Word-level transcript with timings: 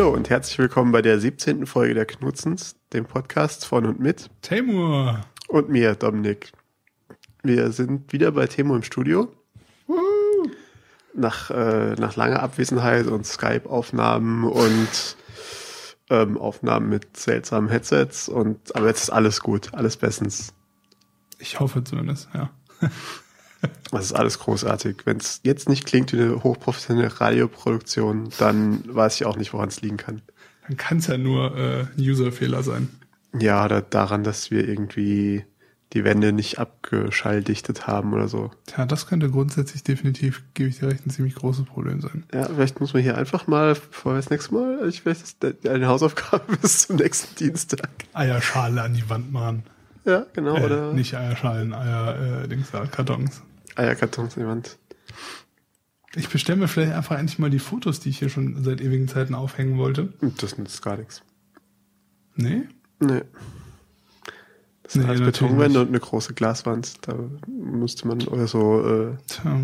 Hallo 0.00 0.14
und 0.14 0.30
herzlich 0.30 0.56
willkommen 0.56 0.92
bei 0.92 1.02
der 1.02 1.20
17. 1.20 1.66
Folge 1.66 1.92
der 1.92 2.06
Knutzens, 2.06 2.74
dem 2.94 3.04
Podcast 3.04 3.66
von 3.66 3.84
und 3.84 4.00
mit 4.00 4.30
Temur. 4.40 5.20
und 5.46 5.68
mir, 5.68 5.94
Dominik. 5.94 6.52
Wir 7.42 7.70
sind 7.70 8.10
wieder 8.10 8.32
bei 8.32 8.46
Temo 8.46 8.74
im 8.74 8.82
Studio. 8.82 9.30
Nach, 11.12 11.50
äh, 11.50 11.96
nach 11.96 12.16
langer 12.16 12.42
Abwesenheit 12.42 13.08
und 13.08 13.26
Skype-Aufnahmen 13.26 14.44
und 14.44 15.16
ähm, 16.08 16.38
Aufnahmen 16.38 16.88
mit 16.88 17.18
seltsamen 17.18 17.68
Headsets 17.68 18.30
und 18.30 18.74
aber 18.74 18.86
jetzt 18.86 19.02
ist 19.02 19.10
alles 19.10 19.40
gut, 19.40 19.74
alles 19.74 19.98
bestens. 19.98 20.54
Ich 21.38 21.60
hoffe 21.60 21.84
zumindest, 21.84 22.30
ja. 22.32 22.48
Das 23.90 24.04
ist 24.04 24.12
alles 24.12 24.38
großartig. 24.38 24.98
Wenn 25.04 25.18
es 25.18 25.40
jetzt 25.42 25.68
nicht 25.68 25.84
klingt 25.84 26.12
wie 26.12 26.20
eine 26.20 26.42
hochprofessionelle 26.42 27.20
Radioproduktion, 27.20 28.30
dann 28.38 28.82
weiß 28.86 29.16
ich 29.16 29.26
auch 29.26 29.36
nicht, 29.36 29.52
woran 29.52 29.68
es 29.68 29.82
liegen 29.82 29.96
kann. 29.96 30.22
Dann 30.66 30.76
kann 30.76 30.98
es 30.98 31.08
ja 31.08 31.18
nur 31.18 31.56
äh, 31.56 31.80
ein 31.80 31.98
User-Fehler 31.98 32.62
sein. 32.62 32.88
Ja, 33.38 33.64
oder 33.64 33.82
daran, 33.82 34.24
dass 34.24 34.50
wir 34.50 34.66
irgendwie 34.66 35.44
die 35.92 36.04
Wände 36.04 36.32
nicht 36.32 36.58
abgeschalldichtet 36.58 37.86
haben 37.86 38.12
oder 38.12 38.28
so. 38.28 38.50
Tja, 38.66 38.86
das 38.86 39.06
könnte 39.06 39.28
grundsätzlich 39.28 39.82
definitiv, 39.82 40.42
gebe 40.54 40.68
ich 40.68 40.78
dir 40.78 40.88
recht, 40.88 41.04
ein 41.04 41.10
ziemlich 41.10 41.34
großes 41.34 41.64
Problem 41.64 42.00
sein. 42.00 42.24
Ja, 42.32 42.44
vielleicht 42.44 42.80
muss 42.80 42.94
man 42.94 43.02
hier 43.02 43.18
einfach 43.18 43.48
mal, 43.48 43.74
bevor 43.74 44.12
wir 44.12 44.16
das 44.16 44.30
nächste 44.30 44.54
Mal, 44.54 44.88
ich 44.88 45.02
vielleicht 45.02 45.42
das, 45.42 45.54
eine 45.68 45.88
Hausaufgabe 45.88 46.56
bis 46.62 46.86
zum 46.86 46.96
nächsten 46.96 47.34
Dienstag. 47.36 47.88
Eierschale 48.12 48.82
an 48.82 48.94
die 48.94 49.08
Wand 49.10 49.32
machen. 49.32 49.64
Ja, 50.04 50.26
genau, 50.32 50.56
Äh, 50.56 50.64
oder 50.64 50.92
Nicht 50.92 51.14
Eierschalen, 51.14 51.74
Eier, 51.74 52.44
äh, 52.44 52.48
Dings 52.48 52.70
da, 52.70 52.86
Kartons. 52.86 53.42
Eierkartons 53.76 54.36
an 54.36 54.42
die 54.42 54.48
Wand. 54.48 54.78
Ich 56.16 56.28
bestelle 56.28 56.58
mir 56.58 56.68
vielleicht 56.68 56.92
einfach 56.92 57.18
endlich 57.18 57.38
mal 57.38 57.50
die 57.50 57.60
Fotos, 57.60 58.00
die 58.00 58.08
ich 58.10 58.18
hier 58.18 58.28
schon 58.30 58.64
seit 58.64 58.80
ewigen 58.80 59.06
Zeiten 59.06 59.34
aufhängen 59.34 59.78
wollte. 59.78 60.12
Und 60.20 60.42
Das 60.42 60.58
nützt 60.58 60.82
gar 60.82 60.96
nichts. 60.96 61.22
Nee? 62.34 62.62
Nee. 62.98 63.22
Das 64.82 64.94
sind 64.94 65.02
Nee, 65.02 65.08
alles 65.08 65.20
Betonwände 65.20 65.80
und 65.80 65.88
eine 65.88 66.00
große 66.00 66.34
Glaswand. 66.34 67.06
Da 67.06 67.14
müsste 67.46 68.08
man 68.08 68.22
oder 68.26 68.48
so, 68.48 68.84
äh, 68.84 69.16
Tja. 69.28 69.60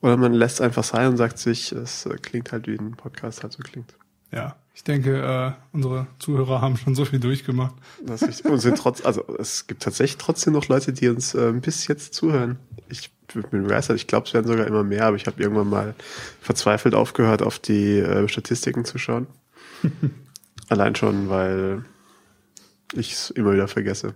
oder 0.00 0.16
man 0.16 0.32
lässt 0.32 0.60
einfach 0.60 0.84
sein 0.84 1.08
und 1.08 1.16
sagt 1.16 1.38
sich, 1.38 1.72
es 1.72 2.06
äh, 2.06 2.16
klingt 2.22 2.52
halt 2.52 2.68
wie 2.68 2.78
ein 2.78 2.92
Podcast 2.92 3.42
halt 3.42 3.52
so 3.52 3.62
klingt. 3.62 3.96
Ja, 4.30 4.56
ich 4.74 4.84
denke, 4.84 5.22
äh, 5.22 5.52
unsere 5.72 6.06
Zuhörer 6.18 6.60
haben 6.60 6.76
schon 6.76 6.94
so 6.94 7.04
viel 7.04 7.20
durchgemacht. 7.20 7.74
Das 8.04 8.22
ist. 8.22 8.44
Und 8.44 8.58
sind 8.60 8.78
trotz, 8.78 9.04
also 9.04 9.24
es 9.38 9.66
gibt 9.66 9.82
tatsächlich 9.82 10.18
trotzdem 10.18 10.52
noch 10.52 10.68
Leute, 10.68 10.92
die 10.92 11.08
uns 11.08 11.34
äh, 11.34 11.52
bis 11.52 11.86
jetzt 11.88 12.14
zuhören. 12.14 12.58
Ich 13.36 13.46
bin 13.46 13.62
begeistert. 13.62 13.96
Ich 13.96 14.06
glaube, 14.06 14.26
es 14.26 14.34
werden 14.34 14.46
sogar 14.46 14.66
immer 14.66 14.84
mehr, 14.84 15.06
aber 15.06 15.16
ich 15.16 15.26
habe 15.26 15.42
irgendwann 15.42 15.68
mal 15.68 15.94
verzweifelt 16.40 16.94
aufgehört, 16.94 17.42
auf 17.42 17.58
die 17.58 17.98
äh, 17.98 18.28
Statistiken 18.28 18.84
zu 18.84 18.98
schauen. 18.98 19.26
Allein 20.68 20.94
schon, 20.94 21.28
weil 21.28 21.84
ich 22.92 23.12
es 23.12 23.30
immer 23.30 23.52
wieder 23.52 23.68
vergesse. 23.68 24.14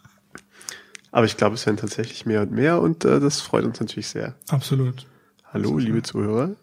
aber 1.10 1.26
ich 1.26 1.36
glaube, 1.36 1.54
es 1.54 1.66
werden 1.66 1.78
tatsächlich 1.78 2.26
mehr 2.26 2.42
und 2.42 2.52
mehr 2.52 2.80
und 2.80 3.04
äh, 3.04 3.20
das 3.20 3.40
freut 3.40 3.64
uns 3.64 3.80
natürlich 3.80 4.08
sehr. 4.08 4.34
Absolut. 4.48 5.06
Hallo, 5.52 5.78
liebe 5.78 6.02
Zuhörer. 6.02 6.54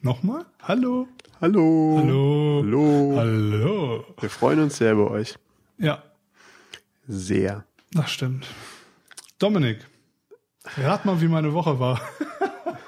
Nochmal? 0.00 0.46
Hallo? 0.62 1.08
Hallo. 1.40 1.98
Hallo? 1.98 2.62
Hallo. 2.62 3.14
Hallo? 3.16 4.04
Wir 4.20 4.30
freuen 4.30 4.60
uns 4.60 4.76
sehr 4.76 4.92
über 4.92 5.10
euch. 5.10 5.34
Ja, 5.78 6.02
Sehr. 7.08 7.64
das 7.90 8.10
stimmt. 8.10 8.46
Dominik, 9.40 9.80
rat 10.64 11.04
mal, 11.04 11.20
wie 11.20 11.28
meine 11.28 11.52
Woche 11.52 11.78
war. 11.78 12.00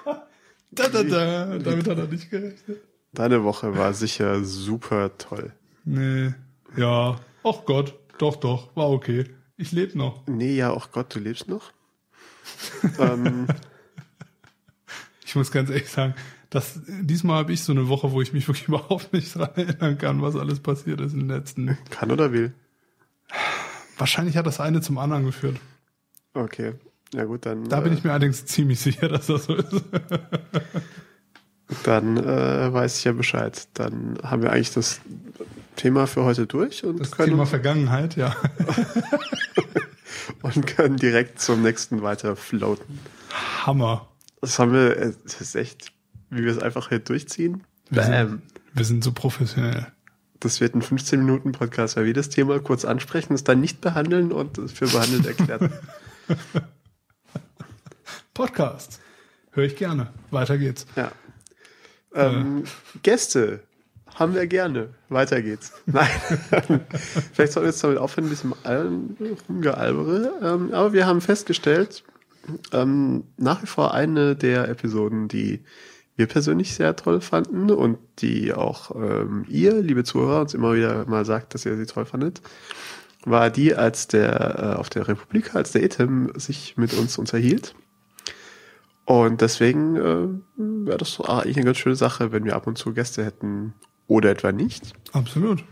da, 0.71 0.89
da, 0.89 1.03
da. 1.03 1.59
Damit 1.59 1.89
hat 1.89 1.99
er 1.99 2.07
nicht 2.07 2.31
gerechnet. 2.31 2.79
Deine 3.13 3.45
Woche 3.45 3.77
war 3.77 3.95
sicher 3.95 4.45
super 4.45 5.17
toll. 5.19 5.53
Nee. 5.85 6.35
Ja. 6.77 7.21
Ach 7.45 7.65
Gott. 7.65 7.95
Doch, 8.19 8.37
doch. 8.37 8.75
War 8.77 8.91
okay. 8.91 9.25
Ich 9.57 9.73
lebe 9.73 9.97
noch. 9.97 10.27
Nee, 10.27 10.57
ja, 10.57 10.71
auch 10.71 10.91
Gott, 10.91 11.15
du 11.15 11.21
lebst 11.21 11.49
noch. 11.49 11.73
ähm, 12.99 13.47
Ich 15.25 15.37
muss 15.37 15.51
ganz 15.51 15.69
ehrlich 15.71 15.89
sagen, 15.91 16.15
dass, 16.51 16.81
diesmal 16.87 17.39
habe 17.39 17.53
ich 17.53 17.63
so 17.63 17.73
eine 17.73 17.89
Woche, 17.89 18.13
wo 18.13 18.21
ich 18.23 18.33
mich 18.33 18.47
wirklich 18.47 18.69
überhaupt 18.69 19.13
nicht 19.13 19.35
dran 19.35 19.51
erinnern 19.57 19.99
kann, 19.99 20.23
was 20.23 20.37
alles 20.37 20.61
passiert 20.61 21.01
ist 21.01 21.13
in 21.13 21.21
den 21.21 21.29
letzten. 21.29 21.77
kann 21.91 22.11
oder 22.13 22.33
will. 22.33 22.53
Wahrscheinlich 23.99 24.37
hat 24.37 24.47
das 24.47 24.61
eine 24.61 24.81
zum 24.81 24.99
anderen 24.99 25.25
geführt. 25.25 25.57
Okay. 26.35 26.75
Ja 27.15 27.25
gut, 27.25 27.47
dann, 27.47 27.69
Da 27.69 27.81
bin 27.81 27.93
äh, 27.93 27.97
ich 27.97 28.05
mir 28.05 28.11
allerdings 28.11 28.45
ziemlich 28.45 28.81
sicher, 28.81 29.09
dass 29.09 29.27
das 29.27 29.45
so 29.45 29.55
ist. 29.55 29.85
dann 31.85 32.17
äh, 32.17 32.73
weiß 32.73 32.99
ich 32.99 33.05
ja 33.05 33.13
Bescheid. 33.13 33.69
Dann 33.75 34.19
haben 34.23 34.43
wir 34.43 34.53
eigentlich 34.53 34.73
das 34.73 35.01
Thema 35.77 36.07
für 36.07 36.25
heute 36.25 36.47
durch 36.47 36.85
und, 36.85 36.99
Das 36.99 37.13
können, 37.13 37.31
Thema 37.31 37.47
Vergangenheit, 37.47 38.17
ja. 38.17 38.35
und 40.43 40.67
können 40.67 40.97
direkt 40.97 41.41
zum 41.41 41.63
nächsten 41.63 42.03
weiter 42.03 42.35
floaten. 42.37 42.99
Hammer. 43.65 44.09
Das 44.41 44.59
haben 44.59 44.73
wir, 44.73 44.97
äh, 44.97 45.13
das 45.23 45.41
ist 45.41 45.55
echt, 45.55 45.93
wie 46.31 46.45
wir 46.45 46.51
es 46.51 46.59
einfach 46.59 46.89
hier 46.89 46.99
durchziehen. 46.99 47.63
Wir 47.91 48.03
Bam. 48.03 48.29
sind, 48.29 48.43
wir 48.75 48.85
sind 48.85 49.05
so 49.05 49.13
professionell. 49.13 49.87
Das 50.41 50.61
wird 50.61 50.75
ein 50.75 50.83
15-Minuten-Podcast, 50.83 51.97
weil 51.97 52.07
wir 52.07 52.13
das 52.13 52.29
Thema 52.29 52.59
kurz 52.59 52.85
ansprechen, 52.85 53.35
es 53.35 53.45
dann 53.45 53.61
nicht 53.61 53.81
behandeln 53.81 54.33
und 54.33 54.59
es 54.59 54.73
für 54.73 54.87
behandelt 54.87 55.27
erklären. 55.27 55.73
Podcast. 58.35 59.01
Höre 59.53 59.65
ich 59.65 59.77
gerne. 59.77 60.09
Weiter 60.31 60.59
geht's. 60.59 60.87
Ja. 60.97 61.13
Ähm, 62.15 62.65
Gäste 63.03 63.61
haben 64.15 64.35
wir 64.35 64.47
gerne. 64.47 64.89
Weiter 65.09 65.41
geht's. 65.43 65.73
Nein. 65.87 66.09
Vielleicht 67.33 67.53
sollten 67.53 67.67
wir 67.67 67.71
jetzt 67.71 67.83
damit 67.85 67.99
aufhören, 67.99 68.27
ein 68.27 68.31
bisschen 68.31 68.55
Al- 68.65 68.91
rumgealbere. 69.49 70.33
Ähm, 70.43 70.73
aber 70.75 70.93
wir 70.93 71.07
haben 71.07 71.21
festgestellt, 71.21 72.03
ähm, 72.73 73.25
nach 73.37 73.63
wie 73.63 73.67
vor 73.67 73.95
eine 73.95 74.37
der 74.37 74.69
Episoden, 74.69 75.29
die 75.29 75.65
wir 76.17 76.27
persönlich 76.27 76.75
sehr 76.75 76.95
toll 76.95 77.21
fanden 77.21 77.71
und 77.71 77.99
die 78.19 78.53
auch 78.53 78.95
ähm, 78.95 79.45
ihr, 79.49 79.75
liebe 79.81 80.05
Zuhörer, 80.05 80.41
uns 80.43 80.55
immer 80.55 80.75
wieder 80.75 81.07
mal 81.07 81.25
sagt, 81.25 81.55
dass 81.55 81.67
ihr 81.67 81.77
sie 81.77 81.87
toll 81.87 82.05
fandet, 82.05 82.41
war 83.25 83.51
die, 83.51 83.75
als 83.75 84.07
der 84.07 84.75
äh, 84.75 84.79
auf 84.79 84.91
der 84.91 85.09
Republik, 85.09 85.55
als 85.55 85.73
der 85.73 85.83
Etem 85.83 86.33
sich 86.37 86.77
mit 86.77 86.93
uns 86.95 87.19
unterhielt. 87.19 87.75
Und 89.07 89.41
deswegen 89.43 89.97
äh, 89.97 90.29
wäre 90.87 90.99
das 90.99 91.17
doch 91.17 91.29
eigentlich 91.29 91.57
eine 91.57 91.67
ganz 91.67 91.79
schöne 91.79 91.97
Sache, 91.97 92.33
wenn 92.33 92.45
wir 92.45 92.57
ab 92.57 92.67
und 92.67 92.79
zu 92.79 92.95
Gäste 92.95 93.25
hätten 93.25 93.75
oder 94.07 94.31
etwa 94.31 94.53
nicht. 94.53 94.95
Absolut. 95.13 95.63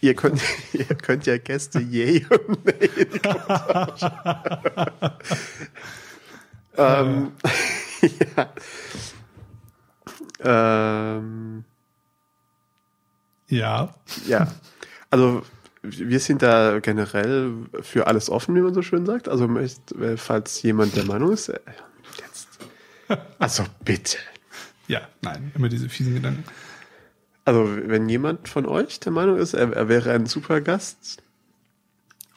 Ihr 0.00 0.14
könnt, 0.14 0.40
ihr 0.72 0.86
könnt 0.86 1.26
ja 1.26 1.36
Gäste 1.38 1.80
yay 1.90 2.26
und 2.30 2.64
nay 2.64 2.90
in 2.96 3.10
die 3.12 3.18
Kommentare 3.18 3.98
schreiben. 3.98 5.14
ähm, 6.76 7.32
ja. 8.36 8.52
Ähm, 11.18 11.64
Ja. 13.48 13.94
ja. 14.26 14.48
Also 15.10 15.42
wir 15.82 16.20
sind 16.20 16.40
da 16.42 16.78
generell 16.78 17.52
für 17.82 18.06
alles 18.06 18.30
offen, 18.30 18.54
wie 18.54 18.60
man 18.60 18.72
so 18.72 18.82
schön 18.82 19.04
sagt. 19.04 19.28
Also 19.28 19.44
äh, 19.56 20.16
falls 20.16 20.62
jemand 20.62 20.96
der 20.96 21.04
Meinung 21.04 21.32
ist, 21.32 21.48
äh. 21.50 21.58
Also 23.38 23.64
bitte. 23.84 24.18
Ja, 24.88 25.02
nein, 25.22 25.52
immer 25.54 25.68
diese 25.68 25.88
fiesen 25.88 26.14
Gedanken. 26.14 26.44
Also 27.44 27.66
wenn 27.86 28.08
jemand 28.08 28.48
von 28.48 28.66
euch 28.66 29.00
der 29.00 29.12
Meinung 29.12 29.36
ist, 29.36 29.54
er, 29.54 29.72
er 29.72 29.88
wäre 29.88 30.12
ein 30.12 30.26
super 30.26 30.60
Gast 30.60 31.22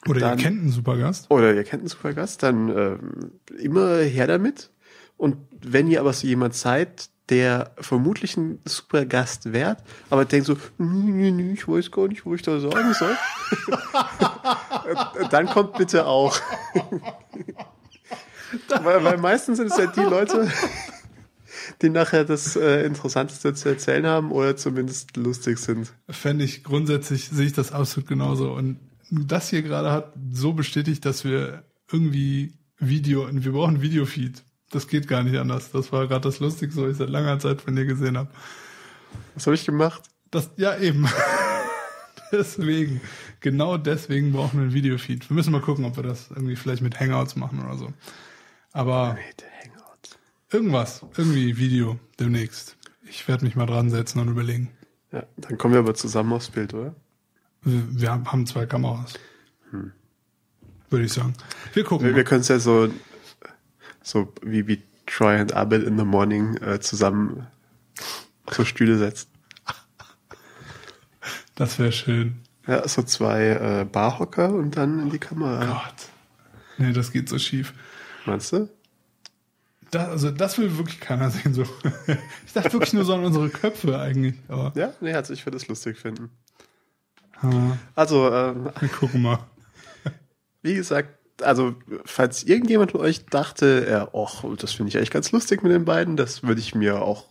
Oder 0.08 0.20
Dann- 0.20 0.38
ihr 0.38 0.44
kennt 0.44 0.60
einen 0.60 0.70
Supergast. 0.70 1.30
oder 1.30 1.54
ihr 1.54 1.64
kennt 1.64 1.80
einen 1.82 1.88
super 1.88 2.12
Gast, 2.12 2.42
dann 2.42 2.68
ähm, 2.68 3.30
immer 3.58 3.98
her 3.98 4.26
damit. 4.26 4.70
Und 5.16 5.36
wenn 5.62 5.88
ihr 5.88 6.00
aber 6.00 6.12
so 6.12 6.26
jemand 6.26 6.54
seid, 6.54 7.08
der 7.30 7.70
vermutlich 7.78 8.36
ein 8.36 8.58
super 8.66 9.06
Gast 9.06 9.52
wärt, 9.52 9.82
aber 10.10 10.24
denkt 10.26 10.46
so, 10.46 10.56
"Nee, 10.78 11.10
nee, 11.10 11.30
nee, 11.30 11.52
ich 11.54 11.66
weiß 11.66 11.90
gar 11.90 12.06
nicht, 12.08 12.26
wo 12.26 12.34
ich 12.34 12.42
da 12.42 12.60
sagen 12.60 12.92
soll, 12.94 13.16
dann 15.30 15.46
kommt 15.46 15.74
bitte 15.78 16.04
auch. 16.06 16.38
Weil, 18.82 19.04
weil 19.04 19.18
meistens 19.18 19.58
sind 19.58 19.70
es 19.70 19.76
ja 19.76 19.86
die 19.86 20.00
Leute, 20.00 20.50
die 21.82 21.90
nachher 21.90 22.24
das 22.24 22.56
äh, 22.56 22.84
Interessanteste 22.84 23.54
zu 23.54 23.68
erzählen 23.68 24.06
haben 24.06 24.32
oder 24.32 24.56
zumindest 24.56 25.16
lustig 25.16 25.58
sind. 25.58 25.92
Fände 26.08 26.44
ich 26.44 26.64
grundsätzlich, 26.64 27.28
sehe 27.28 27.46
ich 27.46 27.52
das 27.52 27.72
absolut 27.72 28.08
genauso. 28.08 28.52
Und 28.52 28.78
das 29.10 29.48
hier 29.48 29.62
gerade 29.62 29.90
hat 29.92 30.12
so 30.32 30.52
bestätigt, 30.52 31.04
dass 31.04 31.24
wir 31.24 31.64
irgendwie 31.90 32.54
Video, 32.78 33.28
wir 33.30 33.52
brauchen 33.52 33.82
Videofeed. 33.82 34.42
Das 34.70 34.88
geht 34.88 35.06
gar 35.06 35.22
nicht 35.22 35.36
anders. 35.36 35.70
Das 35.70 35.92
war 35.92 36.08
gerade 36.08 36.22
das 36.22 36.40
Lustigste, 36.40 36.82
was 36.82 36.92
ich 36.92 36.96
seit 36.96 37.10
langer 37.10 37.38
Zeit 37.38 37.60
von 37.60 37.76
dir 37.76 37.84
gesehen 37.84 38.18
habe. 38.18 38.30
Was 39.34 39.46
habe 39.46 39.54
ich 39.54 39.64
gemacht? 39.64 40.02
Das, 40.30 40.50
ja, 40.56 40.76
eben. 40.78 41.06
deswegen, 42.32 43.00
genau 43.40 43.76
deswegen 43.76 44.32
brauchen 44.32 44.58
wir 44.58 44.66
ein 44.66 44.74
Videofeed. 44.74 45.30
Wir 45.30 45.34
müssen 45.34 45.52
mal 45.52 45.60
gucken, 45.60 45.84
ob 45.84 45.96
wir 45.96 46.02
das 46.02 46.30
irgendwie 46.30 46.56
vielleicht 46.56 46.82
mit 46.82 46.98
Hangouts 46.98 47.36
machen 47.36 47.60
oder 47.64 47.76
so. 47.76 47.92
Aber 48.74 49.16
irgendwas, 50.50 51.06
irgendwie 51.16 51.56
Video 51.58 51.98
demnächst. 52.18 52.76
Ich 53.08 53.28
werde 53.28 53.44
mich 53.44 53.54
mal 53.54 53.66
dran 53.66 53.88
setzen 53.88 54.18
und 54.18 54.28
überlegen. 54.28 54.70
Ja, 55.12 55.22
dann 55.36 55.56
kommen 55.58 55.74
wir 55.74 55.78
aber 55.78 55.94
zusammen 55.94 56.32
aufs 56.32 56.50
Bild, 56.50 56.74
oder? 56.74 56.92
Wir, 57.62 57.82
wir 57.88 58.10
haben 58.10 58.46
zwei 58.46 58.66
Kameras. 58.66 59.14
Würde 60.90 61.04
ich 61.04 61.12
sagen. 61.12 61.34
Wir 61.72 61.84
gucken. 61.84 62.04
Wir, 62.04 62.16
wir 62.16 62.24
können 62.24 62.40
es 62.40 62.48
ja 62.48 62.58
so, 62.58 62.88
so 64.02 64.32
wie, 64.42 64.66
wie 64.66 64.82
Troy 65.06 65.40
und 65.40 65.52
Abel 65.52 65.84
in 65.84 65.96
the 65.96 66.04
Morning 66.04 66.56
äh, 66.56 66.80
zusammen 66.80 67.46
so 68.50 68.64
Stühle 68.64 68.98
setzen. 68.98 69.28
Das 71.54 71.78
wäre 71.78 71.92
schön. 71.92 72.40
Ja, 72.66 72.88
so 72.88 73.04
zwei 73.04 73.50
äh, 73.50 73.84
Barhocker 73.84 74.52
und 74.52 74.76
dann 74.76 74.98
in 74.98 75.10
die 75.10 75.20
Kamera. 75.20 75.64
Gott. 75.64 76.08
Nee, 76.78 76.92
das 76.92 77.12
geht 77.12 77.28
so 77.28 77.38
schief. 77.38 77.72
Meinst 78.26 78.52
du? 78.52 78.68
Das, 79.90 80.08
also 80.08 80.30
das 80.30 80.58
will 80.58 80.76
wirklich 80.78 81.00
keiner 81.00 81.30
sehen. 81.30 81.54
So. 81.54 81.64
Ich 82.46 82.52
dachte 82.52 82.72
wirklich 82.72 82.92
nur 82.92 83.04
so 83.04 83.14
an 83.14 83.24
unsere 83.24 83.48
Köpfe 83.48 83.98
eigentlich. 83.98 84.36
Aber 84.48 84.72
Ja, 84.76 84.92
nee, 85.00 85.12
also 85.12 85.32
ich 85.32 85.44
würde 85.44 85.56
es 85.56 85.66
lustig 85.68 85.98
finden. 85.98 86.30
ah, 87.40 87.76
Also, 87.94 88.32
ähm, 88.32 88.70
wir 88.78 88.88
gucken 88.88 89.22
mal. 89.22 89.40
wie 90.62 90.74
gesagt, 90.74 91.18
also 91.42 91.74
falls 92.04 92.44
irgendjemand 92.44 92.92
von 92.92 93.00
euch 93.00 93.26
dachte, 93.26 93.86
ja, 93.90 94.08
och, 94.14 94.44
das 94.56 94.72
finde 94.72 94.90
ich 94.90 94.96
eigentlich 94.96 95.10
ganz 95.10 95.32
lustig 95.32 95.62
mit 95.62 95.72
den 95.72 95.84
beiden, 95.84 96.16
das 96.16 96.44
würde 96.44 96.60
ich 96.60 96.74
mir 96.76 97.02
auch 97.02 97.26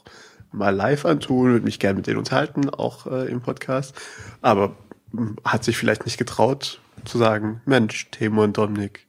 mal 0.51 0.75
live 0.75 1.05
antun, 1.05 1.51
würde 1.51 1.65
mich 1.65 1.79
gerne 1.79 1.95
mit 1.95 2.07
denen 2.07 2.17
unterhalten, 2.17 2.69
auch 2.69 3.07
äh, 3.07 3.25
im 3.31 3.41
Podcast. 3.41 3.95
Aber 4.41 4.75
mh, 5.13 5.35
hat 5.45 5.63
sich 5.63 5.77
vielleicht 5.77 6.05
nicht 6.05 6.17
getraut 6.17 6.81
zu 7.05 7.17
sagen, 7.17 7.61
Mensch, 7.65 8.11
Timo 8.11 8.43
und 8.43 8.57
Dominik. 8.57 9.07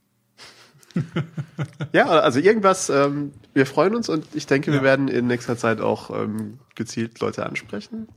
Ja, 1.93 2.06
also 2.06 2.38
irgendwas, 2.41 2.88
ähm, 2.91 3.32
wir 3.52 3.67
freuen 3.67 3.94
uns 3.94 4.08
und 4.08 4.26
ich 4.35 4.46
denke, 4.46 4.70
wir 4.70 4.79
Ja. 4.79 4.82
werden 4.85 5.08
in 5.08 5.26
nächster 5.26 5.56
Zeit 5.56 5.81
auch 5.81 6.11
ähm, 6.11 6.58
gezielt 6.75 7.20
Leute 7.20 7.46
ansprechen. 7.46 8.08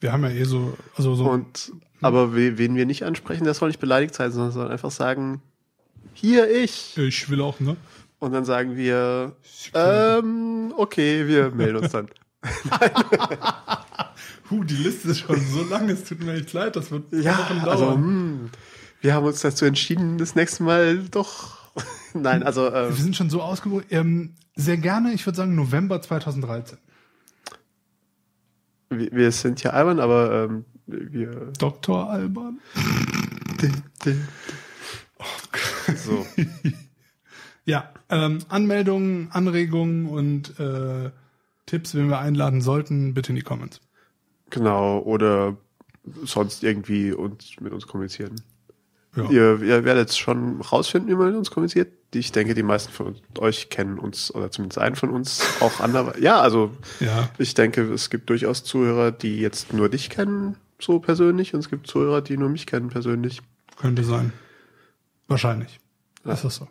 Wir 0.00 0.12
haben 0.12 0.22
ja 0.24 0.30
eh 0.30 0.44
so, 0.44 0.76
also 0.96 1.14
so. 1.14 1.24
Und 1.28 1.72
aber 2.00 2.34
we, 2.34 2.56
wen 2.58 2.74
wir 2.76 2.86
nicht 2.86 3.04
ansprechen, 3.04 3.44
der 3.44 3.54
soll 3.54 3.68
nicht 3.68 3.80
beleidigt 3.80 4.14
sein, 4.14 4.32
sondern 4.32 4.52
soll 4.52 4.70
einfach 4.70 4.90
sagen, 4.90 5.42
hier 6.14 6.50
ich. 6.50 6.96
ich 6.96 7.28
will 7.28 7.40
auch, 7.42 7.60
ne? 7.60 7.76
Und 8.18 8.32
dann 8.32 8.44
sagen 8.44 8.76
wir, 8.76 9.34
ähm, 9.74 10.72
okay, 10.76 11.26
wir 11.26 11.50
melden 11.50 11.76
uns 11.78 11.92
dann. 11.92 12.08
Huh, 14.50 14.64
die 14.64 14.74
Liste 14.74 15.10
ist 15.10 15.20
schon 15.20 15.40
so 15.40 15.62
lang, 15.62 15.88
es 15.90 16.02
tut 16.04 16.20
mir 16.24 16.34
echt 16.34 16.52
leid, 16.52 16.74
das 16.74 16.90
wird 16.90 17.04
Ja, 17.12 17.38
Wochen 17.38 17.58
also 17.68 17.84
dauern. 17.84 17.96
hm, 18.02 18.50
wir 19.00 19.14
haben 19.14 19.24
uns 19.26 19.40
dazu 19.42 19.64
entschieden, 19.64 20.18
das 20.18 20.34
nächste 20.34 20.64
Mal 20.64 20.98
doch. 21.10 21.59
Nein, 22.14 22.42
also 22.42 22.66
äh, 22.66 22.88
Wir 22.88 22.96
sind 22.96 23.16
schon 23.16 23.30
so 23.30 23.42
ausgewogen. 23.42 23.84
Ähm, 23.90 24.34
sehr 24.56 24.76
gerne, 24.76 25.12
ich 25.12 25.26
würde 25.26 25.36
sagen 25.36 25.54
November 25.54 26.02
2013. 26.02 26.78
wir, 28.90 29.10
wir 29.12 29.32
sind 29.32 29.62
ja 29.62 29.70
albern, 29.70 30.00
aber 30.00 30.44
ähm, 30.44 30.64
wir. 30.86 31.52
Dr. 31.58 32.10
Alban. 32.10 32.60
So. 35.96 36.26
Ja, 37.66 37.92
ähm, 38.08 38.38
Anmeldungen, 38.48 39.28
Anregungen 39.30 40.06
und 40.06 40.58
äh, 40.58 41.10
Tipps, 41.66 41.94
wenn 41.94 42.08
wir 42.08 42.18
einladen 42.18 42.62
sollten, 42.62 43.14
bitte 43.14 43.30
in 43.30 43.36
die 43.36 43.42
Comments. 43.42 43.80
Genau, 44.48 44.98
oder 45.00 45.56
sonst 46.24 46.64
irgendwie 46.64 47.12
uns 47.12 47.60
mit 47.60 47.72
uns 47.72 47.86
kommunizieren. 47.86 48.40
Ja. 49.16 49.28
Ihr, 49.28 49.62
ihr 49.62 49.84
werdet 49.84 50.14
schon 50.14 50.60
rausfinden, 50.60 51.10
wie 51.10 51.14
man 51.14 51.28
mit 51.28 51.36
uns 51.36 51.50
kommuniziert. 51.50 51.92
Ich 52.14 52.30
denke, 52.32 52.54
die 52.54 52.62
meisten 52.62 52.92
von 52.92 53.16
euch 53.38 53.68
kennen 53.68 53.98
uns, 53.98 54.32
oder 54.32 54.50
zumindest 54.50 54.78
einen 54.78 54.94
von 54.96 55.10
uns, 55.10 55.42
auch 55.60 55.80
anderweitig. 55.80 56.22
Ja, 56.22 56.40
also 56.40 56.70
Ja, 57.00 57.28
ich 57.38 57.54
denke, 57.54 57.82
es 57.92 58.10
gibt 58.10 58.30
durchaus 58.30 58.62
Zuhörer, 58.62 59.10
die 59.10 59.40
jetzt 59.40 59.72
nur 59.72 59.88
dich 59.88 60.10
kennen, 60.10 60.56
so 60.80 61.00
persönlich, 61.00 61.54
und 61.54 61.60
es 61.60 61.68
gibt 61.68 61.86
Zuhörer, 61.86 62.20
die 62.20 62.36
nur 62.36 62.48
mich 62.48 62.66
kennen 62.66 62.88
persönlich. 62.88 63.42
könnte 63.76 64.04
sein. 64.04 64.32
Wahrscheinlich. 65.26 65.80
Ist 66.24 66.44
das 66.44 66.56
so? 66.56 66.68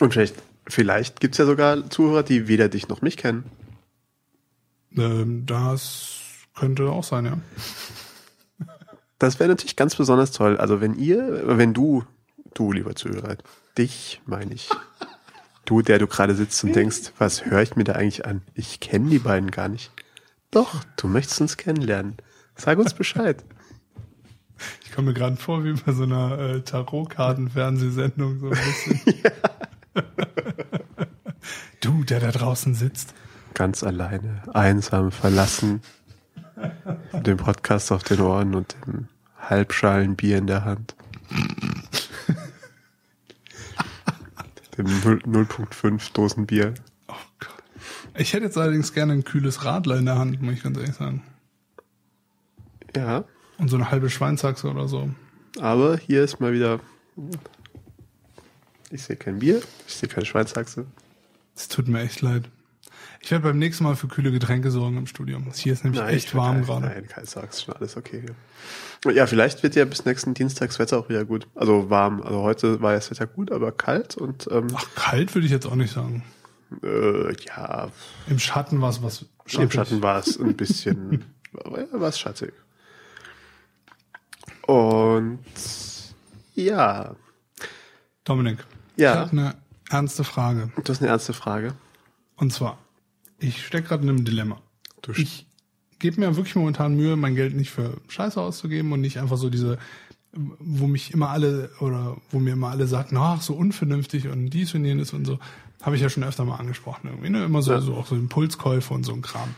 Und 0.00 0.12
vielleicht, 0.12 0.36
vielleicht 0.66 1.20
gibt's 1.20 1.38
ja 1.38 1.46
sogar 1.46 1.90
Zuhörer, 1.90 2.22
die 2.22 2.48
weder 2.48 2.68
dich 2.68 2.88
noch 2.88 3.02
mich 3.02 3.16
kennen. 3.16 3.44
Ähm, 4.96 5.44
das 5.46 6.20
könnte 6.56 6.88
auch 6.90 7.04
sein, 7.04 7.24
ja. 7.26 7.38
Das 9.24 9.38
wäre 9.38 9.48
natürlich 9.48 9.74
ganz 9.74 9.96
besonders 9.96 10.32
toll. 10.32 10.58
Also 10.58 10.82
wenn 10.82 10.96
ihr, 10.96 11.56
wenn 11.56 11.72
du, 11.72 12.04
du 12.52 12.72
lieber 12.72 12.94
Zuhörer, 12.94 13.38
dich 13.78 14.20
meine 14.26 14.52
ich, 14.52 14.68
du, 15.64 15.80
der 15.80 15.98
du 15.98 16.06
gerade 16.06 16.34
sitzt 16.34 16.62
und 16.62 16.76
denkst, 16.76 17.12
was 17.16 17.46
höre 17.46 17.62
ich 17.62 17.74
mir 17.74 17.84
da 17.84 17.94
eigentlich 17.94 18.26
an? 18.26 18.42
Ich 18.52 18.80
kenne 18.80 19.08
die 19.08 19.18
beiden 19.18 19.50
gar 19.50 19.68
nicht. 19.68 19.90
Doch, 20.50 20.84
du 20.98 21.08
möchtest 21.08 21.40
uns 21.40 21.56
kennenlernen. 21.56 22.18
Sag 22.54 22.78
uns 22.78 22.92
Bescheid. 22.92 23.42
Ich 24.84 24.92
komme 24.92 25.08
mir 25.08 25.14
gerade 25.14 25.36
vor 25.36 25.64
wie 25.64 25.72
bei 25.72 25.92
so 25.92 26.02
einer 26.02 26.38
äh, 26.38 26.60
Tarotkarten-Fernsehsendung 26.60 28.40
so 28.40 28.50
ein 28.50 28.52
bisschen. 28.52 29.00
du, 31.80 32.04
der 32.04 32.20
da 32.20 32.30
draußen 32.30 32.74
sitzt. 32.74 33.14
Ganz 33.54 33.82
alleine, 33.82 34.42
einsam, 34.52 35.10
verlassen, 35.10 35.80
mit 37.14 37.26
dem 37.26 37.38
Podcast 37.38 37.90
auf 37.90 38.02
den 38.02 38.20
Ohren 38.20 38.54
und 38.54 38.76
dem 38.86 39.08
Halbschalen 39.50 40.16
Bier 40.16 40.38
in 40.38 40.46
der 40.46 40.64
Hand. 40.64 40.94
dem 44.76 44.86
0 44.86 45.18
0.5 45.26 46.12
Dosen 46.12 46.46
Bier. 46.46 46.74
Oh 47.08 47.14
Gott. 47.38 47.62
Ich 48.16 48.32
hätte 48.32 48.44
jetzt 48.44 48.58
allerdings 48.58 48.92
gerne 48.92 49.12
ein 49.12 49.24
kühles 49.24 49.64
Radler 49.64 49.96
in 49.98 50.06
der 50.06 50.18
Hand, 50.18 50.40
muss 50.42 50.54
ich 50.54 50.62
ganz 50.62 50.76
ehrlich 50.78 50.94
sagen. 50.94 51.22
Ja, 52.96 53.24
Und 53.58 53.68
so 53.68 53.76
eine 53.76 53.90
halbe 53.90 54.08
Schweinshaxe 54.10 54.68
oder 54.70 54.88
so. 54.88 55.10
aber 55.60 55.96
hier 55.96 56.22
ist 56.24 56.40
mal 56.40 56.52
wieder. 56.52 56.80
Ich 58.90 59.02
sehe 59.04 59.16
kein 59.16 59.40
Bier, 59.40 59.62
ich 59.86 59.94
sehe 59.94 60.08
keine 60.08 60.26
Schweinshaxe. 60.26 60.86
Es 61.56 61.68
tut 61.68 61.88
mir 61.88 62.00
echt 62.00 62.20
leid. 62.20 62.48
Ich 63.24 63.30
werde 63.30 63.44
beim 63.44 63.58
nächsten 63.58 63.84
Mal 63.84 63.96
für 63.96 64.06
kühle 64.06 64.30
Getränke 64.30 64.70
sorgen 64.70 64.98
im 64.98 65.06
Studium. 65.06 65.50
Hier 65.54 65.72
ist 65.72 65.82
nämlich 65.82 66.02
ich 66.02 66.08
echt 66.08 66.34
warm 66.34 66.56
kein- 66.56 66.64
gerade. 66.66 66.86
Nein, 66.88 67.08
keine 67.08 67.26
Sag's, 67.26 67.62
schon 67.62 67.74
alles 67.74 67.96
okay. 67.96 68.22
Ja. 69.10 69.26
vielleicht 69.26 69.62
wird 69.62 69.74
ja 69.76 69.86
bis 69.86 70.04
nächsten 70.04 70.34
Dienstag 70.34 70.68
das 70.68 70.78
Wetter 70.78 70.98
auch 70.98 71.08
wieder 71.08 71.24
gut. 71.24 71.46
Also 71.54 71.88
warm. 71.88 72.20
Also 72.20 72.42
heute 72.42 72.82
war 72.82 72.90
ja 72.92 72.98
das 72.98 73.10
Wetter 73.10 73.26
gut, 73.26 73.50
aber 73.50 73.72
kalt 73.72 74.18
und 74.18 74.46
ähm, 74.50 74.66
Ach, 74.74 74.84
kalt 74.94 75.34
würde 75.34 75.46
ich 75.46 75.52
jetzt 75.52 75.64
auch 75.64 75.74
nicht 75.74 75.90
sagen. 75.94 76.22
äh, 76.82 77.32
ja, 77.46 77.88
Im 78.28 78.38
Schatten 78.38 78.82
war 78.82 78.90
es 78.90 79.02
was 79.02 79.22
im 79.22 79.28
schattig. 79.46 79.72
Schatten 79.72 80.02
war 80.02 80.18
es 80.18 80.38
ein 80.38 80.54
bisschen, 80.54 81.24
war 81.52 82.08
es 82.08 82.18
schattig. 82.18 82.52
Und 84.66 85.38
ja, 86.54 87.16
Dominik, 88.24 88.58
Ja. 88.96 89.12
ich 89.12 89.18
habe 89.18 89.30
eine 89.32 89.54
ernste 89.88 90.24
Frage. 90.24 90.70
du 90.76 90.90
hast 90.92 91.00
eine 91.00 91.08
ernste 91.10 91.32
Frage. 91.32 91.72
Und 92.36 92.52
zwar, 92.52 92.78
ich 93.38 93.64
stecke 93.66 93.88
gerade 93.88 94.02
in 94.04 94.08
einem 94.10 94.24
Dilemma. 94.24 94.60
Du 95.02 95.12
Ich 95.12 95.46
gebe 95.98 96.20
mir 96.20 96.36
wirklich 96.36 96.54
momentan 96.56 96.94
Mühe, 96.96 97.16
mein 97.16 97.34
Geld 97.34 97.54
nicht 97.54 97.70
für 97.70 98.00
Scheiße 98.08 98.40
auszugeben 98.40 98.92
und 98.92 99.00
nicht 99.00 99.18
einfach 99.18 99.36
so 99.36 99.50
diese, 99.50 99.78
wo 100.32 100.86
mich 100.86 101.12
immer 101.12 101.30
alle 101.30 101.70
oder 101.80 102.16
wo 102.30 102.38
mir 102.40 102.52
immer 102.54 102.70
alle 102.70 102.86
sagten, 102.86 103.16
ach, 103.16 103.40
so 103.42 103.54
unvernünftig 103.54 104.28
und 104.28 104.50
dies 104.50 104.74
und 104.74 104.84
jenes 104.84 105.12
und 105.12 105.24
so, 105.24 105.38
habe 105.82 105.96
ich 105.96 106.02
ja 106.02 106.08
schon 106.08 106.24
öfter 106.24 106.44
mal 106.44 106.56
angesprochen 106.56 107.08
irgendwie, 107.08 107.30
ne? 107.30 107.44
Immer 107.44 107.62
so, 107.62 107.72
Ja. 107.72 107.80
so 107.80 107.94
auch 107.94 108.06
so 108.06 108.14
Impulskäufe 108.16 108.92
und 108.94 109.04
so 109.04 109.12
ein 109.12 109.22
Kram. 109.22 109.54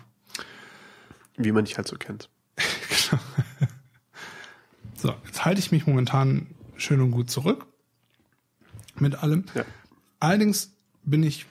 wie 1.36 1.52
man 1.52 1.64
dich 1.64 1.76
halt 1.76 1.86
so 1.88 1.96
kennt. 1.96 2.28
So, 4.98 5.14
jetzt 5.26 5.44
halte 5.44 5.60
ich 5.60 5.72
mich 5.72 5.86
momentan 5.86 6.46
schön 6.76 7.00
und 7.02 7.10
gut 7.10 7.30
zurück 7.30 7.66
mit 8.98 9.14
allem. 9.22 9.44
Ja. 9.54 9.64
Allerdings 10.20 10.72
bin 11.04 11.22
ich 11.22 11.44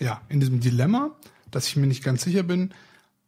ja 0.00 0.20
in 0.28 0.40
diesem 0.40 0.60
Dilemma, 0.60 1.10
dass 1.50 1.68
ich 1.68 1.76
mir 1.76 1.86
nicht 1.86 2.02
ganz 2.02 2.22
sicher 2.22 2.42
bin, 2.42 2.72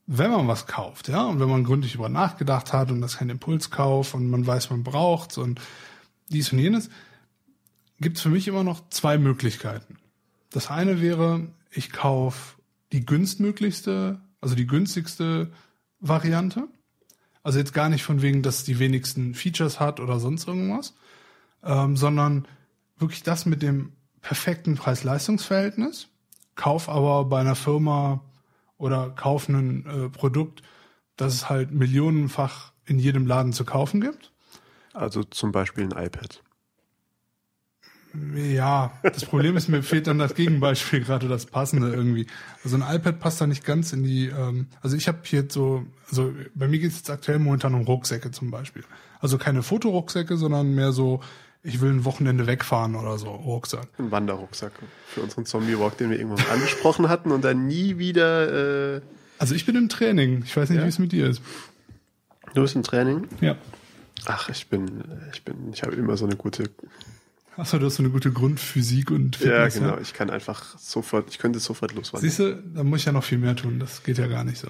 wenn 0.06 0.30
man 0.30 0.48
was 0.48 0.66
kauft, 0.66 1.08
ja, 1.08 1.24
und 1.26 1.38
wenn 1.38 1.48
man 1.48 1.64
gründlich 1.64 1.94
über 1.94 2.08
nachgedacht 2.08 2.72
hat 2.72 2.90
und 2.90 3.00
das 3.00 3.18
kein 3.18 3.30
Impulskauf 3.30 4.14
und 4.14 4.28
man 4.28 4.46
weiß, 4.46 4.70
man 4.70 4.82
braucht's 4.82 5.38
und 5.38 5.60
dies 6.28 6.52
und 6.52 6.58
jenes, 6.58 6.90
gibt 8.00 8.16
es 8.16 8.22
für 8.22 8.28
mich 8.28 8.48
immer 8.48 8.64
noch 8.64 8.88
zwei 8.90 9.16
Möglichkeiten. 9.16 9.96
Das 10.50 10.70
eine 10.70 11.00
wäre, 11.00 11.48
ich 11.70 11.92
kaufe 11.92 12.56
die 12.92 13.06
günstmöglichste, 13.06 14.20
also 14.40 14.54
die 14.54 14.66
günstigste 14.66 15.50
Variante. 16.00 16.68
Also 17.42 17.58
jetzt 17.58 17.72
gar 17.72 17.88
nicht 17.88 18.04
von 18.04 18.22
wegen, 18.22 18.42
dass 18.42 18.58
es 18.58 18.64
die 18.64 18.78
wenigsten 18.78 19.34
Features 19.34 19.80
hat 19.80 19.98
oder 19.98 20.20
sonst 20.20 20.46
irgendwas, 20.46 20.94
ähm, 21.64 21.96
sondern 21.96 22.46
wirklich 22.98 23.22
das 23.22 23.46
mit 23.46 23.62
dem 23.62 23.92
perfekten 24.20 24.76
Preis-Leistungs-Verhältnis. 24.76 26.08
Kauf 26.54 26.88
aber 26.88 27.24
bei 27.24 27.40
einer 27.40 27.54
Firma 27.54 28.20
oder 28.78 29.10
kauf 29.10 29.48
ein 29.48 29.86
äh, 29.86 30.08
Produkt, 30.08 30.62
das 31.16 31.34
es 31.34 31.48
halt 31.48 31.72
millionenfach 31.72 32.72
in 32.84 32.98
jedem 32.98 33.26
Laden 33.26 33.52
zu 33.52 33.64
kaufen 33.64 34.00
gibt. 34.00 34.32
Also 34.92 35.22
zum 35.24 35.52
Beispiel 35.52 35.84
ein 35.84 36.04
iPad. 36.04 36.42
Ja, 38.34 38.92
das 39.02 39.24
Problem 39.24 39.56
ist, 39.56 39.68
mir 39.68 39.82
fehlt 39.82 40.06
dann 40.06 40.18
das 40.18 40.34
Gegenbeispiel 40.34 41.00
gerade 41.00 41.28
das 41.28 41.46
passende 41.46 41.90
irgendwie. 41.94 42.26
Also 42.62 42.76
ein 42.76 42.96
iPad 42.96 43.20
passt 43.20 43.40
da 43.40 43.46
nicht 43.46 43.64
ganz 43.64 43.92
in 43.94 44.02
die. 44.02 44.26
Ähm, 44.26 44.66
also 44.82 44.96
ich 44.96 45.08
habe 45.08 45.20
hier 45.24 45.46
so, 45.48 45.86
also 46.10 46.34
bei 46.54 46.68
mir 46.68 46.78
geht 46.78 46.90
es 46.90 46.98
jetzt 46.98 47.10
aktuell 47.10 47.38
momentan 47.38 47.74
um 47.74 47.82
Rucksäcke 47.82 48.30
zum 48.30 48.50
Beispiel. 48.50 48.84
Also 49.20 49.38
keine 49.38 49.62
Fotorucksäcke, 49.62 50.36
sondern 50.36 50.74
mehr 50.74 50.92
so, 50.92 51.20
ich 51.62 51.80
will 51.80 51.90
ein 51.90 52.04
Wochenende 52.04 52.46
wegfahren 52.46 52.94
oder 52.96 53.18
so 53.18 53.30
Rucksack. 53.30 53.88
Ein 53.98 54.10
Wanderrucksack 54.10 54.72
für 55.06 55.20
unseren 55.20 55.46
Zombie-Walk, 55.46 55.96
den 55.98 56.10
wir 56.10 56.18
irgendwann 56.18 56.44
angesprochen 56.52 57.08
hatten 57.08 57.30
und 57.30 57.42
dann 57.44 57.66
nie 57.66 57.98
wieder. 57.98 58.96
Äh 58.96 59.00
also 59.38 59.54
ich 59.54 59.64
bin 59.66 59.76
im 59.76 59.88
Training. 59.88 60.42
Ich 60.44 60.56
weiß 60.56 60.70
nicht, 60.70 60.78
Ja? 60.78 60.84
wie 60.84 60.88
es 60.88 60.98
mit 60.98 61.12
dir 61.12 61.28
ist. 61.28 61.40
du 62.54 62.62
bist 62.62 62.74
im 62.76 62.82
Training? 62.82 63.28
Ja. 63.40 63.56
Ach, 64.26 64.48
ich 64.50 64.68
bin, 64.68 65.02
ich 65.32 65.44
bin, 65.44 65.72
ich 65.72 65.82
habe 65.82 65.94
immer 65.94 66.16
so 66.16 66.24
eine 66.26 66.36
gute. 66.36 66.70
Achso, 67.56 67.78
du 67.78 67.86
hast 67.86 67.96
so 67.96 68.02
eine 68.02 68.10
gute 68.10 68.32
Grundphysik 68.32 69.10
und 69.10 69.38
Ja, 69.40 69.64
Fitness. 69.68 69.74
genau. 69.74 69.98
Ich 69.98 70.14
kann 70.14 70.30
einfach 70.30 70.78
sofort, 70.78 71.28
ich 71.30 71.38
könnte 71.38 71.58
sofort 71.60 71.92
loswandern. 71.94 72.28
Siehst 72.30 72.38
du, 72.38 72.54
da 72.56 72.82
muss 72.84 73.00
ich 73.00 73.04
ja 73.06 73.12
noch 73.12 73.24
viel 73.24 73.38
mehr 73.38 73.54
tun. 73.56 73.78
Das 73.78 74.02
geht 74.04 74.18
ja 74.18 74.26
gar 74.26 74.42
nicht 74.44 74.58
so. 74.58 74.68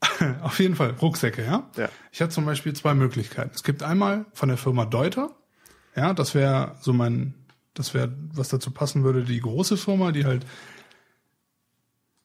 Auf 0.42 0.60
jeden 0.60 0.76
Fall, 0.76 0.90
Rucksäcke, 0.90 1.42
ja? 1.44 1.68
Ja. 1.76 1.88
Ich 2.12 2.20
habe 2.22 2.30
zum 2.30 2.44
Beispiel 2.46 2.72
zwei 2.74 2.94
Möglichkeiten. 2.94 3.50
Es 3.54 3.64
gibt 3.64 3.82
einmal 3.82 4.26
von 4.32 4.48
der 4.48 4.58
Firma 4.58 4.84
Deuter, 4.84 5.34
ja, 5.98 6.14
das 6.14 6.34
wäre 6.34 6.76
so 6.80 6.92
mein, 6.92 7.34
das 7.74 7.92
wäre, 7.92 8.12
was 8.32 8.48
dazu 8.48 8.70
passen 8.70 9.04
würde, 9.04 9.24
die 9.24 9.40
große 9.40 9.76
Firma, 9.76 10.12
die 10.12 10.24
halt 10.24 10.46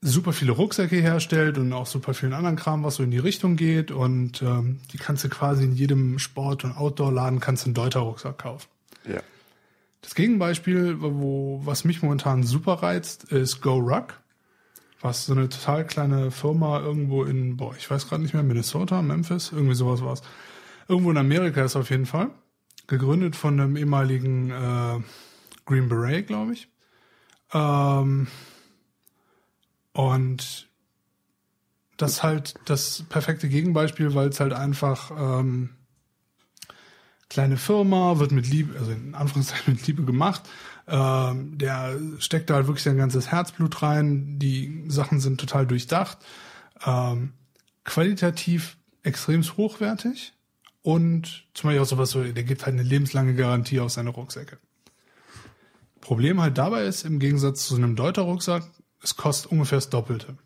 super 0.02 0.34
viele 0.34 0.52
Rucksäcke 0.52 0.98
herstellt 0.98 1.58
und 1.58 1.74
auch 1.74 1.88
super 1.88 2.14
vielen 2.14 2.34
anderen 2.34 2.56
Kram, 2.56 2.84
was 2.84 2.96
so 2.96 3.04
in 3.04 3.12
die 3.12 3.20
Richtung 3.20 3.56
geht. 3.56 3.92
Und 3.92 4.42
ähm, 4.42 4.80
die 4.92 4.98
kannst 4.98 5.24
du 5.24 5.30
quasi 5.30 5.64
in 5.64 5.74
jedem 5.74 6.20
Sport- 6.20 6.64
und 6.64 6.78
Outdoor-Laden 6.78 7.40
kannst 7.40 7.64
du 7.64 7.68
einen 7.68 7.74
Deuter-Rucksack 7.74 8.38
kaufen. 8.38 8.68
Ja. 9.08 9.22
Das 10.02 10.16
Gegenbeispiel, 10.16 10.98
wo, 11.00 11.62
was 11.64 11.86
mich 11.86 12.04
momentan 12.04 12.44
super 12.44 12.74
reizt, 12.74 13.24
ist 13.26 13.62
Go 13.62 13.78
Ruck. 13.78 14.20
Was 15.02 15.26
so 15.26 15.34
eine 15.34 15.50
total 15.50 15.86
kleine 15.86 16.32
Firma 16.32 16.80
irgendwo 16.80 17.24
in, 17.24 17.58
boah, 17.58 17.76
ich 17.78 17.90
weiß 17.90 18.08
gerade 18.08 18.22
nicht 18.22 18.34
mehr, 18.34 18.44
Minnesota, 18.44 19.02
Memphis, 19.02 19.52
irgendwie 19.52 19.76
sowas 19.76 20.02
war's. 20.02 20.22
Irgendwo 20.88 21.12
in 21.12 21.18
Amerika 21.18 21.64
ist 21.64 21.76
auf 21.76 21.90
jeden 21.90 22.06
Fall. 22.06 22.30
Gegründet 22.88 23.36
von 23.36 23.60
einem 23.60 23.78
ehemaligen 23.78 24.50
äh, 24.50 25.00
Green 25.66 25.90
Beret, 25.90 26.28
glaube 26.28 26.54
ich. 26.54 26.68
Ähm, 27.54 28.28
und 29.94 30.68
das 31.98 32.12
ist 32.14 32.24
halt 32.24 32.56
das 32.66 33.04
perfekte 33.10 33.48
Gegenbeispiel, 33.48 34.14
weil 34.14 34.30
es 34.30 34.40
halt 34.40 34.54
einfach 34.54 35.12
ähm, 35.12 35.70
kleine 37.30 37.58
Firma, 37.58 38.20
wird 38.20 38.32
mit 38.32 38.48
Liebe, 38.48 38.78
also 38.78 38.92
in 38.92 39.16
Anführungszeichen 39.16 39.74
mit 39.74 39.88
Liebe 39.88 40.04
gemacht. 40.04 40.44
Ähm, 40.88 41.58
der 41.58 41.98
steckt 42.20 42.50
da 42.50 42.56
halt 42.56 42.68
wirklich 42.68 42.84
sein 42.84 42.98
ganzes 42.98 43.32
Herzblut 43.32 43.82
rein. 43.82 44.38
Die 44.40 44.84
Sachen 44.88 45.20
sind 45.20 45.40
total 45.40 45.66
durchdacht. 45.66 46.18
Ähm, 46.86 47.34
qualitativ 47.86 48.78
extrem 49.04 49.44
hochwertig. 49.44 50.34
Und 50.84 51.46
zum 51.54 51.70
Beispiel 51.70 51.82
auch 51.82 51.88
sowas 51.88 52.12
so, 52.12 52.24
der 52.24 52.44
gibt 52.44 52.66
halt 52.66 52.74
eine 52.74 52.84
lebenslange 52.84 53.36
Garantie 53.36 53.80
auf 53.80 53.92
seine 53.92 54.10
Rucksäcke. 54.10 54.58
Problem 56.02 56.42
halt 56.42 56.58
dabei 56.58 56.84
ist, 56.84 57.06
im 57.06 57.20
Gegensatz 57.20 57.66
zu 57.66 57.76
einem 57.76 57.96
Deuter-Rucksack, 57.96 58.70
es 59.02 59.16
kostet 59.16 59.52
ungefähr 59.52 59.78
das 59.78 59.90
Doppelte 59.90 60.38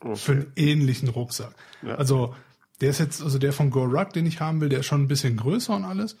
für 0.00 0.08
Okay. 0.10 0.32
einen 0.32 0.52
ähnlichen 0.56 1.08
Rucksack. 1.08 1.54
Ja. 1.82 1.96
Also 1.96 2.34
der 2.80 2.90
ist 2.90 2.98
jetzt, 2.98 3.20
also 3.20 3.38
der 3.38 3.52
von 3.52 3.70
Go 3.70 3.84
Ruck, 3.84 4.12
den 4.12 4.26
ich 4.26 4.40
haben 4.40 4.60
will, 4.60 4.68
der 4.68 4.80
ist 4.80 4.86
schon 4.86 5.02
ein 5.02 5.08
bisschen 5.08 5.36
größer 5.36 5.74
und 5.74 5.84
alles, 5.84 6.16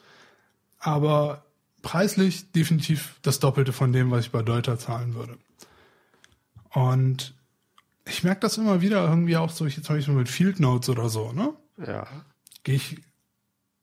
aber 0.78 1.44
preislich 1.80 2.52
definitiv 2.52 3.18
das 3.22 3.38
Doppelte 3.38 3.72
von 3.72 3.92
dem, 3.92 4.10
was 4.10 4.26
ich 4.26 4.30
bei 4.30 4.42
Deuter 4.42 4.78
zahlen 4.78 5.14
würde. 5.14 5.38
Und 6.74 7.34
ich 8.04 8.24
merke 8.24 8.40
das 8.40 8.58
immer 8.58 8.80
wieder 8.80 9.08
irgendwie 9.08 9.36
auch 9.36 9.50
so, 9.50 9.64
ich 9.64 9.76
jetzt 9.76 9.86
zum 9.86 9.96
Beispiel 9.96 10.14
mit 10.14 10.28
Field 10.28 10.60
Notes 10.60 10.88
oder 10.88 11.08
so, 11.08 11.32
ne? 11.32 11.54
Ja. 11.78 12.06
Gehe 12.64 12.74
ich 12.74 12.96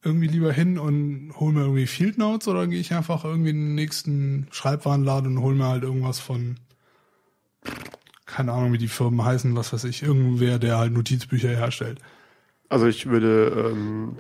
irgendwie 0.06 0.28
lieber 0.28 0.54
hin 0.54 0.78
und 0.78 1.34
hole 1.40 1.54
mir 1.54 1.62
irgendwie 1.62 1.88
Field 1.88 2.18
Notes 2.18 2.48
oder 2.48 2.68
gehe 2.68 2.80
ich 2.80 2.94
einfach 2.94 3.26
irgendwie 3.26 3.50
in 3.50 3.58
den 3.58 3.76
nächsten 3.76 4.48
Schreibwarenladen 4.52 5.36
und 5.36 5.44
hole 5.44 5.56
mir 5.56 5.68
halt 5.68 5.84
irgendwas 5.84 6.20
von, 6.20 6.58
keine 8.26 8.52
Ahnung, 8.54 8.72
wie 8.74 8.78
die 8.78 8.88
Firmen 8.88 9.26
heißen, 9.26 9.56
was 9.56 9.74
weiß 9.74 9.84
ich, 9.86 10.04
irgendwer, 10.04 10.60
der 10.60 10.78
halt 10.78 10.94
Notizbücher 10.94 11.50
herstellt. 11.50 12.00
Also 12.70 12.88
ich 12.88 13.08
würde 13.08 13.72
ähm, 13.72 14.18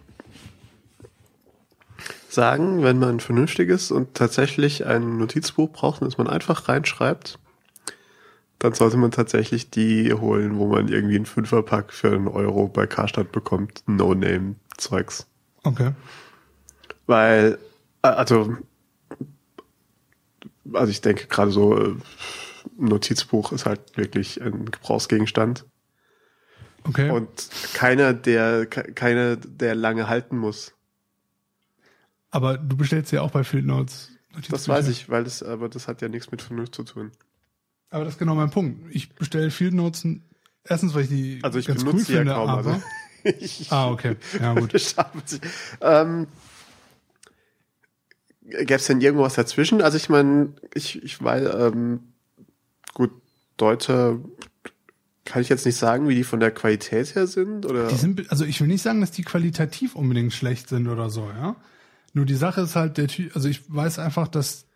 sagen, 2.29 2.83
wenn 2.83 2.99
man 2.99 3.19
vernünftig 3.19 3.69
ist 3.69 3.91
und 3.91 4.13
tatsächlich 4.13 4.85
ein 4.85 5.17
Notizbuch 5.17 5.71
braucht, 5.71 6.01
das 6.01 6.17
man 6.17 6.27
einfach 6.27 6.67
reinschreibt, 6.67 7.39
dann 8.59 8.73
sollte 8.73 8.97
man 8.97 9.11
tatsächlich 9.11 9.69
die 9.69 10.13
holen, 10.13 10.57
wo 10.57 10.67
man 10.67 10.87
irgendwie 10.87 11.15
einen 11.15 11.25
Fünferpack 11.25 11.93
für 11.93 12.11
einen 12.11 12.27
Euro 12.27 12.67
bei 12.67 12.87
Karstadt 12.87 13.31
bekommt. 13.31 13.83
No-Name-Zeugs. 13.85 15.27
Okay. 15.65 15.91
Weil, 17.07 17.57
also, 18.01 18.57
also 20.73 20.89
ich 20.91 21.01
denke 21.01 21.27
gerade 21.27 21.51
so, 21.51 21.77
äh, 21.77 21.89
ein 22.79 22.85
Notizbuch 22.89 23.51
ist 23.51 23.65
halt 23.65 23.97
wirklich 23.97 24.41
ein 24.41 24.65
Gebrauchsgegenstand. 24.71 25.65
Okay. 26.83 27.09
Und 27.11 27.49
keiner, 27.73 28.13
der, 28.13 28.65
ke- 28.67 28.93
keiner, 28.93 29.35
der 29.37 29.75
lange 29.75 30.07
halten 30.07 30.37
muss. 30.37 30.73
aber 32.31 32.57
du 32.57 32.75
bestellst 32.77 33.11
ja 33.11 33.21
auch 33.21 33.31
bei 33.31 33.43
Field 33.43 33.65
Notes. 33.65 34.11
Das 34.49 34.67
weiß 34.67 34.89
ich, 34.89 35.09
weil 35.09 35.23
das, 35.23 35.41
aber 35.41 35.69
das 35.69 35.87
hat 35.87 36.01
ja 36.01 36.09
nichts 36.09 36.29
mit 36.31 36.41
Vernunft 36.41 36.75
zu 36.75 36.83
tun. 36.83 37.11
Aber 37.89 38.03
das 38.03 38.15
ist 38.15 38.19
genau 38.19 38.35
mein 38.35 38.49
Punkt. 38.49 38.93
Ich 38.93 39.13
bestelle 39.15 39.49
Field 39.51 39.73
Notes 39.73 40.05
erstens, 40.65 40.93
weil 40.93 41.03
ich 41.03 41.09
die 41.09 41.39
Also 41.43 41.57
ich 41.59 41.67
ganz 41.67 41.79
benutze 41.85 41.97
cool 41.99 42.03
die 42.05 42.11
ja 42.13 42.17
finde, 42.19 42.33
kaum. 42.33 42.49
aber 42.49 42.57
Also 42.71 42.83
ich, 43.25 43.71
ah 43.71 43.91
okay, 43.91 44.15
ja 44.39 44.53
gut. 44.53 44.73
ähm, 45.81 46.27
Gäbe 48.41 48.75
es 48.75 48.85
denn 48.85 49.01
irgendwas 49.01 49.33
dazwischen? 49.33 49.81
Also 49.81 49.97
ich 49.97 50.09
meine, 50.09 50.53
ich, 50.73 51.01
ich 51.03 51.21
weiß, 51.21 51.55
ähm, 51.55 52.13
gut, 52.93 53.11
Deutsche 53.57 54.19
kann 55.25 55.41
ich 55.41 55.49
jetzt 55.49 55.65
nicht 55.65 55.77
sagen, 55.77 56.07
wie 56.07 56.15
die 56.15 56.23
von 56.23 56.39
der 56.39 56.51
Qualität 56.51 57.15
her 57.15 57.25
sind, 57.25 57.65
oder? 57.65 57.87
Die 57.87 57.95
sind, 57.95 58.29
also 58.29 58.45
ich 58.45 58.61
will 58.61 58.67
nicht 58.67 58.83
sagen, 58.83 59.01
dass 59.01 59.09
die 59.09 59.23
qualitativ 59.23 59.95
unbedingt 59.95 60.33
schlecht 60.33 60.69
sind 60.69 60.87
oder 60.87 61.09
so, 61.09 61.27
ja. 61.35 61.55
Nur 62.13 62.25
die 62.25 62.35
Sache 62.35 62.61
ist 62.61 62.75
halt, 62.75 62.97
der 62.97 63.07
Typ, 63.07 63.35
also 63.35 63.49
ich 63.49 63.61
weiß 63.67 63.99
einfach, 63.99 64.27
dass 64.27 64.67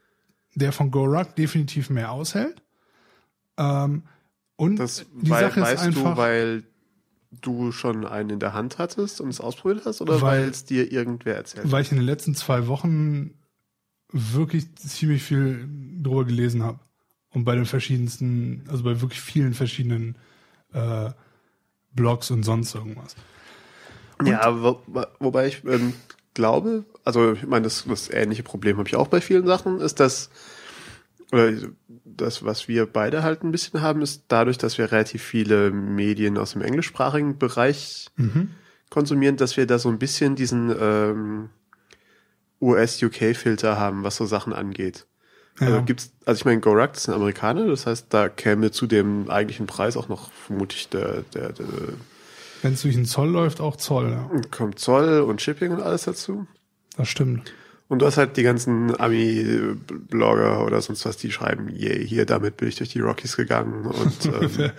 der 0.55 0.71
von 0.71 0.89
GoRuck 0.89 1.35
definitiv 1.35 1.89
mehr 1.91 2.11
aushält. 2.11 2.61
Ähm, 3.57 4.03
und 4.55 4.77
das 4.77 5.05
die 5.13 5.29
weil, 5.29 5.43
Sache 5.43 5.59
ist 5.59 5.65
weißt 5.67 5.83
einfach, 5.83 6.15
du, 6.15 6.17
weil 6.17 6.63
du 7.31 7.71
schon 7.71 8.05
einen 8.05 8.31
in 8.31 8.39
der 8.39 8.53
Hand 8.53 8.77
hattest 8.77 9.21
und 9.21 9.29
es 9.29 9.39
ausprobiert 9.39 9.85
hast, 9.85 10.01
oder 10.01 10.21
Weil- 10.21 10.49
es 10.49 10.65
dir 10.65 10.91
irgendwer 10.91 11.35
erzählt 11.35 11.65
hat? 11.65 11.71
weil 11.71 11.83
ich 11.83 11.91
in 11.91 11.97
den 11.97 12.05
letzten 12.05 12.35
zwei 12.35 12.67
Wochen 12.67 13.35
wirklich 14.11 14.75
ziemlich 14.75 15.23
viel 15.23 15.67
drüber 16.01 16.25
gelesen 16.25 16.63
habe. 16.63 16.79
Und 17.31 17.43
bei 17.45 17.53
den 17.55 17.65
verschiedensten, 17.65 18.63
also 18.69 18.83
bei 18.83 19.01
wirklich 19.01 19.21
vielen 19.21 19.53
verschiedenen 19.53 20.15
äh, 20.73 21.11
Blogs 21.93 22.31
und 22.31 22.43
sonst 22.43 22.73
irgendwas. 22.73 23.15
Ja, 24.25 24.61
wo, 24.61 24.81
wobei 25.19 25.47
ich 25.47 25.63
ähm, 25.65 25.93
glaube, 26.33 26.85
also 27.03 27.33
ich 27.33 27.45
meine, 27.45 27.63
das, 27.63 27.85
das 27.87 28.09
ähnliche 28.09 28.43
Problem 28.43 28.77
habe 28.77 28.89
ich 28.89 28.95
auch 28.95 29.07
bei 29.07 29.21
vielen 29.21 29.45
Sachen, 29.45 29.79
ist, 29.79 29.99
dass, 29.99 30.29
oder 31.31 31.51
das, 32.05 32.43
was 32.43 32.67
wir 32.67 32.85
beide 32.85 33.21
halt 33.23 33.43
ein 33.43 33.51
bisschen 33.51 33.81
haben, 33.81 34.01
ist 34.01 34.23
dadurch, 34.29 34.57
dass 34.57 34.77
wir 34.77 34.91
relativ 34.91 35.23
viele 35.23 35.71
Medien 35.71 36.37
aus 36.37 36.53
dem 36.53 36.61
englischsprachigen 36.61 37.37
Bereich 37.37 38.07
Mhm. 38.17 38.49
konsumieren, 38.89 39.37
dass 39.37 39.55
wir 39.57 39.67
da 39.67 39.77
so 39.79 39.89
ein 39.89 39.99
bisschen 39.99 40.35
diesen 40.35 40.73
ähm, 40.79 41.49
US-UK-Filter 42.61 43.77
haben, 43.79 44.03
was 44.03 44.15
so 44.17 44.25
Sachen 44.25 44.53
angeht. 44.53 45.05
Also 45.59 45.75
Ja. 45.75 45.81
gibt's, 45.81 46.11
also 46.25 46.39
ich 46.39 46.45
meine, 46.45 46.59
Gorak 46.61 46.95
ist 46.95 47.07
ein 47.09 47.15
Amerikaner, 47.15 47.67
das 47.67 47.85
heißt, 47.85 48.07
da 48.09 48.29
käme 48.29 48.71
zu 48.71 48.87
dem 48.87 49.29
eigentlichen 49.29 49.67
Preis 49.67 49.97
auch 49.97 50.07
noch 50.09 50.31
vermutlich 50.31 50.89
der, 50.89 51.23
der, 51.33 51.51
der 51.53 51.65
Wenn 52.61 52.73
es 52.73 52.81
durch 52.81 52.95
den 52.95 53.05
Zoll 53.05 53.29
läuft, 53.29 53.59
auch 53.61 53.75
Zoll, 53.75 54.09
ja. 54.11 54.29
kommt 54.51 54.79
Zoll 54.79 55.21
und 55.21 55.41
Shipping 55.41 55.71
und 55.71 55.81
alles 55.81 56.03
dazu. 56.03 56.47
Das 56.97 57.07
stimmt. 57.07 57.53
Und 57.89 57.99
du 57.99 58.05
hast 58.05 58.17
halt 58.17 58.37
die 58.37 58.43
ganzen 58.43 58.97
Ami-Blogger 58.99 60.63
oder 60.65 60.79
sonst 60.81 61.05
was, 61.05 61.17
die 61.17 61.31
schreiben, 61.31 61.69
yay, 61.69 62.07
hier, 62.07 62.25
damit 62.25 62.55
bin 62.57 62.67
ich 62.69 62.75
durch 62.75 62.89
die 62.89 62.99
Rockies 62.99 63.35
gegangen 63.35 63.85
und 63.87 64.25
ähm, 64.41 64.71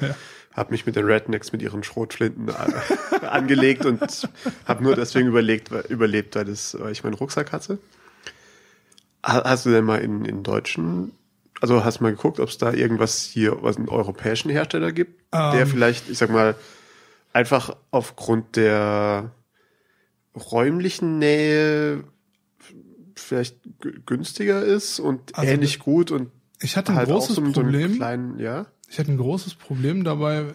habe 0.55 0.71
mich 0.71 0.87
mit 0.87 0.95
den 0.97 1.05
Rednecks 1.07 1.50
mit 1.52 1.61
ihren 1.61 1.83
Schrotflinten 1.83 2.50
angelegt 3.29 3.85
und 3.85 4.00
habe 4.64 4.83
nur 4.85 4.95
deswegen 4.95 5.29
überlegt, 5.29 5.71
überlebt, 5.88 6.37
weil, 6.37 6.45
das, 6.45 6.76
weil 6.79 6.93
ich 6.93 7.02
meinen 7.05 7.14
Rucksack 7.14 7.50
hatte. 7.52 7.79
Ha- 9.26 9.43
Hast 9.45 9.67
du 9.67 9.71
denn 9.71 9.85
mal 9.85 10.00
in, 10.00 10.25
in 10.25 10.43
deutschen, 10.45 11.11
also 11.61 11.85
hast 11.85 11.99
du 11.99 12.05
mal 12.05 12.12
geguckt, 12.12 12.38
ob 12.38 12.49
es 12.49 12.59
da 12.59 12.73
irgendwas 12.73 13.25
hier, 13.25 13.61
was 13.62 13.76
einen 13.76 13.88
europäischen 13.88 14.50
Hersteller 14.50 14.93
gibt, 14.93 15.21
der 15.33 15.52
Ähm. 15.62 15.67
vielleicht, 15.67 16.09
ich 16.09 16.19
sag 16.19 16.31
mal, 16.31 16.55
einfach 17.33 17.76
aufgrund 17.90 18.55
der 18.57 19.33
räumlichen 20.37 21.19
Nähe 21.19 22.05
vielleicht 23.21 23.57
günstiger 24.07 24.62
ist 24.62 25.00
und 25.00 25.37
also 25.37 25.50
ähnlich 25.50 25.79
gut 25.79 26.11
und 26.11 26.31
ich 26.61 26.77
hatte 26.77 26.93
ein 26.93 26.99
halt 26.99 27.09
großes 27.09 27.37
so 27.37 27.43
Problem. 27.43 27.93
So 27.93 27.97
kleinen, 27.97 28.39
ja? 28.39 28.67
Ich 28.89 28.99
hatte 28.99 29.11
ein 29.11 29.17
großes 29.17 29.55
Problem 29.55 30.05
dabei, 30.05 30.47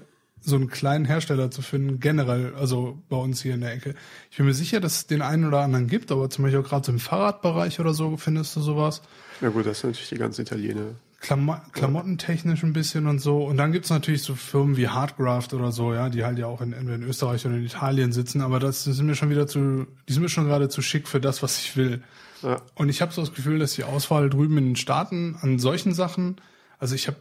so 0.41 0.55
einen 0.55 0.69
kleinen 0.69 1.05
Hersteller 1.05 1.49
zu 1.49 1.61
finden, 1.61 1.99
generell, 1.99 2.53
also 2.55 3.01
bei 3.09 3.17
uns 3.17 3.41
hier 3.41 3.55
in 3.55 3.61
der 3.61 3.73
Ecke. 3.73 3.95
Ich 4.29 4.37
bin 4.37 4.45
mir 4.45 4.53
sicher, 4.53 4.79
dass 4.79 4.97
es 4.97 5.07
den 5.07 5.21
einen 5.21 5.45
oder 5.45 5.61
anderen 5.61 5.87
gibt, 5.87 6.11
aber 6.11 6.29
zum 6.29 6.43
Beispiel 6.43 6.61
auch 6.61 6.67
gerade 6.67 6.85
so 6.85 6.91
im 6.91 6.99
Fahrradbereich 6.99 7.79
oder 7.79 7.93
so 7.93 8.15
findest 8.17 8.55
du 8.55 8.61
sowas. 8.61 9.01
Ja 9.41 9.49
gut, 9.49 9.65
das 9.65 9.79
sind 9.79 9.91
natürlich 9.91 10.09
die 10.09 10.17
ganzen 10.17 10.41
Italiener. 10.41 10.95
Klam 11.25 11.59
klamottentechnisch 11.71 12.63
ein 12.63 12.73
bisschen 12.73 13.07
und 13.07 13.19
so. 13.19 13.43
Und 13.43 13.57
dann 13.57 13.71
gibt's 13.71 13.89
natürlich 13.89 14.21
so 14.21 14.35
Firmen 14.35 14.77
wie 14.77 14.89
Hardgraft 14.89 15.53
oder 15.53 15.71
so, 15.71 15.93
ja, 15.93 16.09
die 16.09 16.23
halt 16.23 16.37
ja 16.37 16.45
auch 16.45 16.61
in, 16.61 16.71
in 16.71 17.01
Österreich 17.01 17.45
oder 17.45 17.55
in 17.55 17.65
Italien 17.65 18.11
sitzen, 18.11 18.41
aber 18.41 18.59
das 18.59 18.83
sind 18.83 19.05
mir 19.05 19.15
schon 19.15 19.31
wieder 19.31 19.47
zu, 19.47 19.87
die 20.07 20.13
sind 20.13 20.21
mir 20.21 20.29
schon 20.29 20.45
gerade 20.45 20.69
zu 20.69 20.81
schick 20.81 21.07
für 21.07 21.19
das, 21.19 21.41
was 21.41 21.59
ich 21.59 21.75
will. 21.75 22.03
Ja. 22.43 22.61
Und 22.75 22.89
ich 22.89 23.01
habe 23.01 23.11
so 23.11 23.21
das 23.21 23.33
Gefühl, 23.33 23.57
dass 23.57 23.73
die 23.73 23.83
Auswahl 23.83 24.29
drüben 24.29 24.57
in 24.57 24.65
den 24.65 24.75
Staaten 24.75 25.35
an 25.41 25.57
solchen 25.57 25.93
Sachen, 25.93 26.35
also 26.77 26.93
ich 26.93 27.07
habe 27.07 27.17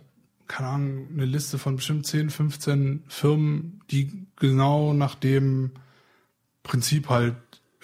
keine 0.46 0.68
Ahnung, 0.68 1.08
eine 1.10 1.24
Liste 1.24 1.58
von 1.58 1.76
bestimmt 1.76 2.06
10, 2.06 2.28
15 2.28 3.04
Firmen, 3.08 3.80
die 3.90 4.26
genau 4.36 4.92
nach 4.92 5.14
dem 5.14 5.70
Prinzip 6.62 7.08
halt 7.08 7.36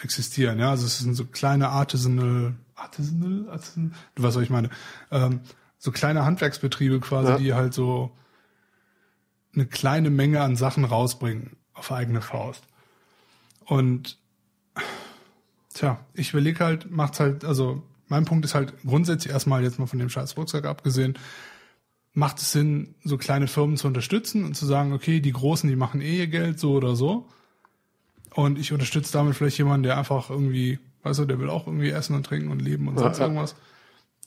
existieren. 0.02 0.58
Ja, 0.58 0.70
also 0.70 0.84
es 0.84 0.98
sind 0.98 1.14
so 1.14 1.24
kleine 1.24 1.70
Artisanal, 1.70 2.54
Artisanal, 2.74 3.48
Artisanal 3.48 3.92
du 4.14 4.22
weißt, 4.22 4.36
was 4.36 4.42
ich 4.42 4.50
meine. 4.50 4.68
Ähm, 5.10 5.40
so 5.80 5.90
kleine 5.90 6.24
Handwerksbetriebe 6.24 7.00
quasi, 7.00 7.30
ja. 7.30 7.38
die 7.38 7.54
halt 7.54 7.74
so 7.74 8.12
eine 9.54 9.66
kleine 9.66 10.10
Menge 10.10 10.42
an 10.42 10.54
Sachen 10.54 10.84
rausbringen 10.84 11.56
auf 11.72 11.90
eigene 11.90 12.20
Faust. 12.20 12.62
Und 13.64 14.18
tja, 15.72 15.98
ich 16.12 16.30
überlege 16.30 16.62
halt, 16.62 16.90
macht's 16.90 17.18
halt, 17.18 17.44
also 17.44 17.82
mein 18.08 18.26
Punkt 18.26 18.44
ist 18.44 18.54
halt 18.54 18.74
grundsätzlich 18.84 19.32
erstmal 19.32 19.62
jetzt 19.62 19.78
mal 19.78 19.86
von 19.86 19.98
dem 19.98 20.10
scheiß 20.10 20.36
Rucksack 20.36 20.66
abgesehen, 20.66 21.18
macht 22.12 22.38
es 22.38 22.52
Sinn, 22.52 22.94
so 23.02 23.16
kleine 23.16 23.46
Firmen 23.46 23.78
zu 23.78 23.86
unterstützen 23.86 24.44
und 24.44 24.54
zu 24.54 24.66
sagen, 24.66 24.92
okay, 24.92 25.20
die 25.20 25.32
Großen, 25.32 25.68
die 25.68 25.76
machen 25.76 26.02
eh 26.02 26.18
ihr 26.18 26.26
Geld 26.26 26.60
so 26.60 26.72
oder 26.72 26.94
so. 26.94 27.26
Und 28.34 28.58
ich 28.58 28.72
unterstütze 28.72 29.12
damit 29.12 29.34
vielleicht 29.34 29.56
jemanden, 29.56 29.84
der 29.84 29.96
einfach 29.96 30.28
irgendwie, 30.28 30.78
weißt 31.04 31.20
du, 31.20 31.24
der 31.24 31.38
will 31.38 31.48
auch 31.48 31.66
irgendwie 31.66 31.90
essen 31.90 32.14
und 32.14 32.26
trinken 32.26 32.50
und 32.50 32.60
leben 32.60 32.86
und 32.86 32.98
sonst 32.98 33.18
ja, 33.18 33.24
irgendwas. 33.24 33.56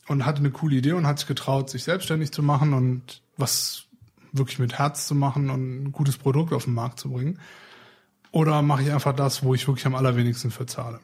Und 0.06 0.26
hatte 0.26 0.40
eine 0.40 0.50
coole 0.50 0.76
Idee 0.76 0.92
und 0.92 1.06
hat 1.06 1.18
sich 1.18 1.28
getraut, 1.28 1.70
sich 1.70 1.84
selbstständig 1.84 2.30
zu 2.30 2.42
machen 2.42 2.74
und 2.74 3.22
was 3.36 3.86
wirklich 4.32 4.58
mit 4.58 4.78
Herz 4.78 5.06
zu 5.06 5.14
machen 5.14 5.48
und 5.48 5.84
ein 5.84 5.92
gutes 5.92 6.18
Produkt 6.18 6.52
auf 6.52 6.64
den 6.64 6.74
Markt 6.74 7.00
zu 7.00 7.10
bringen. 7.10 7.38
Oder 8.32 8.62
mache 8.62 8.82
ich 8.82 8.92
einfach 8.92 9.14
das, 9.14 9.44
wo 9.44 9.54
ich 9.54 9.66
wirklich 9.66 9.86
am 9.86 9.94
allerwenigsten 9.94 10.50
für 10.50 10.66
zahle? 10.66 11.00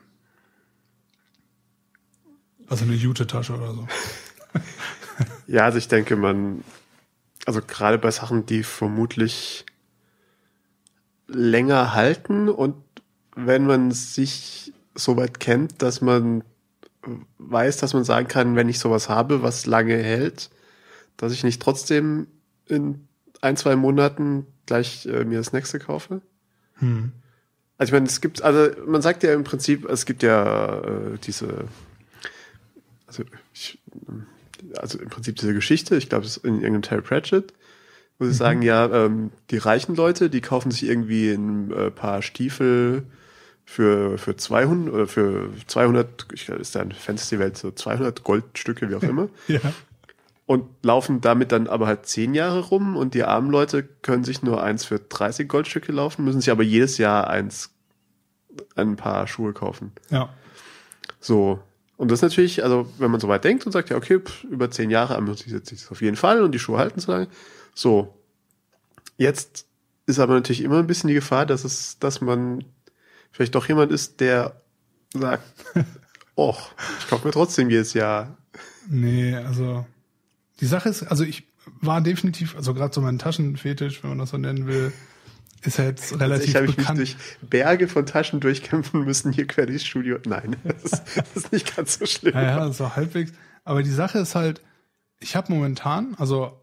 Also 2.69 2.85
eine 2.85 2.95
Jute-Tasche 2.95 3.55
oder 3.55 3.75
so. 3.75 3.89
Ja, 5.47 5.65
also 5.65 5.79
ich 5.79 5.89
denke, 5.89 6.15
man, 6.15 6.63
also 7.45 7.61
gerade 7.61 7.99
bei 7.99 8.13
Sachen, 8.13 8.47
die 8.47 8.63
vermutlich 8.63 9.67
länger 11.27 11.93
halten 11.93 12.49
und 12.49 12.77
wenn 13.35 13.67
man 13.67 13.91
sich 13.91 14.73
so 14.95 15.17
weit 15.17 15.41
kennt, 15.41 15.83
dass 15.83 16.01
man 16.01 16.45
weiß, 17.39 17.79
dass 17.79 17.95
man 17.95 18.05
sagen 18.05 18.29
kann, 18.29 18.57
wenn 18.57 18.69
ich 18.69 18.79
sowas 18.79 19.09
habe, 19.09 19.43
was 19.43 19.67
lange 19.67 19.97
hält, 19.97 20.51
dass 21.17 21.33
ich 21.33 21.45
nicht 21.45 21.63
trotzdem 21.63 22.27
in 22.67 23.09
ein, 23.41 23.57
zwei 23.57 23.77
Monaten 23.77 24.47
gleich 24.67 25.07
äh, 25.07 25.25
mir 25.25 25.39
das 25.39 25.53
nächste 25.53 25.79
kaufe. 25.79 26.21
Hm. 26.75 27.13
Also 27.79 27.91
ich 27.91 27.93
meine, 27.95 28.07
es 28.07 28.21
gibt, 28.21 28.43
also 28.43 28.71
man 28.87 29.01
sagt 29.01 29.23
ja 29.23 29.33
im 29.33 29.45
Prinzip, 29.45 29.89
es 29.89 30.05
gibt 30.05 30.23
ja 30.23 30.81
äh, 30.81 31.19
diese, 31.25 31.65
also 33.07 33.25
ich, 33.55 33.81
also 34.77 34.99
im 34.99 35.09
Prinzip 35.09 35.37
diese 35.37 35.55
Geschichte, 35.55 35.97
ich 35.97 36.11
glaube, 36.11 36.27
es 36.27 36.37
ist 36.37 36.45
in 36.45 36.57
irgendeinem 36.57 36.83
Terry 36.83 37.03
Pratchett, 37.03 37.55
wo 38.19 38.27
sie 38.27 38.33
mhm. 38.33 38.37
sagen, 38.37 38.63
ja, 38.63 39.07
ähm, 39.07 39.31
die 39.51 39.57
reichen 39.57 39.97
Leute, 39.97 40.29
die 40.29 40.43
kaufen 40.43 40.71
sich 40.71 40.85
irgendwie 40.85 41.31
ein 41.33 41.73
äh, 41.73 41.91
paar 41.91 42.21
Stiefel 42.21 43.05
für, 43.71 44.19
für 44.19 44.37
200 44.37 44.93
oder 44.93 45.07
für 45.07 45.49
200, 45.69 46.27
ich 46.33 46.47
glaube, 46.47 46.61
ist 46.61 46.75
da 46.75 46.81
ein 46.81 46.91
Fantasy-Welt 46.91 47.57
so 47.57 47.71
200 47.71 48.25
Goldstücke, 48.25 48.91
wie 48.91 48.97
auch 48.97 49.03
immer. 49.05 49.29
ja. 49.47 49.61
Und 50.45 50.65
laufen 50.83 51.21
damit 51.21 51.53
dann 51.53 51.69
aber 51.69 51.87
halt 51.87 52.05
zehn 52.05 52.35
Jahre 52.35 52.59
rum 52.59 52.97
und 52.97 53.15
die 53.15 53.23
armen 53.23 53.49
Leute 53.49 53.85
können 53.85 54.25
sich 54.25 54.43
nur 54.43 54.61
eins 54.61 54.85
für 54.85 54.99
30 54.99 55.49
Goldstücke 55.49 55.93
laufen, 55.93 56.25
müssen 56.25 56.41
sich 56.41 56.51
aber 56.51 56.65
jedes 56.65 56.99
Jahr 56.99 57.31
eins, 57.31 57.71
ein 58.75 58.97
paar 58.97 59.29
Schuhe 59.29 59.53
kaufen. 59.53 59.93
Ja. 60.11 60.31
So. 61.21 61.61
Und 61.97 62.11
das 62.11 62.19
ist 62.19 62.23
natürlich, 62.23 62.65
also 62.65 62.91
wenn 62.99 63.13
man 63.13 63.21
so 63.21 63.29
weit 63.29 63.45
denkt 63.45 63.67
und 63.67 63.73
sagt, 63.73 63.91
ja, 63.91 63.97
okay, 63.97 64.19
pff, 64.19 64.43
über 64.43 64.69
zehn 64.73 64.91
Jahre 64.91 65.15
amortisiert 65.15 65.65
sich 65.67 65.83
das 65.83 65.93
auf 65.93 66.03
jeden 66.03 66.17
Fall 66.17 66.43
und 66.43 66.51
die 66.51 66.59
Schuhe 66.59 66.79
halten 66.79 66.99
so 66.99 67.13
lange. 67.13 67.29
So. 67.73 68.17
Jetzt 69.17 69.65
ist 70.07 70.19
aber 70.19 70.35
natürlich 70.35 70.65
immer 70.65 70.81
ein 70.81 70.89
bisschen 70.89 71.07
die 71.07 71.15
Gefahr, 71.15 71.47
dass 71.47 71.63
es, 71.63 72.01
dass 72.01 72.21
man 72.21 72.65
vielleicht 73.31 73.55
doch 73.55 73.67
jemand 73.69 73.93
ist, 73.93 74.21
der 74.21 74.61
sagt, 75.13 75.45
och, 76.37 76.73
ich 76.99 77.09
kaufe 77.09 77.27
mir 77.27 77.33
trotzdem 77.33 77.71
jedes 77.71 77.95
Jahr. 77.95 78.37
Nee, 78.89 79.35
also 79.35 79.87
die 80.61 80.67
Sache 80.67 80.89
ist, 80.89 81.03
also 81.05 81.25
ich 81.25 81.45
war 81.81 82.01
definitiv, 82.01 82.57
also 82.57 82.75
gerade 82.75 82.95
so 82.95 83.01
mein 83.01 83.19
Taschenfetisch, 83.19 84.03
wenn 84.03 84.11
man 84.11 84.19
das 84.19 84.31
so 84.31 84.39
nennen 84.39 84.67
will, 84.67 84.93
ist 85.63 85.79
ja 85.79 85.85
jetzt 85.85 86.19
relativ 86.19 86.55
also 86.57 86.71
ich 86.71 86.77
bekannt. 86.77 86.99
Mich 86.99 87.17
durch 87.17 87.51
Berge 87.51 87.89
von 87.89 88.07
Taschen 88.07 88.41
durchkämpfen 88.41 89.05
müssen 89.05 89.33
hier 89.33 89.47
quer 89.47 89.67
durchs 89.67 89.85
Studio. 89.85 90.19
Nein, 90.27 90.57
das 90.65 90.85
ist, 90.93 91.03
das 91.17 91.37
ist 91.37 91.53
nicht 91.53 91.77
ganz 91.77 91.99
so 91.99 92.07
schlimm. 92.07 92.35
Ja, 92.35 92.43
ja, 92.43 92.73
so 92.73 92.97
halbwegs. 92.97 93.33
Aber 93.65 93.83
die 93.83 93.91
Sache 93.91 94.19
ist 94.19 94.35
halt, 94.35 94.63
ich 95.19 95.37
habe 95.37 95.53
momentan, 95.53 96.15
also 96.17 96.59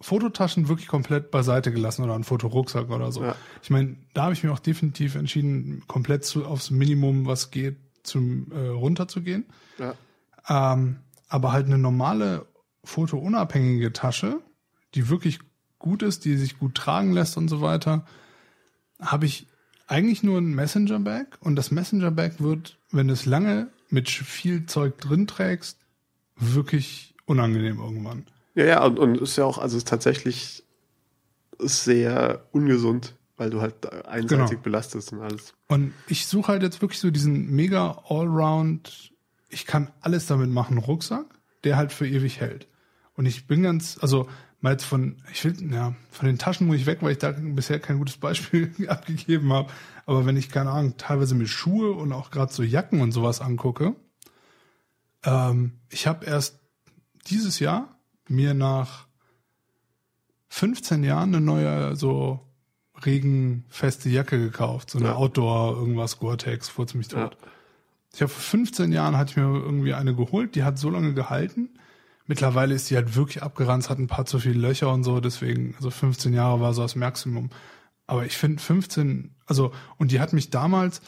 Fototaschen 0.00 0.68
wirklich 0.68 0.88
komplett 0.88 1.30
beiseite 1.30 1.72
gelassen 1.72 2.04
oder 2.04 2.14
ein 2.14 2.24
Fotorucksack 2.24 2.90
oder 2.90 3.12
so. 3.12 3.22
Ja. 3.22 3.36
Ich 3.62 3.70
meine, 3.70 3.96
da 4.14 4.24
habe 4.24 4.32
ich 4.32 4.42
mir 4.42 4.52
auch 4.52 4.58
definitiv 4.58 5.14
entschieden, 5.14 5.82
komplett 5.86 6.24
zu, 6.24 6.46
aufs 6.46 6.70
Minimum, 6.70 7.26
was 7.26 7.50
geht, 7.50 7.76
zum 8.02 8.50
äh, 8.52 8.68
runterzugehen. 8.68 9.44
Ja. 9.78 9.94
Ähm, 10.48 11.00
aber 11.28 11.52
halt 11.52 11.66
eine 11.66 11.78
normale 11.78 12.46
fotounabhängige 12.82 13.92
Tasche, 13.92 14.40
die 14.94 15.10
wirklich 15.10 15.38
gut 15.78 16.02
ist, 16.02 16.24
die 16.24 16.36
sich 16.36 16.58
gut 16.58 16.74
tragen 16.74 17.12
lässt 17.12 17.36
und 17.36 17.48
so 17.48 17.60
weiter, 17.60 18.06
habe 19.00 19.26
ich 19.26 19.46
eigentlich 19.86 20.22
nur 20.22 20.38
ein 20.38 20.54
Messenger-Bag 20.54 21.38
und 21.40 21.56
das 21.56 21.70
Messenger-Bag 21.70 22.40
wird, 22.40 22.78
wenn 22.90 23.08
du 23.08 23.12
es 23.12 23.26
lange 23.26 23.68
mit 23.88 24.08
viel 24.08 24.66
Zeug 24.66 24.98
drin 24.98 25.26
trägst, 25.26 25.78
wirklich 26.36 27.14
unangenehm 27.26 27.78
irgendwann. 27.78 28.24
Ja, 28.54 28.64
ja, 28.64 28.84
und, 28.84 28.98
und 28.98 29.18
ist 29.18 29.36
ja 29.36 29.44
auch, 29.44 29.58
also 29.58 29.80
tatsächlich 29.80 30.64
sehr 31.58 32.46
ungesund, 32.52 33.14
weil 33.36 33.50
du 33.50 33.60
halt 33.60 33.92
einseitig 34.06 34.50
genau. 34.50 34.62
belastest 34.62 35.12
und 35.12 35.20
alles. 35.20 35.54
Und 35.68 35.92
ich 36.08 36.26
suche 36.26 36.48
halt 36.52 36.62
jetzt 36.62 36.82
wirklich 36.82 37.00
so 37.00 37.10
diesen 37.10 37.50
mega 37.50 38.02
Allround, 38.08 39.12
ich 39.48 39.66
kann 39.66 39.90
alles 40.00 40.26
damit 40.26 40.50
machen, 40.50 40.78
Rucksack, 40.78 41.26
der 41.64 41.76
halt 41.76 41.92
für 41.92 42.06
ewig 42.06 42.40
hält. 42.40 42.66
Und 43.14 43.26
ich 43.26 43.46
bin 43.46 43.62
ganz, 43.62 43.98
also 44.00 44.28
mal 44.60 44.72
jetzt 44.72 44.84
von, 44.84 45.16
ich 45.32 45.44
will, 45.44 45.54
ja, 45.72 45.94
von 46.10 46.26
den 46.26 46.38
Taschen 46.38 46.66
muss 46.66 46.76
ich 46.76 46.86
weg, 46.86 46.98
weil 47.00 47.12
ich 47.12 47.18
da 47.18 47.32
bisher 47.32 47.80
kein 47.80 47.98
gutes 47.98 48.16
Beispiel 48.16 48.72
abgegeben 48.88 49.52
habe. 49.52 49.70
Aber 50.06 50.26
wenn 50.26 50.36
ich, 50.36 50.50
keine 50.50 50.70
Ahnung, 50.70 50.96
teilweise 50.96 51.34
mir 51.34 51.46
Schuhe 51.46 51.92
und 51.92 52.12
auch 52.12 52.30
gerade 52.30 52.52
so 52.52 52.62
Jacken 52.62 53.00
und 53.00 53.12
sowas 53.12 53.40
angucke, 53.40 53.94
ähm, 55.24 55.80
ich 55.88 56.06
habe 56.06 56.26
erst 56.26 56.60
dieses 57.26 57.58
Jahr 57.58 57.99
mir 58.30 58.54
nach 58.54 59.06
15 60.48 61.04
Jahren 61.04 61.34
eine 61.34 61.44
neue, 61.44 61.96
so 61.96 62.40
regenfeste 63.04 64.08
Jacke 64.08 64.38
gekauft, 64.38 64.90
so 64.90 64.98
eine 64.98 65.08
ja. 65.08 65.14
Outdoor, 65.14 65.76
irgendwas 65.76 66.18
Gore-Tex, 66.18 66.68
vor 66.68 66.86
ziemlich 66.86 67.08
tot. 67.08 67.36
Ja. 67.40 67.48
Ich 68.12 68.22
habe 68.22 68.30
vor 68.30 68.42
15 68.42 68.92
Jahren 68.92 69.16
hatte 69.16 69.30
ich 69.32 69.36
mir 69.36 69.42
irgendwie 69.42 69.94
eine 69.94 70.14
geholt, 70.14 70.54
die 70.54 70.64
hat 70.64 70.78
so 70.78 70.90
lange 70.90 71.14
gehalten 71.14 71.70
Mittlerweile 72.30 72.76
ist 72.76 72.88
die 72.88 72.94
halt 72.94 73.16
wirklich 73.16 73.42
abgeranzt, 73.42 73.90
hat 73.90 73.98
ein 73.98 74.06
paar 74.06 74.24
zu 74.24 74.38
viele 74.38 74.60
Löcher 74.60 74.92
und 74.92 75.02
so, 75.02 75.18
deswegen, 75.18 75.74
also 75.74 75.90
15 75.90 76.32
Jahre 76.32 76.60
war 76.60 76.72
so 76.74 76.82
das 76.82 76.94
Maximum. 76.94 77.50
Aber 78.06 78.24
ich 78.24 78.36
finde 78.36 78.62
15, 78.62 79.34
also, 79.46 79.72
und 79.96 80.12
die 80.12 80.20
hat 80.20 80.32
mich 80.32 80.48
damals, 80.48 81.00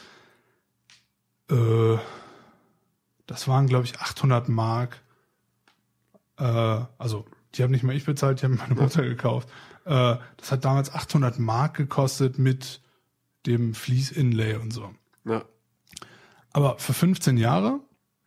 äh, 1.49 1.95
das 3.25 3.47
waren, 3.47 3.67
glaube 3.67 3.85
ich, 3.85 4.01
800 4.01 4.49
Mark. 4.49 5.01
Äh, 6.37 6.43
also, 6.97 7.25
die 7.55 7.63
haben 7.63 7.71
nicht 7.71 7.83
mal 7.83 7.95
ich 7.95 8.05
bezahlt, 8.05 8.41
die 8.41 8.45
haben 8.45 8.57
meine 8.57 8.75
Mutter 8.75 9.03
gekauft. 9.03 9.49
Äh, 9.85 10.17
das 10.37 10.51
hat 10.51 10.65
damals 10.65 10.93
800 10.93 11.39
Mark 11.39 11.75
gekostet 11.75 12.39
mit 12.39 12.81
dem 13.45 13.73
Fließ-Inlay 13.73 14.55
und 14.55 14.71
so. 14.71 14.93
Ja. 15.25 15.43
Aber 16.51 16.77
für 16.77 16.93
15 16.93 17.37
Jahre 17.37 17.79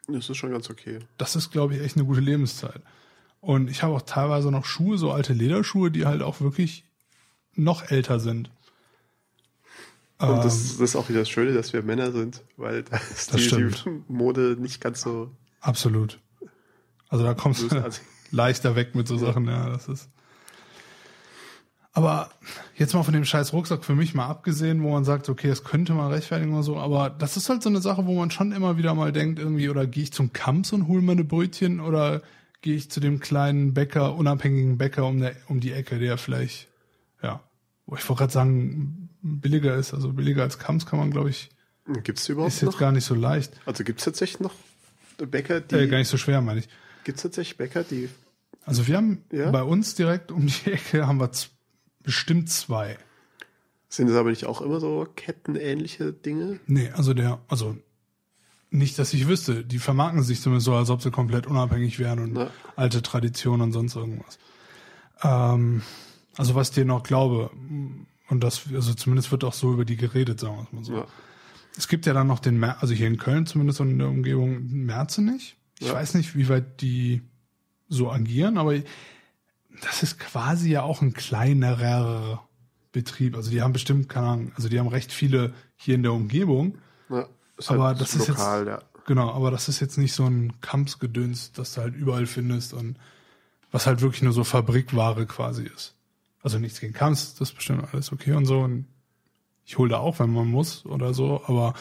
das 0.08 0.30
ist 0.30 0.36
schon 0.36 0.52
ganz 0.52 0.70
okay. 0.70 1.00
Das 1.18 1.36
ist, 1.36 1.50
glaube 1.50 1.74
ich, 1.74 1.82
echt 1.82 1.96
eine 1.96 2.04
gute 2.04 2.20
Lebenszeit. 2.20 2.80
Und 3.40 3.70
ich 3.70 3.82
habe 3.82 3.94
auch 3.94 4.02
teilweise 4.02 4.50
noch 4.50 4.64
Schuhe, 4.64 4.98
so 4.98 5.12
alte 5.12 5.32
Lederschuhe, 5.32 5.90
die 5.90 6.06
halt 6.06 6.22
auch 6.22 6.40
wirklich 6.40 6.84
noch 7.54 7.90
älter 7.90 8.20
sind. 8.20 8.50
Und 10.18 10.28
das, 10.28 10.72
ähm, 10.72 10.78
das, 10.78 10.80
ist 10.80 10.96
auch 10.96 11.08
wieder 11.08 11.20
das 11.20 11.30
Schöne, 11.30 11.52
dass 11.52 11.72
wir 11.72 11.82
Männer 11.82 12.12
sind, 12.12 12.42
weil 12.56 12.82
da 12.90 12.96
ist 12.96 13.34
die, 13.34 13.48
die, 13.48 14.02
Mode 14.08 14.56
nicht 14.58 14.80
ganz 14.80 15.02
so. 15.02 15.30
Absolut. 15.60 16.20
Also 17.16 17.24
da 17.24 17.32
kommst 17.32 17.72
du 17.72 17.82
leichter 18.30 18.76
weg 18.76 18.94
mit 18.94 19.08
so 19.08 19.16
Sachen, 19.16 19.46
ja, 19.46 19.70
das 19.70 19.88
ist. 19.88 20.10
Aber 21.94 22.28
jetzt 22.76 22.92
mal 22.92 23.04
von 23.04 23.14
dem 23.14 23.24
scheiß 23.24 23.54
Rucksack 23.54 23.86
für 23.86 23.94
mich 23.94 24.12
mal 24.12 24.26
abgesehen, 24.26 24.82
wo 24.82 24.90
man 24.90 25.06
sagt, 25.06 25.30
okay, 25.30 25.48
das 25.48 25.64
könnte 25.64 25.94
man 25.94 26.12
rechtfertigen 26.12 26.52
oder 26.52 26.62
so, 26.62 26.76
aber 26.76 27.08
das 27.08 27.38
ist 27.38 27.48
halt 27.48 27.62
so 27.62 27.70
eine 27.70 27.80
Sache, 27.80 28.04
wo 28.04 28.12
man 28.12 28.30
schon 28.30 28.52
immer 28.52 28.76
wieder 28.76 28.92
mal 28.92 29.12
denkt, 29.12 29.38
irgendwie, 29.38 29.70
oder 29.70 29.86
gehe 29.86 30.02
ich 30.02 30.12
zum 30.12 30.34
Kamps 30.34 30.74
und 30.74 30.88
hole 30.88 31.00
meine 31.00 31.24
Brötchen 31.24 31.80
oder 31.80 32.20
gehe 32.60 32.76
ich 32.76 32.90
zu 32.90 33.00
dem 33.00 33.18
kleinen 33.18 33.72
Bäcker, 33.72 34.14
unabhängigen 34.14 34.76
Bäcker 34.76 35.06
um, 35.06 35.20
der, 35.20 35.36
um 35.48 35.60
die 35.60 35.72
Ecke, 35.72 35.98
der 35.98 36.18
vielleicht, 36.18 36.68
ja, 37.22 37.40
wo 37.86 37.96
ich 37.96 38.06
wollte 38.06 38.18
gerade 38.18 38.32
sagen, 38.34 39.08
billiger 39.22 39.74
ist, 39.74 39.94
also 39.94 40.12
billiger 40.12 40.42
als 40.42 40.58
Kamps 40.58 40.84
kann 40.84 40.98
man, 40.98 41.10
glaube 41.10 41.30
ich, 41.30 41.48
Gibt 42.02 42.18
es 42.18 42.28
überhaupt 42.28 42.52
ist 42.52 42.60
jetzt 42.60 42.72
noch? 42.72 42.78
gar 42.78 42.92
nicht 42.92 43.04
so 43.04 43.14
leicht. 43.14 43.52
Also 43.64 43.84
gibt 43.84 44.00
es 44.00 44.04
tatsächlich 44.04 44.40
noch 44.40 44.52
Bäcker, 45.16 45.62
die. 45.62 45.76
Äh, 45.76 45.86
gar 45.86 45.96
nicht 45.96 46.08
so 46.08 46.18
schwer, 46.18 46.42
meine 46.42 46.60
ich. 46.60 46.68
Gibt 47.06 47.18
es 47.18 47.22
tatsächlich 47.22 47.56
Bäcker, 47.56 47.84
die. 47.84 48.08
Also 48.64 48.88
wir 48.88 48.96
haben 48.96 49.22
Ja? 49.30 49.52
bei 49.52 49.62
uns 49.62 49.94
direkt 49.94 50.32
um 50.32 50.48
die 50.48 50.72
Ecke 50.72 51.06
haben 51.06 51.20
wir 51.20 51.30
bestimmt 52.02 52.50
zwei. 52.50 52.98
Sind 53.88 54.08
es 54.08 54.16
aber 54.16 54.30
nicht 54.30 54.44
auch 54.44 54.60
immer 54.60 54.80
so 54.80 55.06
kettenähnliche 55.14 56.12
Dinge? 56.12 56.58
Nee, 56.66 56.90
also 56.90 57.14
der, 57.14 57.38
also 57.46 57.76
nicht, 58.70 58.98
dass 58.98 59.14
ich 59.14 59.28
wüsste. 59.28 59.64
Die 59.64 59.78
vermarkten 59.78 60.24
sich 60.24 60.40
zumindest 60.40 60.64
so, 60.64 60.74
als 60.74 60.90
ob 60.90 61.00
sie 61.00 61.12
komplett 61.12 61.46
unabhängig 61.46 62.00
wären 62.00 62.18
und 62.18 62.34
Ja. 62.36 62.50
alte 62.74 63.02
Traditionen 63.02 63.66
und 63.66 63.72
sonst 63.72 63.94
irgendwas. 63.94 64.40
Ähm, 65.22 65.82
also 66.36 66.56
was 66.56 66.70
ich 66.70 66.74
dir 66.74 66.84
noch 66.86 67.04
glaube, 67.04 67.50
und 68.28 68.40
das, 68.42 68.62
also 68.74 68.94
zumindest 68.94 69.30
wird 69.30 69.44
auch 69.44 69.52
so 69.54 69.72
über 69.72 69.84
die 69.84 69.96
geredet, 69.96 70.40
sagen 70.40 70.56
wir 70.56 70.62
es 70.64 70.72
mal 70.72 70.84
so. 70.84 70.92
Ja. 70.94 71.06
Es 71.78 71.86
gibt 71.86 72.04
ja 72.06 72.14
dann 72.14 72.26
noch 72.26 72.40
den, 72.40 72.58
Mer 72.58 72.82
also 72.82 72.94
hier 72.94 73.06
in 73.06 73.16
Köln 73.16 73.46
zumindest 73.46 73.80
und 73.80 73.90
in 73.92 73.98
der 74.00 74.08
Umgebung, 74.08 74.66
Merze 74.72 75.22
nicht. 75.22 75.55
Ich 75.80 75.88
Ja. 75.88 75.94
weiß 75.94 76.14
nicht, 76.14 76.36
wie 76.36 76.48
weit 76.48 76.80
die 76.80 77.22
so 77.88 78.10
agieren, 78.10 78.58
aber 78.58 78.74
das 79.82 80.02
ist 80.02 80.18
quasi 80.18 80.70
ja 80.70 80.82
auch 80.82 81.02
ein 81.02 81.12
kleinerer 81.12 82.42
Betrieb. 82.92 83.36
Also 83.36 83.50
die 83.50 83.62
haben 83.62 83.72
bestimmt, 83.72 84.08
keine 84.08 84.26
Ahnung, 84.28 84.52
also 84.56 84.68
die 84.68 84.78
haben 84.78 84.88
recht 84.88 85.12
viele 85.12 85.52
hier 85.76 85.94
in 85.94 86.02
der 86.02 86.12
Umgebung. 86.12 86.78
Ja, 87.10 87.26
ist 87.58 87.70
Aber 87.70 87.84
halt 87.84 88.00
das 88.00 88.14
ist 88.14 88.28
lokal, 88.28 88.66
ja. 88.66 88.82
Genau, 89.06 89.30
aber 89.32 89.50
das 89.50 89.68
ist 89.68 89.78
jetzt 89.80 89.98
nicht 89.98 90.14
so 90.14 90.24
ein 90.24 90.60
Kampfsgedöns, 90.62 91.52
das 91.52 91.74
du 91.74 91.82
halt 91.82 91.94
überall 91.94 92.26
findest 92.26 92.72
und 92.74 92.98
was 93.70 93.86
halt 93.86 94.00
wirklich 94.00 94.22
nur 94.22 94.32
so 94.32 94.42
Fabrikware 94.42 95.26
quasi 95.26 95.64
ist. 95.64 95.94
Also 96.42 96.58
nichts 96.58 96.80
gegen 96.80 96.92
Kamps, 96.92 97.34
das 97.34 97.50
ist 97.50 97.54
bestimmt 97.54 97.84
alles 97.92 98.12
okay 98.12 98.32
und 98.32 98.46
so. 98.46 98.60
Und 98.60 98.86
ich 99.64 99.78
hole 99.78 99.90
da 99.90 99.98
auch, 99.98 100.18
wenn 100.18 100.32
man 100.32 100.46
muss 100.46 100.86
oder 100.86 101.12
so, 101.14 101.42
aber 101.46 101.74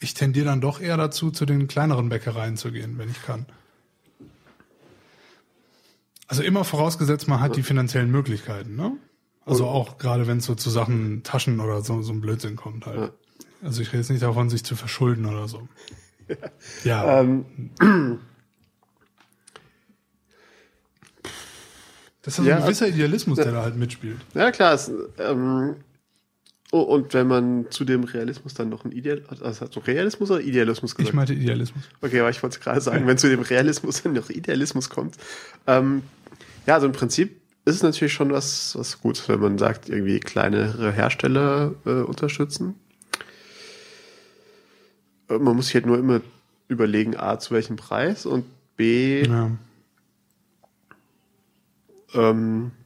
ich 0.00 0.14
tendiere 0.14 0.46
dann 0.46 0.60
doch 0.60 0.80
eher 0.80 0.96
dazu, 0.96 1.30
zu 1.30 1.46
den 1.46 1.68
kleineren 1.68 2.08
Bäckereien 2.08 2.56
zu 2.56 2.72
gehen, 2.72 2.98
wenn 2.98 3.10
ich 3.10 3.22
kann. 3.22 3.46
Also 6.26 6.42
immer 6.42 6.64
vorausgesetzt, 6.64 7.28
man 7.28 7.40
hat 7.40 7.56
die 7.56 7.62
finanziellen 7.62 8.10
Möglichkeiten, 8.10 8.76
ne? 8.76 8.96
Also 9.44 9.66
auch 9.66 9.98
gerade 9.98 10.26
wenn 10.26 10.38
es 10.38 10.44
so 10.46 10.54
zu 10.54 10.70
Sachen 10.70 11.22
Taschen 11.22 11.60
oder 11.60 11.82
so, 11.82 12.02
so 12.02 12.12
ein 12.12 12.20
Blödsinn 12.20 12.56
kommt 12.56 12.86
halt. 12.86 13.12
Also 13.62 13.82
ich 13.82 13.88
rede 13.88 13.98
jetzt 13.98 14.10
nicht 14.10 14.22
davon, 14.22 14.48
sich 14.48 14.64
zu 14.64 14.76
verschulden 14.76 15.26
oder 15.26 15.48
so. 15.48 15.68
Ja, 16.84 17.20
Ähm, 17.20 17.44
das 22.22 22.34
ist 22.34 22.38
ja 22.38 22.44
so 22.44 22.48
ja, 22.48 22.56
ein 22.56 22.62
gewisser 22.62 22.86
Idealismus, 22.86 23.36
der 23.38 23.50
da 23.50 23.62
halt 23.62 23.76
mitspielt. 23.76 24.20
ja, 24.34 24.52
klar. 24.52 24.74
Es, 24.74 24.92
ähm, 25.18 25.74
oh, 26.72 26.80
und 26.82 27.12
wenn 27.14 27.26
man 27.26 27.66
zu 27.70 27.84
dem 27.84 28.04
Realismus 28.04 28.54
dann 28.54 28.68
noch 28.68 28.84
ein 28.84 28.92
Ideal, 28.92 29.22
also 29.28 29.44
hast 29.62 29.74
du 29.76 29.80
Realismus 29.80 30.30
oder 30.30 30.40
Idealismus 30.40 30.94
gesagt? 30.94 31.08
Ich 31.10 31.14
meinte 31.14 31.34
Idealismus. 31.34 31.84
Okay, 32.00 32.20
aber 32.20 32.30
ich 32.30 32.42
wollte 32.42 32.60
gerade 32.60 32.80
sagen, 32.80 33.06
wenn 33.06 33.18
zu 33.18 33.28
dem 33.28 33.40
Realismus 33.40 34.02
dann 34.02 34.12
noch 34.12 34.30
Idealismus 34.30 34.88
kommt. 34.90 35.16
Ähm, 35.66 36.02
ja, 36.66 36.74
also 36.74 36.86
im 36.86 36.92
Prinzip 36.92 37.40
ist 37.64 37.74
es 37.76 37.82
natürlich 37.82 38.12
schon 38.12 38.32
was, 38.32 38.76
was 38.78 39.00
Gutes, 39.00 39.28
wenn 39.28 39.40
man 39.40 39.58
sagt, 39.58 39.88
irgendwie 39.88 40.18
kleinere 40.20 40.92
Hersteller 40.92 41.74
äh, 41.84 41.90
unterstützen. 42.02 42.74
Äh, 45.28 45.38
Man 45.38 45.56
muss 45.56 45.66
sich 45.66 45.74
halt 45.74 45.86
nur 45.86 45.98
immer 45.98 46.20
überlegen, 46.68 47.16
A, 47.16 47.38
zu 47.38 47.52
welchem 47.54 47.76
Preis 47.76 48.26
und 48.26 48.44
B, 48.76 49.24
Ja. 49.24 49.50
ähm, 52.14 52.70
äh, 52.72 52.79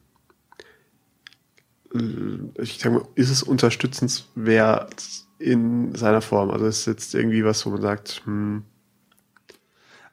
ich 2.59 2.77
sag 2.79 2.91
mal, 2.93 3.05
ist 3.15 3.29
es 3.29 3.43
unterstützenswert 3.43 5.05
in 5.39 5.93
seiner 5.95 6.21
Form? 6.21 6.49
Also 6.51 6.65
ist 6.65 6.85
jetzt 6.85 7.13
irgendwie 7.15 7.43
was, 7.45 7.65
wo 7.65 7.69
man 7.71 7.81
sagt, 7.81 8.21
hm, 8.25 8.63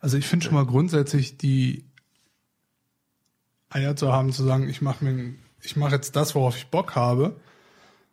Also 0.00 0.16
ich 0.16 0.26
finde 0.26 0.44
schon 0.46 0.54
mal 0.54 0.66
grundsätzlich 0.66 1.36
die 1.38 1.84
Eier 3.70 3.96
zu 3.96 4.12
haben, 4.12 4.32
zu 4.32 4.42
sagen, 4.44 4.68
ich 4.68 4.82
mache 4.82 5.04
mir, 5.04 5.34
ich 5.62 5.76
mache 5.76 5.94
jetzt 5.94 6.16
das, 6.16 6.34
worauf 6.34 6.56
ich 6.56 6.66
Bock 6.68 6.94
habe. 6.96 7.36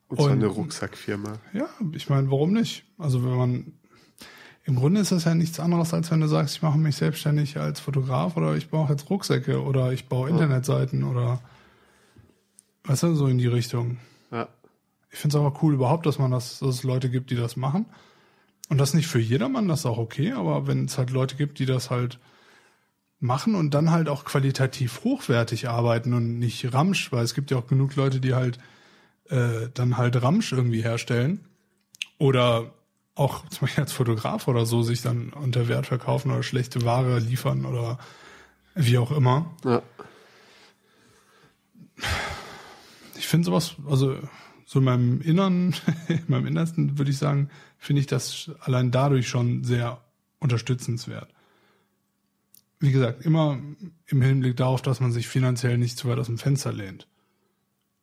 und 0.08 0.18
zwar 0.18 0.28
Und- 0.28 0.32
eine 0.34 0.48
Rucksackfirma. 0.48 1.34
Ja, 1.54 1.68
ich 1.94 2.10
meine, 2.10 2.32
warum 2.32 2.54
nicht? 2.54 2.84
Also 2.98 3.24
wenn 3.24 3.36
man 3.38 3.74
im 4.66 4.76
Grunde 4.76 5.02
ist 5.02 5.12
das 5.12 5.24
ja 5.26 5.34
nichts 5.36 5.60
anderes, 5.60 5.94
als 5.94 6.12
wenn 6.12 6.20
du 6.22 6.28
sagst, 6.28 6.56
ich 6.56 6.62
mache 6.62 6.78
mich 6.78 6.96
selbstständig 6.96 7.58
als 7.58 7.80
Fotograf 7.80 8.38
oder 8.38 8.56
ich 8.56 8.70
baue 8.70 8.88
jetzt 8.90 9.10
Rucksäcke 9.10 9.62
oder 9.64 9.92
ich 9.94 10.08
baue 10.08 10.30
Internetseiten 10.30 11.04
oder 11.04 11.42
weißt 12.90 13.04
du, 13.04 13.14
so 13.14 13.28
in 13.28 13.38
die 13.38 13.48
Richtung. 13.48 14.00
Ja. 14.32 14.48
Ich 15.12 15.20
finde 15.20 15.38
es 15.38 15.40
aber 15.40 15.60
cool 15.62 15.76
überhaupt, 15.76 16.08
dass 16.08 16.18
man 16.18 16.32
das, 16.32 16.60
dass 16.60 16.70
es 16.76 16.84
Leute 16.84 17.10
gibt, 17.10 17.30
die 17.30 17.36
das 17.36 17.56
machen. 17.56 17.86
Und 18.68 18.80
das 18.80 18.94
nicht 18.94 19.08
für 19.08 19.20
jedermann, 19.20 19.68
das 19.68 19.82
ist 19.82 19.86
auch 19.86 20.00
okay, 20.00 20.32
aber 20.32 20.66
wenn 20.68 20.86
es 20.86 20.98
halt 20.98 21.12
Leute 21.12 21.36
gibt, 21.36 21.60
die 21.60 21.66
das 21.66 21.92
halt 21.92 22.20
machen 23.20 23.54
und 23.54 23.74
dann 23.74 23.92
halt 23.92 24.10
auch 24.10 24.26
qualitativ 24.26 25.04
hochwertig 25.04 25.70
arbeiten 25.70 26.14
und 26.14 26.40
nicht 26.40 26.74
Ramsch, 26.74 27.12
weil 27.12 27.24
es 27.24 27.36
gibt 27.36 27.52
ja 27.52 27.58
auch 27.58 27.68
genug 27.68 27.96
Leute, 27.96 28.20
die 28.20 28.34
halt 28.34 28.58
äh, 29.30 29.70
dann 29.74 29.98
halt 29.98 30.22
Ramsch 30.22 30.52
irgendwie 30.52 30.82
herstellen 30.82 31.46
oder 32.18 32.74
auch 33.14 33.48
zum 33.50 33.62
Beispiel 33.62 33.84
als 33.84 33.94
Fotograf 33.94 34.48
oder 34.48 34.66
so 34.66 34.82
sich 34.82 35.02
dann 35.02 35.32
unter 35.34 35.68
Wert 35.68 35.88
verkaufen 35.88 36.32
oder 36.32 36.42
schlechte 36.42 36.86
Ware 36.86 37.20
liefern 37.20 37.66
oder 37.66 38.00
wie 38.74 38.98
auch 38.98 39.12
immer. 39.12 39.54
Ja. 39.64 39.84
Ich 43.30 43.32
finde 43.32 43.46
sowas, 43.46 43.76
also 43.88 44.18
so 44.66 44.80
in 44.80 44.86
meinem 44.86 45.22
Innern, 45.22 45.76
in 46.08 46.24
meinem 46.30 46.48
Innersten 46.48 46.98
würde 46.98 47.12
ich 47.12 47.20
sagen, 47.20 47.52
finde 47.78 48.00
ich 48.00 48.08
das 48.08 48.50
allein 48.62 48.90
dadurch 48.90 49.28
schon 49.28 49.64
sehr 49.64 50.02
unterstützenswert. 50.40 51.32
Wie 52.80 52.92
gesagt, 52.92 53.24
immer 53.24 53.60
im 54.08 54.22
Hinblick 54.24 54.58
darauf, 54.58 54.82
dass 54.82 55.00
man 55.00 55.12
sich 55.12 55.28
finanziell 55.28 55.78
nicht 55.78 55.96
zu 55.96 56.10
weit 56.10 56.18
aus 56.18 56.26
dem 56.26 56.40
Fenster 56.40 56.74
lehnt. 56.74 57.08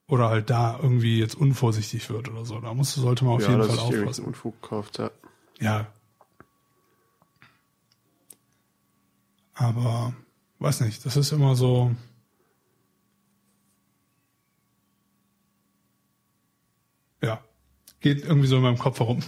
Oder 0.07 0.29
halt 0.29 0.49
da 0.49 0.79
irgendwie 0.81 1.19
jetzt 1.19 1.35
unvorsichtig 1.35 2.09
wird 2.09 2.29
oder 2.29 2.45
so. 2.45 2.61
Da 2.61 2.73
muss, 2.73 2.95
sollte 2.95 3.25
man 3.25 3.35
auf 3.35 3.43
ja, 3.43 3.51
jeden 3.51 3.65
Fall 3.65 3.81
aufpassen. 3.81 4.27
Unfug 4.27 4.62
kauft, 4.62 4.99
ja. 4.99 5.11
Ja. 5.59 5.89
Aber 9.55 10.15
weiß 10.61 10.83
nicht, 10.83 11.05
das 11.05 11.17
ist 11.17 11.33
immer 11.33 11.57
so. 11.57 11.97
Ja, 17.23 17.43
geht 18.07 18.25
irgendwie 18.25 18.47
so 18.47 18.57
in 18.57 18.62
meinem 18.62 18.79
Kopf 18.79 19.01
herum. 19.01 19.19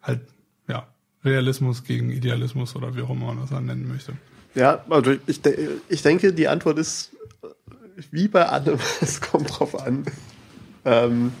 halt, 0.00 0.22
ja, 0.68 0.86
Realismus 1.22 1.84
gegen 1.84 2.10
Idealismus 2.10 2.74
oder 2.74 2.96
wie 2.96 3.02
auch 3.02 3.10
immer 3.10 3.26
man 3.26 3.40
das 3.40 3.50
dann 3.50 3.66
nennen 3.66 3.86
möchte. 3.86 4.14
Ja, 4.54 4.82
also 4.88 5.16
ich, 5.26 5.42
de 5.42 5.68
ich 5.90 6.00
denke, 6.00 6.32
die 6.32 6.48
Antwort 6.48 6.78
ist 6.78 7.10
wie 8.10 8.26
bei 8.26 8.46
allem, 8.46 8.78
es 9.02 9.20
kommt 9.20 9.50
drauf 9.50 9.78
an. 9.78 10.06
Ähm, 10.86 11.32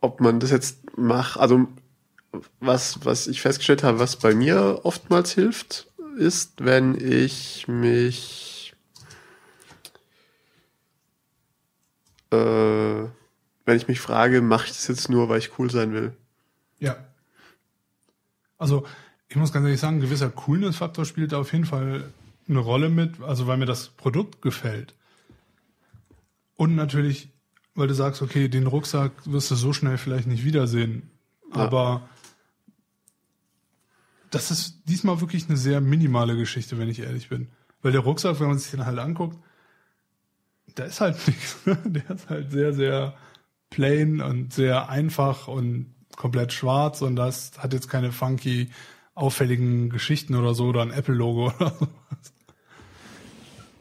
ob 0.00 0.20
man 0.20 0.40
das 0.40 0.50
jetzt 0.50 0.98
macht, 0.98 1.38
also 1.38 1.68
was, 2.58 2.98
was 3.04 3.28
ich 3.28 3.42
festgestellt 3.42 3.84
habe, 3.84 4.00
was 4.00 4.16
bei 4.16 4.34
mir 4.34 4.80
oftmals 4.82 5.30
hilft, 5.30 5.86
ist, 6.18 6.64
wenn 6.64 7.00
ich 7.00 7.68
mich 7.68 8.55
äh, 12.36 13.08
wenn 13.64 13.76
ich 13.76 13.88
mich 13.88 14.00
frage, 14.00 14.42
mache 14.42 14.66
ich 14.66 14.72
das 14.72 14.88
jetzt 14.88 15.08
nur, 15.08 15.28
weil 15.28 15.38
ich 15.38 15.58
cool 15.58 15.70
sein 15.70 15.92
will? 15.92 16.12
Ja. 16.78 16.96
Also, 18.58 18.86
ich 19.28 19.36
muss 19.36 19.52
ganz 19.52 19.64
ehrlich 19.64 19.80
sagen, 19.80 19.96
ein 19.96 20.00
gewisser 20.00 20.30
Coolness-Faktor 20.30 21.04
spielt 21.04 21.32
da 21.32 21.38
auf 21.38 21.52
jeden 21.52 21.64
Fall 21.64 22.04
eine 22.48 22.58
Rolle 22.58 22.88
mit, 22.88 23.20
also 23.20 23.46
weil 23.46 23.56
mir 23.56 23.66
das 23.66 23.88
Produkt 23.88 24.40
gefällt. 24.40 24.94
Und 26.56 26.74
natürlich, 26.74 27.30
weil 27.74 27.88
du 27.88 27.94
sagst, 27.94 28.22
okay, 28.22 28.48
den 28.48 28.66
Rucksack 28.66 29.12
wirst 29.24 29.50
du 29.50 29.56
so 29.56 29.72
schnell 29.72 29.98
vielleicht 29.98 30.26
nicht 30.26 30.44
wiedersehen. 30.44 31.10
Ja. 31.50 31.56
Aber 31.56 32.08
das 34.30 34.50
ist 34.50 34.82
diesmal 34.88 35.20
wirklich 35.20 35.48
eine 35.48 35.56
sehr 35.56 35.80
minimale 35.80 36.36
Geschichte, 36.36 36.78
wenn 36.78 36.88
ich 36.88 37.00
ehrlich 37.00 37.28
bin. 37.28 37.48
Weil 37.82 37.92
der 37.92 38.00
Rucksack, 38.00 38.40
wenn 38.40 38.48
man 38.48 38.58
sich 38.58 38.70
den 38.70 38.86
halt 38.86 38.98
anguckt, 38.98 39.38
da 40.74 40.84
ist 40.84 41.00
halt 41.00 41.16
nichts. 41.26 41.56
Der 41.84 42.10
ist 42.10 42.28
halt 42.28 42.50
sehr, 42.50 42.72
sehr 42.72 43.14
plain 43.70 44.20
und 44.20 44.52
sehr 44.52 44.88
einfach 44.88 45.48
und 45.48 45.94
komplett 46.16 46.52
schwarz 46.52 47.02
und 47.02 47.16
das 47.16 47.52
hat 47.58 47.72
jetzt 47.72 47.88
keine 47.88 48.12
funky, 48.12 48.70
auffälligen 49.14 49.90
Geschichten 49.90 50.34
oder 50.34 50.54
so 50.54 50.66
oder 50.66 50.82
ein 50.82 50.90
Apple-Logo 50.90 51.46
oder 51.56 51.70
sowas. 51.70 52.32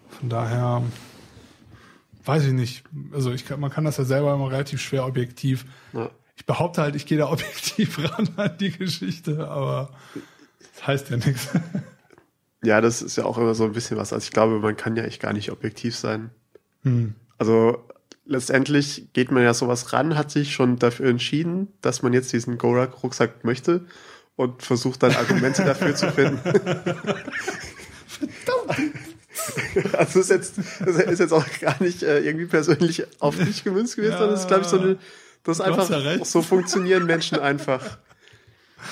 Von 0.10 0.30
daher 0.30 0.84
weiß 2.26 2.46
ich 2.46 2.54
nicht. 2.54 2.84
Also 3.14 3.32
ich 3.32 3.46
kann, 3.46 3.60
man 3.60 3.72
kann 3.72 3.86
das 3.86 3.98
ja 3.98 4.04
selber 4.04 4.34
immer 4.34 4.52
relativ 4.52 4.82
schwer 4.82 5.06
objektiv. 5.06 5.66
Ja. 5.94 6.10
Ich 6.36 6.46
behaupte 6.46 6.82
halt, 6.82 6.96
ich 6.96 7.06
gehe 7.06 7.18
da 7.18 7.28
objektiv 7.32 8.00
ran 8.00 8.30
an 8.38 8.58
die 8.58 8.72
Geschichte, 8.72 9.48
aber 9.50 9.92
das 10.74 10.88
heißt 10.88 11.10
ja 11.10 11.18
nichts. 11.18 11.50
Ja, 12.64 12.82
das 12.82 13.02
ist 13.02 13.16
ja 13.16 13.26
auch 13.26 13.38
immer 13.38 13.54
so 13.54 13.66
ein 13.66 13.74
bisschen 13.74 13.98
was. 13.98 14.12
Also 14.12 14.26
ich 14.26 14.32
glaube, 14.32 14.60
man 14.60 14.76
kann 14.76 14.96
ja 14.96 15.04
echt 15.04 15.22
gar 15.22 15.34
nicht 15.34 15.52
objektiv 15.52 15.96
sein. 15.96 16.32
Hm. 16.86 17.16
Also 17.38 17.84
letztendlich 18.26 19.10
geht 19.14 19.32
man 19.32 19.44
ja 19.44 19.54
sowas 19.54 19.92
ran, 19.94 20.18
hat 20.18 20.32
sich 20.32 20.54
schon 20.54 20.78
dafür 20.80 21.10
entschieden, 21.10 21.68
dass 21.82 22.02
man 22.02 22.14
jetzt 22.14 22.32
diesen 22.32 22.58
Gorak-Rucksack 22.58 23.44
möchte 23.44 23.86
und 24.36 24.64
versucht 24.64 25.04
dann 25.04 25.16
Argumente 25.16 25.64
dafür 25.66 25.96
zu 25.96 26.12
finden. 26.12 26.40
Also 29.94 30.22
ist 30.22 30.30
jetzt, 30.30 30.58
das 30.80 30.96
ist 30.98 31.20
jetzt 31.20 31.34
auch 31.34 31.46
gar 31.60 31.82
nicht 31.84 32.04
äh, 32.04 32.20
irgendwie 32.20 32.46
persönlich 32.46 33.06
auf 33.20 33.36
dich 33.36 33.64
gemünzt 33.64 33.96
gewesen, 33.96 34.14
Ja. 34.14 34.18
sondern 34.20 34.36
es 34.36 34.42
ist, 34.42 34.48
glaube 34.48 34.64
ich, 34.64 34.68
so 34.68 34.80
eine, 34.80 34.98
das 35.44 35.62
einfach, 35.62 35.90
ja 35.90 36.24
so 36.24 36.42
funktionieren 36.42 37.06
Menschen 37.06 37.40
einfach. 37.40 37.98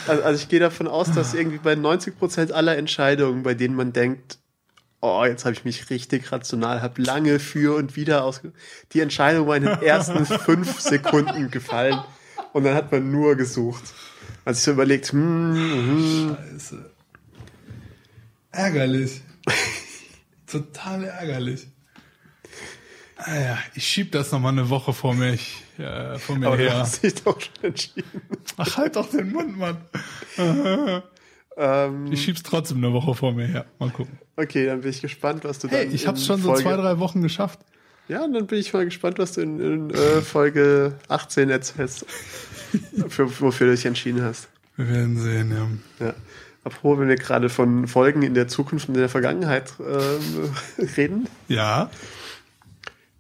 Also, 0.08 0.24
also 0.24 0.42
ich 0.42 0.50
gehe 0.50 0.60
davon 0.60 0.88
aus, 0.88 1.12
dass 1.12 1.34
irgendwie 1.34 1.60
bei 1.60 1.76
90 1.76 2.18
Prozent 2.18 2.52
aller 2.52 2.78
Entscheidungen, 2.78 3.44
bei 3.44 3.54
denen 3.54 3.76
man 3.76 3.94
denkt, 3.94 4.38
oh, 5.04 5.26
jetzt 5.26 5.44
habe 5.44 5.54
ich 5.54 5.66
mich 5.66 5.90
richtig 5.90 6.32
rational, 6.32 6.82
habe 6.82 7.02
lange 7.02 7.40
für 7.40 7.76
und 7.76 7.96
wieder 7.98 8.24
ausge... 8.24 8.54
Die 8.94 9.02
Entscheidung 9.02 9.48
war 9.48 9.58
in 9.58 9.64
den 9.64 9.82
ersten 9.82 10.26
fünf 10.26 10.80
Sekunden 10.80 11.52
gefallen 11.52 12.00
und 12.54 12.64
dann 12.64 12.74
hat 12.74 12.92
man 12.92 13.12
nur 13.12 13.36
gesucht. 13.36 13.84
Man 14.46 14.56
sich 14.56 14.64
so 14.64 14.72
überlegt, 14.72 15.12
hm, 15.12 15.56
hm, 15.56 16.38
Scheiße. 16.38 16.92
Ärgerlich. 18.52 19.22
Total 20.48 21.04
ärgerlich. 21.04 21.68
Ah 23.18 23.36
ja, 23.36 23.58
ich 23.74 23.86
schieb 23.86 24.12
das 24.12 24.32
noch 24.32 24.40
mal 24.40 24.50
eine 24.50 24.70
Woche 24.70 24.94
vor 24.94 25.14
mich, 25.14 25.64
äh, 25.78 26.18
vor 26.18 26.38
mir 26.38 26.48
aber 26.48 26.58
du 26.58 26.64
her. 26.64 26.78
hast 26.78 27.04
dich 27.04 27.16
doch 27.16 27.40
schon 27.40 27.64
entschieden. 27.64 28.22
Ach, 28.58 28.78
halt 28.78 28.96
doch 28.96 29.10
den 29.10 29.32
Mund, 29.32 29.58
Mann. 29.58 29.78
Ähm, 31.58 32.12
Ich 32.12 32.24
schieb's 32.24 32.44
trotzdem 32.44 32.78
eine 32.78 32.94
Woche 32.94 33.14
vor 33.16 33.34
mir 33.34 33.46
her. 33.46 33.66
Mal 33.80 33.90
gucken. 33.90 34.18
okay, 34.36 34.66
dann 34.66 34.82
bin 34.82 34.90
ich 34.90 35.02
gespannt, 35.02 35.44
was 35.44 35.60
du 35.60 35.68
Hey, 35.68 35.86
dann 35.86 35.96
ich 35.96 36.08
hab's 36.08 36.26
schon 36.26 36.42
so 36.42 36.50
Folge, 36.50 36.64
zwei, 36.64 36.76
drei 36.76 37.00
Wochen 37.00 37.22
geschafft. 37.22 37.60
Ja, 38.08 38.24
und 38.26 38.34
dann 38.34 38.48
bin 38.48 38.60
ich 38.60 38.74
mal 38.74 38.84
gespannt, 38.86 39.18
was 39.20 39.34
du 39.34 39.42
in, 39.42 39.60
in 39.60 39.90
äh, 39.92 40.22
Folge 40.22 40.96
18 41.08 41.50
erzählst, 41.50 42.06
für, 43.08 43.40
wofür 43.42 43.68
du 43.68 43.74
dich 43.76 43.86
entschieden 43.86 44.22
hast. 44.24 44.50
Wir 44.76 44.90
werden 44.90 45.18
sehen, 45.18 45.52
ja. 46.00 46.06
Ja. 46.08 46.14
Apropos, 46.66 47.00
wenn 47.00 47.08
wir 47.10 47.16
gerade 47.18 47.50
von 47.50 47.88
Folgen 47.88 48.22
in 48.24 48.34
der 48.34 48.48
Zukunft 48.48 48.88
und 48.90 48.96
in 48.96 49.02
der 49.02 49.10
Vergangenheit 49.10 49.74
ähm, 49.80 50.52
reden, 50.98 51.28
Ja, 51.48 51.90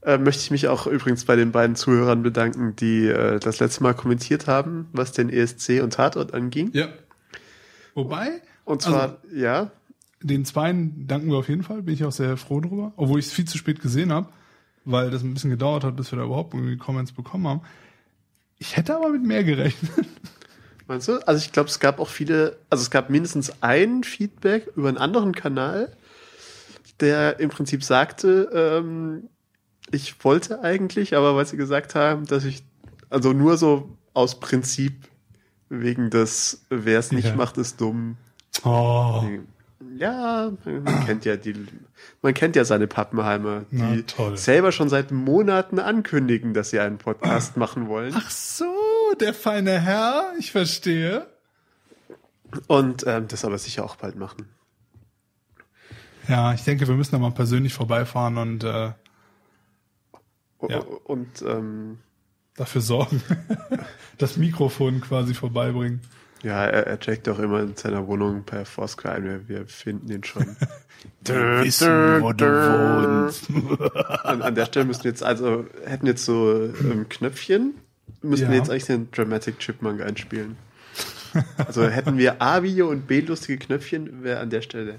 äh, 0.02 0.17
möchte 0.17 0.41
ich 0.43 0.52
mich 0.52 0.67
auch 0.67 0.86
übrigens 0.88 1.24
bei 1.26 1.36
den 1.36 1.52
beiden 1.52 1.76
Zuhörern 1.76 2.24
bedanken, 2.24 2.76
die 2.76 3.08
äh, 3.08 3.39
das 3.39 3.60
letzte 3.60 3.84
Mal 3.84 3.93
kommentiert 3.93 4.48
haben, 4.48 4.88
was 4.91 5.12
den 5.13 5.30
ESC 5.30 5.82
und 5.82 5.93
Tatort 5.93 6.34
anging. 6.34 6.72
ja. 6.74 6.88
Wobei, 7.95 8.41
Und 8.65 8.82
zwar, 8.82 9.01
Also- 9.23 9.36
ja, 9.36 9.71
den 10.21 10.45
Zweien 10.45 11.06
danken 11.08 11.29
wir 11.29 11.38
auf 11.38 11.49
jeden 11.49 11.63
Fall, 11.63 11.82
bin 11.82 11.93
ich 11.93 12.06
auch 12.06 12.12
sehr 12.12 12.38
froh 12.38 12.62
drüber. 12.62 12.93
Obwohl 12.95 13.19
ich 13.19 13.25
es 13.27 13.34
viel 13.34 13.45
zu 13.45 13.58
spät 13.58 13.82
gesehen 13.82 14.12
habe, 14.13 14.29
weil 14.86 15.12
das 15.12 15.21
ein 15.21 15.34
bisschen 15.34 15.49
gedauert 15.49 15.84
hat, 15.84 15.95
bis 15.97 16.12
wir 16.12 16.19
da 16.19 16.25
überhaupt 16.25 16.53
irgendwie 16.53 16.77
Comments 16.77 17.12
bekommen 17.12 17.47
haben. 17.47 17.62
Ich 18.58 18.77
hätte 18.77 18.95
aber 18.95 19.10
mit 19.10 19.23
mehr 19.23 19.43
gerechnet. 19.43 19.91
meinst 20.88 21.08
du? 21.10 21.17
Also 21.27 21.43
ich 21.43 21.51
glaube, 21.51 21.69
es 21.69 21.79
gab 21.82 21.99
auch 21.99 22.08
viele, 22.08 22.58
also 22.69 22.82
es 22.82 22.89
gab 22.89 23.10
mindestens 23.10 23.62
ein 23.62 24.03
Feedback 24.06 24.69
über 24.77 24.88
einen 24.88 24.97
anderen 24.97 25.34
Kanal, 25.36 25.95
der 27.01 27.39
im 27.41 27.49
Prinzip 27.49 27.84
sagte, 27.84 28.49
ähm, 28.53 29.29
ich 29.91 30.23
wollte 30.23 30.62
eigentlich, 30.62 31.15
aber 31.17 31.36
weil 31.36 31.45
sie 31.45 31.58
gesagt 31.58 31.95
haben, 31.95 32.25
dass 32.25 32.45
ich, 32.45 32.63
also 33.10 33.34
nur 33.34 33.58
so 33.58 33.97
aus 34.13 34.39
Prinzip 34.39 34.93
wegen 35.81 36.09
des, 36.09 36.65
wer 36.69 36.99
es 36.99 37.12
nicht 37.12 37.29
Ja. 37.29 37.36
macht, 37.36 37.57
ist 37.57 37.81
dumm. 37.81 38.17
Oh, 38.63 39.23
Ja, 39.97 40.51
man 40.65 41.05
kennt 41.05 41.25
ja 41.25 41.36
die, 41.36 41.55
man 42.21 42.33
kennt 42.33 42.55
ja 42.55 42.63
seine 42.65 42.88
Pappenheimer, 42.88 43.65
Na, 43.71 43.91
die 43.93 44.03
toll. 44.03 44.38
selber 44.38 44.71
schon 44.71 44.88
seit 44.89 45.12
Monaten 45.12 45.77
ankündigen, 45.79 46.53
dass 46.53 46.69
sie 46.69 46.79
einen 46.79 46.97
Podcast 46.97 47.57
machen 47.57 47.88
wollen. 47.88 48.13
Ach 48.15 48.29
so, 48.29 48.65
der 49.19 49.33
feine 49.33 49.79
Herr, 49.79 50.31
ich 50.39 50.51
verstehe. 50.51 51.27
Und 52.67 53.03
ähm, 53.07 53.27
das 53.27 53.43
aber 53.45 53.57
sicher 53.57 53.83
auch 53.83 53.95
bald 53.95 54.15
machen. 54.15 54.47
Ja, 56.29 56.53
ich 56.53 56.63
denke, 56.63 56.88
wir 56.88 56.95
müssen 56.95 57.12
da 57.12 57.19
mal 57.19 57.31
persönlich 57.31 57.73
vorbeifahren 57.73 58.38
und 58.38 58.63
äh, 58.63 58.93
Ja. 60.69 60.77
Und 61.03 61.41
ähm, 61.41 61.99
dafür 62.56 62.82
sorgen, 62.82 63.22
das 64.18 64.38
Mikrofon 64.38 65.02
quasi 65.02 65.34
vorbeibringen. 65.34 66.02
ja, 66.44 66.66
er, 66.66 66.88
er 66.88 67.00
checkt 67.00 67.28
auch 67.30 67.39
immer 67.39 67.62
in 67.62 67.76
seiner 67.76 68.06
Wohnung 68.08 68.44
per 68.44 68.66
Foursquare 68.66 69.16
ein, 69.16 69.24
wir, 69.24 69.48
wir 69.50 69.68
finden 69.68 70.10
ihn 70.12 70.24
schon. 70.24 70.56
Wir 71.26 71.63
wissen, 71.66 72.22
wo 72.22 72.32
du 72.32 72.46
wohnst. 72.46 73.50
An, 74.26 74.42
an 74.42 74.56
der 74.56 74.66
Stelle 74.66 74.86
müssen 74.86 75.04
wir 75.04 75.12
jetzt 75.12 75.22
also, 75.24 75.66
hätten 75.86 76.06
jetzt 76.08 76.24
so 76.24 76.63
ähm, 76.63 77.10
Knöpfchen, 77.10 77.74
müssen 78.22 78.44
Ja. 78.44 78.50
wir 78.52 78.58
jetzt 78.58 78.70
eigentlich 78.70 78.86
den 78.86 79.12
Dramatic 79.12 79.60
Chipmunk 79.60 80.02
einspielen. 80.02 80.56
Also 81.58 81.86
hätten 81.89 82.18
wir 82.18 82.42
A-Video 82.42 82.89
und 82.89 83.06
B 83.08 83.20
lustige 83.20 83.58
Knöpfchen, 83.58 84.24
wäre 84.24 84.39
an 84.39 84.50
der 84.50 84.62
Stelle. 84.62 84.96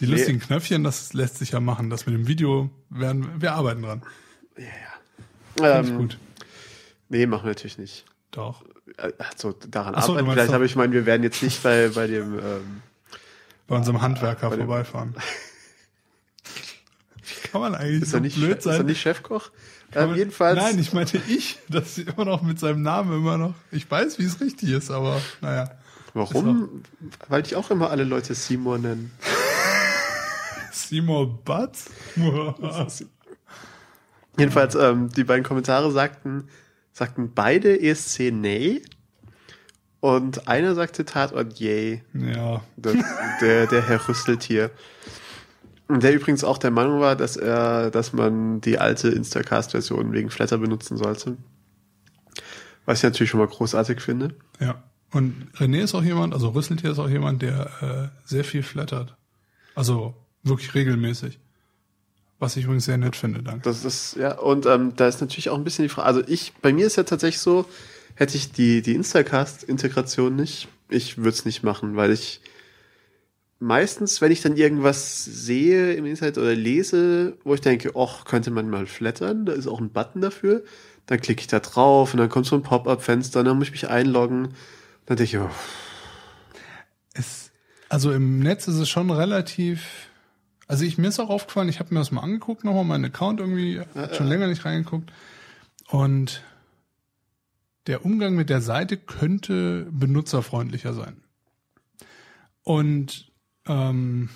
Die 0.00 0.06
lustigen 0.06 0.40
Knöpfchen, 0.40 0.84
das 0.84 1.12
lässt 1.12 1.36
sich 1.36 1.50
ja 1.50 1.60
machen. 1.60 1.90
Das 1.90 2.06
mit 2.06 2.14
dem 2.14 2.28
Video 2.28 2.70
werden, 2.88 3.28
wir 3.38 3.52
arbeiten 3.52 3.82
dran. 3.82 4.02
Ja, 4.56 4.64
ja. 5.66 5.80
Ähm, 5.80 5.98
gut. 5.98 6.18
Nee, 7.12 7.26
machen 7.26 7.44
wir 7.44 7.50
natürlich 7.50 7.76
nicht. 7.76 8.06
Doch. 8.30 8.64
Also 9.18 9.52
daran 9.68 9.94
Ach 9.94 10.02
so, 10.02 10.12
arbeiten. 10.12 10.30
Vielleicht 10.30 10.52
habe 10.54 10.64
ich 10.64 10.76
meinen, 10.76 10.94
wir 10.94 11.04
werden 11.04 11.22
jetzt 11.22 11.42
nicht 11.42 11.62
bei, 11.62 11.88
bei 11.88 12.06
dem 12.06 12.38
ähm, 12.38 12.82
Bei 13.66 13.76
unserem 13.76 14.00
Handwerker 14.00 14.48
bei 14.48 14.56
vorbeifahren. 14.56 15.14
Wie 17.22 17.48
kann 17.52 17.60
man 17.60 17.74
eigentlich 17.74 18.02
ist 18.04 18.10
so 18.12 18.16
er 18.16 18.20
nicht, 18.22 18.36
blöd 18.36 18.58
ist 18.58 18.66
er 18.66 18.78
sein? 18.78 18.86
nicht 18.86 19.02
Chefkoch? 19.02 19.50
Ähm, 19.94 20.08
man- 20.08 20.16
jedenfalls. 20.16 20.58
Nein, 20.58 20.78
ich 20.78 20.94
meinte 20.94 21.20
ich, 21.28 21.58
dass 21.68 21.96
sie 21.96 22.02
immer 22.02 22.24
noch 22.24 22.40
mit 22.40 22.58
seinem 22.58 22.80
Namen 22.80 23.12
immer 23.14 23.36
noch. 23.36 23.54
Ich 23.72 23.90
weiß, 23.90 24.18
wie 24.18 24.24
es 24.24 24.40
richtig 24.40 24.70
ist, 24.70 24.90
aber 24.90 25.20
naja. 25.42 25.70
Warum? 26.14 26.82
Weil 27.28 27.44
ich 27.44 27.56
auch 27.56 27.70
immer 27.70 27.90
alle 27.90 28.04
Leute 28.04 28.34
Seymour 28.34 28.78
nennen. 28.78 29.12
Seymour 30.72 31.42
Butts? 31.44 31.90
Jedenfalls, 34.38 34.74
ähm, 34.76 35.10
die 35.10 35.24
beiden 35.24 35.44
Kommentare 35.44 35.90
sagten, 35.92 36.48
sagten 36.92 37.32
beide 37.34 37.80
ESC 37.80 38.30
nee. 38.32 38.82
Und 40.00 40.48
einer 40.48 40.74
sagte 40.74 41.04
Tatort 41.04 41.60
yay. 41.60 42.02
ja. 42.12 42.62
Das, 42.76 42.96
der, 43.40 43.66
der 43.66 43.86
Herr 43.86 44.08
Rüsteltier. 44.08 44.70
Und 45.88 46.02
der 46.02 46.14
übrigens 46.14 46.42
auch 46.42 46.58
der 46.58 46.70
Meinung 46.70 47.00
war, 47.00 47.16
dass 47.16 47.36
er, 47.36 47.90
dass 47.90 48.12
man 48.12 48.60
die 48.60 48.78
alte 48.78 49.08
Instacast-Version 49.08 50.12
wegen 50.12 50.30
Flatter 50.30 50.58
benutzen 50.58 50.96
sollte. 50.96 51.36
Was 52.84 52.98
ich 52.98 53.04
natürlich 53.04 53.30
schon 53.30 53.40
mal 53.40 53.46
großartig 53.46 54.00
finde. 54.00 54.34
Ja. 54.58 54.82
Und 55.12 55.48
René 55.56 55.82
ist 55.82 55.94
auch 55.94 56.02
jemand, 56.02 56.32
also 56.32 56.48
Rüsseltier 56.48 56.92
ist 56.92 56.98
auch 56.98 57.10
jemand, 57.10 57.42
der 57.42 57.70
äh, 57.82 58.28
sehr 58.28 58.44
viel 58.44 58.62
flattert. 58.62 59.16
Also 59.74 60.14
wirklich 60.42 60.74
regelmäßig. 60.74 61.38
Was 62.42 62.56
ich 62.56 62.64
übrigens 62.64 62.86
sehr 62.86 62.98
nett 62.98 63.14
finde, 63.14 63.40
danke. 63.40 63.60
Das 63.62 63.84
ist, 63.84 64.16
ja, 64.16 64.36
und 64.36 64.66
ähm, 64.66 64.94
da 64.96 65.06
ist 65.06 65.20
natürlich 65.20 65.48
auch 65.48 65.56
ein 65.56 65.62
bisschen 65.62 65.84
die 65.84 65.88
Frage, 65.88 66.08
also 66.08 66.22
ich, 66.26 66.52
bei 66.60 66.72
mir 66.72 66.88
ist 66.88 66.96
ja 66.96 67.04
tatsächlich 67.04 67.38
so, 67.38 67.66
hätte 68.16 68.36
ich 68.36 68.50
die, 68.50 68.82
die 68.82 68.96
Instacast-Integration 68.96 70.34
nicht, 70.34 70.66
ich 70.88 71.18
würde 71.18 71.28
es 71.28 71.44
nicht 71.44 71.62
machen, 71.62 71.94
weil 71.94 72.10
ich 72.10 72.40
meistens, 73.60 74.20
wenn 74.20 74.32
ich 74.32 74.40
dann 74.40 74.56
irgendwas 74.56 75.24
sehe 75.24 75.92
im 75.92 76.04
Internet 76.04 76.36
oder 76.36 76.52
lese, 76.56 77.36
wo 77.44 77.54
ich 77.54 77.60
denke, 77.60 77.94
och, 77.94 78.24
könnte 78.24 78.50
man 78.50 78.68
mal 78.68 78.86
flattern, 78.86 79.46
da 79.46 79.52
ist 79.52 79.68
auch 79.68 79.80
ein 79.80 79.90
Button 79.90 80.20
dafür, 80.20 80.64
dann 81.06 81.20
klicke 81.20 81.42
ich 81.42 81.46
da 81.46 81.60
drauf 81.60 82.12
und 82.12 82.18
dann 82.18 82.28
kommt 82.28 82.46
so 82.46 82.56
ein 82.56 82.64
Pop-up-Fenster 82.64 83.38
und 83.38 83.46
dann 83.46 83.56
muss 83.56 83.68
ich 83.68 83.72
mich 83.72 83.88
einloggen. 83.88 84.48
Dann 85.06 85.16
denke 85.16 85.22
ich, 85.22 85.38
oh, 85.38 85.48
Es, 87.14 87.52
also 87.88 88.10
im 88.10 88.40
Netz 88.40 88.66
ist 88.66 88.80
es 88.80 88.88
schon 88.88 89.12
relativ. 89.12 90.10
Also 90.68 90.84
ich 90.84 90.98
mir 90.98 91.08
ist 91.08 91.20
auch 91.20 91.28
aufgefallen, 91.28 91.68
ich 91.68 91.80
habe 91.80 91.92
mir 91.92 92.00
das 92.00 92.12
mal 92.12 92.22
angeguckt, 92.22 92.64
nochmal 92.64 92.84
meinen 92.84 93.04
Account 93.04 93.40
irgendwie 93.40 93.82
schon 94.12 94.28
länger 94.28 94.46
nicht 94.46 94.64
reingeguckt. 94.64 95.12
Und 95.88 96.42
der 97.86 98.04
Umgang 98.04 98.34
mit 98.34 98.48
der 98.48 98.60
Seite 98.60 98.96
könnte 98.96 99.86
benutzerfreundlicher 99.90 100.94
sein. 100.94 101.22
Und 102.62 103.30
ähm, 103.66 104.28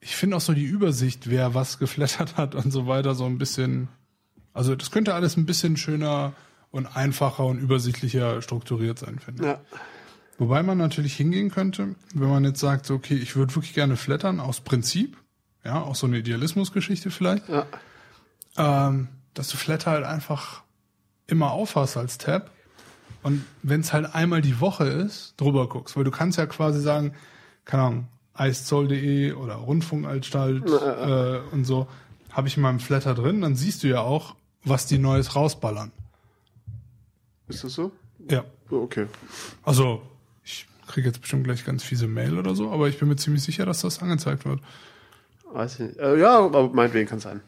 ich 0.00 0.16
finde 0.16 0.36
auch 0.36 0.40
so 0.40 0.54
die 0.54 0.64
Übersicht, 0.64 1.28
wer 1.28 1.54
was 1.54 1.78
geflattert 1.78 2.36
hat 2.36 2.54
und 2.54 2.70
so 2.70 2.86
weiter, 2.86 3.14
so 3.14 3.26
ein 3.26 3.38
bisschen. 3.38 3.88
Also 4.52 4.74
das 4.74 4.90
könnte 4.90 5.14
alles 5.14 5.36
ein 5.36 5.46
bisschen 5.46 5.76
schöner 5.76 6.32
und 6.70 6.86
einfacher 6.86 7.44
und 7.44 7.58
übersichtlicher 7.58 8.42
strukturiert 8.42 8.98
sein, 8.98 9.18
finde 9.18 9.42
ich. 9.42 9.48
Ja. 9.48 9.60
Wobei 10.40 10.62
man 10.62 10.78
natürlich 10.78 11.14
hingehen 11.14 11.50
könnte, 11.50 11.94
wenn 12.14 12.30
man 12.30 12.44
jetzt 12.44 12.60
sagt, 12.60 12.86
so, 12.86 12.94
okay, 12.94 13.14
ich 13.14 13.36
würde 13.36 13.54
wirklich 13.54 13.74
gerne 13.74 13.96
flattern 13.96 14.40
aus 14.40 14.62
Prinzip, 14.62 15.18
ja, 15.64 15.82
auch 15.82 15.94
so 15.94 16.06
eine 16.06 16.16
Idealismusgeschichte 16.18 17.10
vielleicht, 17.10 17.46
Ja. 17.48 17.66
ähm, 18.56 19.08
dass 19.34 19.48
du 19.48 19.58
Flatter 19.58 19.90
halt 19.90 20.04
einfach 20.04 20.62
immer 21.26 21.50
aufhast 21.50 21.98
als 21.98 22.16
Tab 22.16 22.50
und 23.22 23.44
wenn 23.62 23.82
es 23.82 23.92
halt 23.92 24.14
einmal 24.14 24.40
die 24.40 24.60
Woche 24.60 24.84
ist, 24.84 25.34
drüber 25.36 25.68
guckst, 25.68 25.94
weil 25.96 26.04
du 26.04 26.10
kannst 26.10 26.38
ja 26.38 26.46
quasi 26.46 26.80
sagen, 26.80 27.12
keine 27.66 27.82
Ahnung, 27.82 28.08
eiszoll.de 28.32 29.32
oder 29.34 29.56
Rundfunkanstalt 29.56 30.64
äh, 30.66 31.40
und 31.54 31.64
so, 31.64 31.86
habe 32.32 32.48
ich 32.48 32.56
in 32.56 32.62
meinem 32.62 32.80
Flatter 32.80 33.14
drin, 33.14 33.42
dann 33.42 33.56
siehst 33.56 33.82
du 33.82 33.88
ja 33.88 34.00
auch, 34.00 34.36
was 34.64 34.86
die 34.86 34.96
Neues 34.96 35.36
rausballern. 35.36 35.92
Ist 37.48 37.62
das 37.62 37.74
so? 37.74 37.92
Ja. 38.30 38.44
Okay. 38.70 39.06
Also, 39.64 40.00
ich 40.44 40.66
kriege 40.86 41.08
jetzt 41.08 41.20
bestimmt 41.20 41.44
gleich 41.44 41.64
ganz 41.64 41.82
fiese 41.82 42.06
Mail 42.08 42.38
oder 42.38 42.54
so, 42.54 42.70
aber 42.70 42.88
ich 42.88 42.98
bin 42.98 43.08
mir 43.08 43.16
ziemlich 43.16 43.42
sicher, 43.42 43.64
dass 43.66 43.80
das 43.80 44.00
angezeigt 44.02 44.44
wird. 44.44 44.60
Weiß 45.52 45.74
ich 45.74 45.80
nicht. 45.80 45.98
Äh, 45.98 46.18
ja, 46.18 46.38
aber 46.38 46.68
meinetwegen 46.68 47.08
kann 47.08 47.18
es 47.18 47.24
sein. 47.24 47.40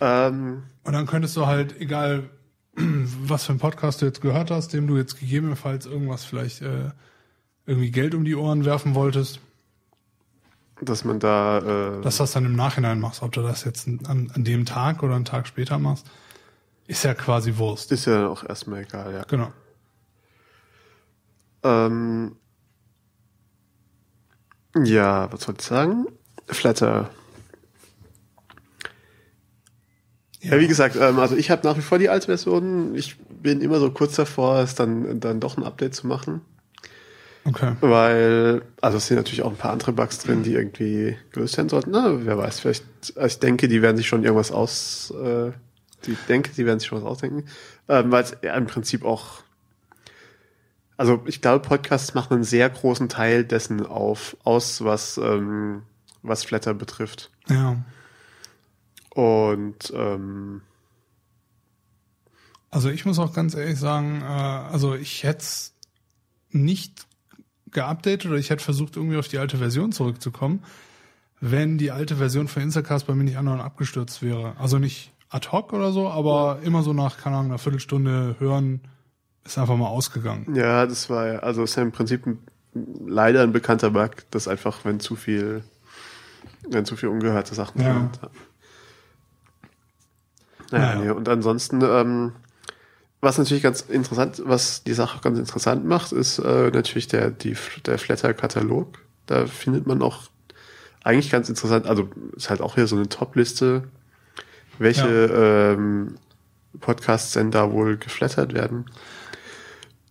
Ähm, 0.00 0.62
Und 0.84 0.92
dann 0.92 1.06
könntest 1.06 1.36
du 1.36 1.46
halt, 1.46 1.80
egal 1.80 2.30
was 2.76 3.44
für 3.44 3.52
ein 3.52 3.58
Podcast 3.58 4.00
du 4.02 4.06
jetzt 4.06 4.20
gehört 4.20 4.50
hast, 4.50 4.72
dem 4.72 4.86
du 4.86 4.96
jetzt 4.96 5.18
gegebenenfalls 5.18 5.86
irgendwas 5.86 6.24
vielleicht 6.24 6.62
äh, 6.62 6.90
irgendwie 7.66 7.90
Geld 7.90 8.14
um 8.14 8.24
die 8.24 8.36
Ohren 8.36 8.64
werfen 8.64 8.94
wolltest, 8.94 9.40
dass 10.80 11.04
man 11.04 11.18
da. 11.18 11.58
Äh, 11.58 12.02
dass 12.02 12.18
du 12.18 12.22
das 12.22 12.32
dann 12.32 12.44
im 12.44 12.54
Nachhinein 12.54 13.00
machst. 13.00 13.22
Ob 13.22 13.32
du 13.32 13.42
das 13.42 13.64
jetzt 13.64 13.88
an, 13.88 14.30
an 14.32 14.44
dem 14.44 14.64
Tag 14.64 15.02
oder 15.02 15.16
einen 15.16 15.24
Tag 15.24 15.48
später 15.48 15.78
machst, 15.78 16.06
ist 16.86 17.04
ja 17.04 17.14
quasi 17.14 17.56
Wurst. 17.56 17.90
ist 17.90 18.06
ja 18.06 18.28
auch 18.28 18.48
erstmal 18.48 18.82
egal, 18.82 19.12
ja. 19.12 19.22
Genau. 19.24 19.52
Ähm, 21.62 22.36
ja, 24.84 25.32
was 25.32 25.42
soll 25.42 25.54
ich 25.58 25.64
sagen? 25.64 26.06
Flatter. 26.46 27.10
Ja, 30.40 30.58
wie 30.60 30.68
gesagt, 30.68 30.96
ähm, 30.96 31.18
also 31.18 31.36
ich 31.36 31.50
habe 31.50 31.66
nach 31.66 31.76
wie 31.76 31.82
vor 31.82 31.98
die 31.98 32.08
alte 32.08 32.26
Version. 32.26 32.94
Ich 32.94 33.16
bin 33.18 33.60
immer 33.60 33.80
so 33.80 33.90
kurz 33.90 34.14
davor, 34.14 34.60
es 34.60 34.74
dann, 34.74 35.20
dann 35.20 35.40
doch 35.40 35.56
ein 35.56 35.64
Update 35.64 35.94
zu 35.94 36.06
machen. 36.06 36.42
Okay. 37.44 37.74
Weil, 37.80 38.62
also 38.80 38.98
es 38.98 39.06
sind 39.06 39.16
natürlich 39.16 39.42
auch 39.42 39.50
ein 39.50 39.56
paar 39.56 39.72
andere 39.72 39.92
Bugs 39.92 40.18
drin, 40.18 40.42
die 40.42 40.54
irgendwie 40.54 41.16
gelöst 41.32 41.56
werden 41.56 41.68
sollten. 41.68 41.90
Na, 41.90 42.24
wer 42.24 42.36
weiß, 42.36 42.60
vielleicht, 42.60 42.84
also 43.16 43.26
ich 43.26 43.38
denke, 43.38 43.68
die 43.68 43.80
werden 43.80 43.96
sich 43.96 44.06
schon 44.06 44.22
irgendwas 44.22 44.52
aus, 44.52 45.12
äh, 45.12 45.52
die 46.06 46.16
denke, 46.28 46.50
die 46.56 46.66
werden 46.66 46.78
sich 46.78 46.88
schon 46.88 46.98
was 46.98 47.06
ausdenken. 47.06 47.44
Ähm, 47.88 48.12
weil 48.12 48.22
es 48.22 48.36
ja 48.42 48.54
im 48.54 48.66
Prinzip 48.66 49.04
auch, 49.04 49.42
also 50.98 51.22
ich 51.26 51.40
glaube, 51.40 51.66
Podcasts 51.66 52.12
machen 52.12 52.34
einen 52.34 52.44
sehr 52.44 52.68
großen 52.68 53.08
Teil 53.08 53.44
dessen 53.44 53.86
auf, 53.86 54.36
aus, 54.42 54.84
was, 54.84 55.16
ähm, 55.16 55.82
was 56.22 56.44
Flatter 56.44 56.74
betrifft. 56.74 57.30
Ja. 57.48 57.82
Und 59.14 59.92
ähm, 59.94 60.62
Also 62.70 62.90
ich 62.90 63.06
muss 63.06 63.18
auch 63.18 63.32
ganz 63.32 63.54
ehrlich 63.54 63.78
sagen, 63.78 64.20
äh, 64.22 64.24
also 64.24 64.94
ich 64.94 65.22
hätte 65.22 65.38
es 65.38 65.74
nicht 66.50 67.06
geupdatet 67.70 68.26
oder 68.26 68.36
ich 68.36 68.50
hätte 68.50 68.64
versucht, 68.64 68.96
irgendwie 68.96 69.18
auf 69.18 69.28
die 69.28 69.38
alte 69.38 69.58
Version 69.58 69.92
zurückzukommen, 69.92 70.64
wenn 71.40 71.78
die 71.78 71.92
alte 71.92 72.16
Version 72.16 72.48
von 72.48 72.62
Instacast 72.62 73.06
bei 73.06 73.14
mir 73.14 73.24
nicht 73.24 73.38
andauernd 73.38 73.62
abgestürzt 73.62 74.20
wäre. 74.20 74.56
Also 74.58 74.78
nicht 74.78 75.12
ad 75.28 75.48
hoc 75.52 75.72
oder 75.72 75.92
so, 75.92 76.08
aber 76.08 76.60
immer 76.62 76.82
so 76.82 76.92
nach, 76.92 77.18
keine 77.18 77.36
Ahnung, 77.36 77.52
einer 77.52 77.58
Viertelstunde 77.58 78.36
hören, 78.40 78.80
ist 79.48 79.58
einfach 79.58 79.76
mal 79.76 79.86
ausgegangen. 79.88 80.54
ja, 80.54 80.86
das 80.86 81.08
war 81.10 81.26
ja, 81.26 81.38
also 81.40 81.62
ist 81.64 81.76
ja 81.76 81.82
im 81.82 81.92
Prinzip 81.92 82.26
ein, 82.26 82.38
leider 83.06 83.42
ein 83.42 83.52
bekannter 83.52 83.90
Bug, 83.90 84.10
dass 84.30 84.46
einfach, 84.48 84.84
wenn 84.84 85.00
zu 85.00 85.16
viel, 85.16 85.62
wenn 86.68 86.84
zu 86.84 86.96
viel 86.96 87.08
ungehörte 87.08 87.54
Sachen 87.54 87.80
Ja. 87.80 87.94
sind. 87.94 88.20
Naja, 90.70 90.94
Naja. 90.94 91.00
Nee, 91.00 91.10
und 91.10 91.28
ansonsten, 91.28 91.80
ähm, 91.82 92.32
was 93.20 93.38
natürlich 93.38 93.62
ganz 93.62 93.80
interessant, 93.80 94.42
was 94.44 94.84
die 94.84 94.92
Sache 94.92 95.20
ganz 95.22 95.38
interessant 95.38 95.84
macht, 95.84 96.12
ist 96.12 96.38
äh, 96.38 96.70
natürlich 96.70 97.08
der, 97.08 97.30
die, 97.30 97.56
der 97.86 97.98
Flatter-Katalog. 97.98 98.98
Da 99.26 99.46
findet 99.46 99.86
man 99.86 100.02
auch 100.02 100.24
eigentlich 101.04 101.30
ganz 101.30 101.48
interessant, 101.48 101.86
also 101.86 102.08
ist 102.36 102.50
halt 102.50 102.60
auch 102.60 102.74
hier 102.74 102.86
so 102.86 102.96
eine 102.96 103.08
Top-Liste, 103.08 103.84
welche 104.78 105.08
ähm, 105.08 106.16
Podcasts 106.80 107.32
denn 107.32 107.50
da 107.50 107.72
wohl 107.72 107.96
geflattert 107.96 108.52
werden. 108.54 108.84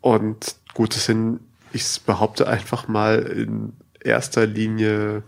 Und 0.08 0.56
gut, 0.74 0.96
das 0.96 1.04
sind, 1.04 1.42
ich 1.74 2.02
behaupte 2.06 2.48
einfach 2.48 2.88
mal 2.88 3.20
in 3.24 3.74
erster 4.00 4.46
Linie 4.46 5.24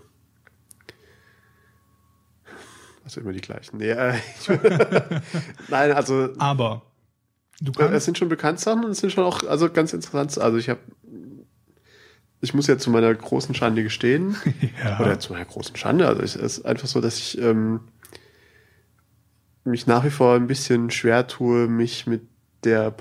also 3.03 3.19
immer 3.19 3.33
die 3.33 3.41
gleichen. 3.41 3.75
Nee, 3.75 3.89
äh, 3.89 4.13
nein, 5.67 5.91
also 5.91 6.29
Aber 6.37 6.83
du 7.59 7.71
äh, 7.71 7.73
es 7.73 7.89
kannst, 7.89 8.05
sind 8.05 8.17
schon 8.19 8.29
bekannt 8.29 8.61
Sachen 8.61 8.85
und 8.85 8.91
es 8.91 8.99
sind 8.99 9.11
schon 9.11 9.25
auch 9.25 9.43
also 9.43 9.69
ganz 9.69 9.91
interessant. 9.91 10.37
Also 10.37 10.57
ich 10.57 10.69
habe, 10.69 10.79
ich 12.39 12.53
muss 12.53 12.67
ja 12.67 12.77
zu 12.77 12.89
meiner 12.89 13.13
großen 13.13 13.55
Schande 13.55 13.83
gestehen, 13.83 14.37
ja, 14.81 14.97
oder 15.01 15.19
zu 15.19 15.33
meiner 15.33 15.43
großen 15.43 15.75
Schande. 15.75 16.07
Also 16.07 16.21
es 16.21 16.37
ist 16.37 16.65
einfach 16.65 16.87
so, 16.87 17.01
dass 17.01 17.17
ich 17.17 17.37
ähm, 17.41 17.81
mich 19.65 19.87
nach 19.87 20.05
wie 20.05 20.09
vor 20.09 20.35
ein 20.35 20.47
bisschen 20.47 20.89
schwer 20.89 21.27
tue, 21.27 21.67
mich 21.67 22.07
mit 22.07 22.21
der 22.63 22.91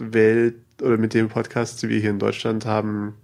Podcast-Welt 0.00 0.56
oder 0.82 0.96
mit 0.96 1.14
dem 1.14 1.28
Podcast, 1.28 1.82
die 1.82 1.88
wir 1.88 2.00
hier 2.00 2.10
in 2.10 2.18
Deutschland 2.18 2.64
haben, 2.64 3.14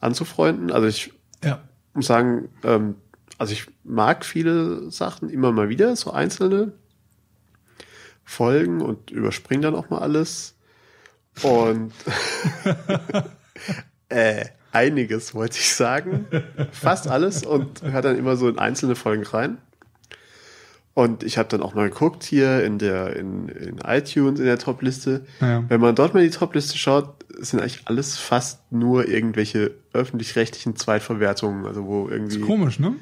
anzufreunden. 0.00 0.70
Also 0.70 0.86
ich 0.86 1.12
ja, 1.42 1.60
muss 1.94 2.06
sagen, 2.06 2.48
ähm, 2.62 2.96
also 3.38 3.52
ich 3.52 3.66
mag 3.84 4.24
viele 4.24 4.90
Sachen 4.90 5.30
immer 5.30 5.52
mal 5.52 5.68
wieder, 5.68 5.96
so 5.96 6.12
einzelne 6.12 6.72
Folgen 8.24 8.80
und 8.80 9.10
überspringe 9.10 9.62
dann 9.62 9.74
auch 9.74 9.90
mal 9.90 10.00
alles. 10.00 10.54
Und 11.42 11.92
äh, 14.08 14.46
einiges 14.72 15.34
wollte 15.34 15.58
ich 15.58 15.74
sagen. 15.74 16.26
Fast 16.72 17.08
alles 17.08 17.44
und 17.44 17.82
höre 17.82 18.02
dann 18.02 18.18
immer 18.18 18.36
so 18.36 18.48
in 18.48 18.58
einzelne 18.58 18.96
Folgen 18.96 19.24
rein. 19.24 19.58
Und 20.96 21.24
ich 21.24 21.36
habe 21.36 21.46
dann 21.50 21.60
auch 21.60 21.74
mal 21.74 21.90
geguckt 21.90 22.24
hier 22.24 22.64
in 22.64 22.78
der 22.78 23.16
in, 23.16 23.50
in 23.50 23.76
iTunes 23.84 24.40
in 24.40 24.46
der 24.46 24.58
Top-Liste. 24.58 25.26
Ja. 25.42 25.62
Wenn 25.68 25.78
man 25.78 25.94
dort 25.94 26.14
mal 26.14 26.22
die 26.22 26.30
Top-Liste 26.30 26.78
schaut, 26.78 27.22
sind 27.38 27.60
eigentlich 27.60 27.82
alles 27.84 28.16
fast 28.16 28.72
nur 28.72 29.06
irgendwelche 29.06 29.72
öffentlich-rechtlichen 29.92 30.74
Zweitverwertungen, 30.74 31.66
also 31.66 31.84
wo 31.84 32.08
irgendwie. 32.08 32.38
ist 32.38 32.46
komisch, 32.46 32.78
ne? 32.78 32.96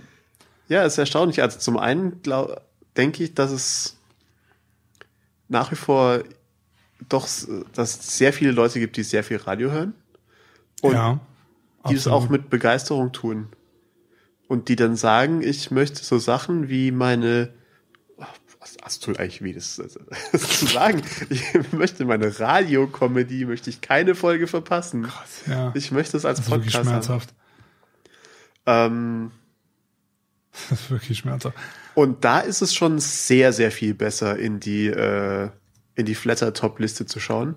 Ja, 0.66 0.82
ist 0.82 0.98
erstaunlich. 0.98 1.40
Also 1.40 1.60
zum 1.60 1.78
einen 1.78 2.20
glaub, 2.20 2.62
denke 2.96 3.22
ich, 3.22 3.34
dass 3.34 3.52
es 3.52 3.96
nach 5.46 5.70
wie 5.70 5.76
vor 5.76 6.24
doch, 7.08 7.28
dass 7.74 8.00
es 8.00 8.18
sehr 8.18 8.32
viele 8.32 8.50
Leute 8.50 8.80
gibt, 8.80 8.96
die 8.96 9.04
sehr 9.04 9.22
viel 9.22 9.36
Radio 9.36 9.70
hören 9.70 9.94
und 10.82 10.94
ja. 10.94 11.20
die 11.88 11.94
es 11.94 12.08
auch 12.08 12.28
mit 12.28 12.50
Begeisterung 12.50 13.12
tun. 13.12 13.50
Und 14.48 14.68
die 14.68 14.74
dann 14.74 14.96
sagen, 14.96 15.42
ich 15.42 15.70
möchte 15.70 16.02
so 16.02 16.18
Sachen 16.18 16.68
wie 16.68 16.90
meine, 16.90 17.50
was 18.64 18.76
hast 18.82 19.06
du 19.06 19.10
eigentlich 19.10 19.42
wie 19.42 19.52
das, 19.52 19.76
das 19.76 20.58
zu 20.58 20.66
sagen? 20.66 21.02
Ich 21.28 21.72
möchte 21.72 22.06
meine 22.06 22.40
Radio-Comedy, 22.40 23.44
möchte 23.44 23.68
ich 23.68 23.82
keine 23.82 24.14
Folge 24.14 24.46
verpassen. 24.46 25.02
Krass, 25.02 25.42
ja. 25.46 25.70
Ich 25.74 25.90
möchte 25.90 26.16
es 26.16 26.24
als 26.24 26.38
das 26.38 26.46
ist 26.46 26.50
wirklich 26.50 26.72
Podcast 26.72 26.88
haben. 26.88 27.02
schmerzhaft. 27.02 27.34
Ähm, 28.66 29.30
Das 30.70 30.80
ist 30.80 30.90
wirklich 30.90 31.18
schmerzhaft. 31.18 31.56
Und 31.94 32.24
da 32.24 32.40
ist 32.40 32.62
es 32.62 32.74
schon 32.74 32.98
sehr, 33.00 33.52
sehr 33.52 33.70
viel 33.70 33.92
besser, 33.92 34.38
in 34.38 34.60
die, 34.60 34.86
äh, 34.86 35.50
in 35.94 36.06
die 36.06 36.14
Flatter-Top-Liste 36.14 37.06
zu 37.06 37.20
schauen, 37.20 37.56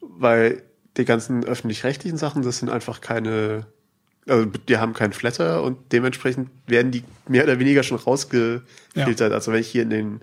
weil 0.00 0.62
die 0.96 1.04
ganzen 1.04 1.44
öffentlich-rechtlichen 1.44 2.16
Sachen, 2.16 2.42
das 2.42 2.58
sind 2.58 2.70
einfach 2.70 3.00
keine, 3.00 3.66
also 4.30 4.46
die 4.46 4.76
haben 4.78 4.92
keinen 4.92 5.12
Flatter 5.12 5.62
und 5.62 5.92
dementsprechend 5.92 6.50
werden 6.66 6.92
die 6.92 7.04
mehr 7.28 7.44
oder 7.44 7.58
weniger 7.58 7.82
schon 7.82 7.98
rausgefiltert. 7.98 9.32
Also 9.32 9.52
wenn 9.52 9.60
ich 9.60 9.68
hier 9.68 9.82
in 9.82 9.90
den 9.90 10.20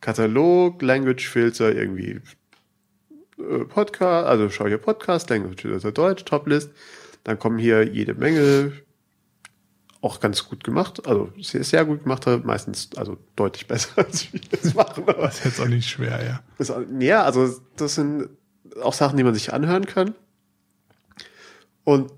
Katalog, 0.00 0.82
Language 0.82 1.26
Filter 1.28 1.74
irgendwie 1.74 2.20
äh, 3.38 3.64
Podcast, 3.64 4.26
also 4.26 4.50
schau 4.50 4.66
hier 4.66 4.78
Podcast, 4.78 5.30
Language 5.30 5.62
Filter 5.62 5.92
Deutsch, 5.92 6.24
Top-List, 6.24 6.70
dann 7.24 7.38
kommen 7.38 7.58
hier 7.58 7.84
jede 7.84 8.14
Menge 8.14 8.72
auch 10.00 10.20
ganz 10.20 10.48
gut 10.48 10.62
gemacht, 10.62 11.06
also 11.08 11.32
sehr, 11.40 11.64
sehr 11.64 11.84
gut 11.84 12.04
gemacht 12.04 12.26
hat, 12.26 12.44
meistens 12.44 12.90
also 12.96 13.16
deutlich 13.34 13.66
besser 13.66 13.90
als 13.96 14.32
wir 14.32 14.40
das 14.50 14.74
machen. 14.74 15.04
Aber 15.08 15.22
Das 15.22 15.38
ist 15.38 15.44
jetzt 15.44 15.60
auch 15.60 15.66
nicht 15.66 15.88
schwer, 15.88 16.22
ja. 16.24 16.40
ist, 16.58 16.72
ja, 17.00 17.24
also 17.24 17.60
das 17.76 17.94
sind 17.94 18.28
auch 18.82 18.92
Sachen, 18.92 19.16
die 19.16 19.24
man 19.24 19.34
sich 19.34 19.52
anhören 19.52 19.86
kann. 19.86 20.14
Und 21.84 22.12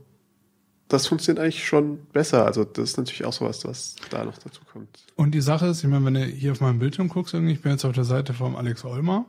das 0.90 1.06
funktioniert 1.06 1.42
eigentlich 1.42 1.66
schon 1.66 2.04
besser. 2.12 2.44
Also 2.44 2.64
das 2.64 2.90
ist 2.90 2.96
natürlich 2.98 3.24
auch 3.24 3.32
sowas, 3.32 3.64
was 3.64 3.94
da 4.10 4.24
noch 4.24 4.36
dazu 4.38 4.60
kommt. 4.70 5.06
Und 5.16 5.30
die 5.32 5.40
Sache 5.40 5.66
ist, 5.68 5.82
ich 5.82 5.88
meine, 5.88 6.04
wenn 6.04 6.14
du 6.14 6.24
hier 6.24 6.52
auf 6.52 6.60
meinem 6.60 6.78
Bildschirm 6.78 7.08
guckst, 7.08 7.32
irgendwie, 7.32 7.54
ich 7.54 7.62
bin 7.62 7.72
jetzt 7.72 7.84
auf 7.84 7.94
der 7.94 8.04
Seite 8.04 8.34
vom 8.34 8.54
Alex 8.56 8.84
Olmer. 8.84 9.24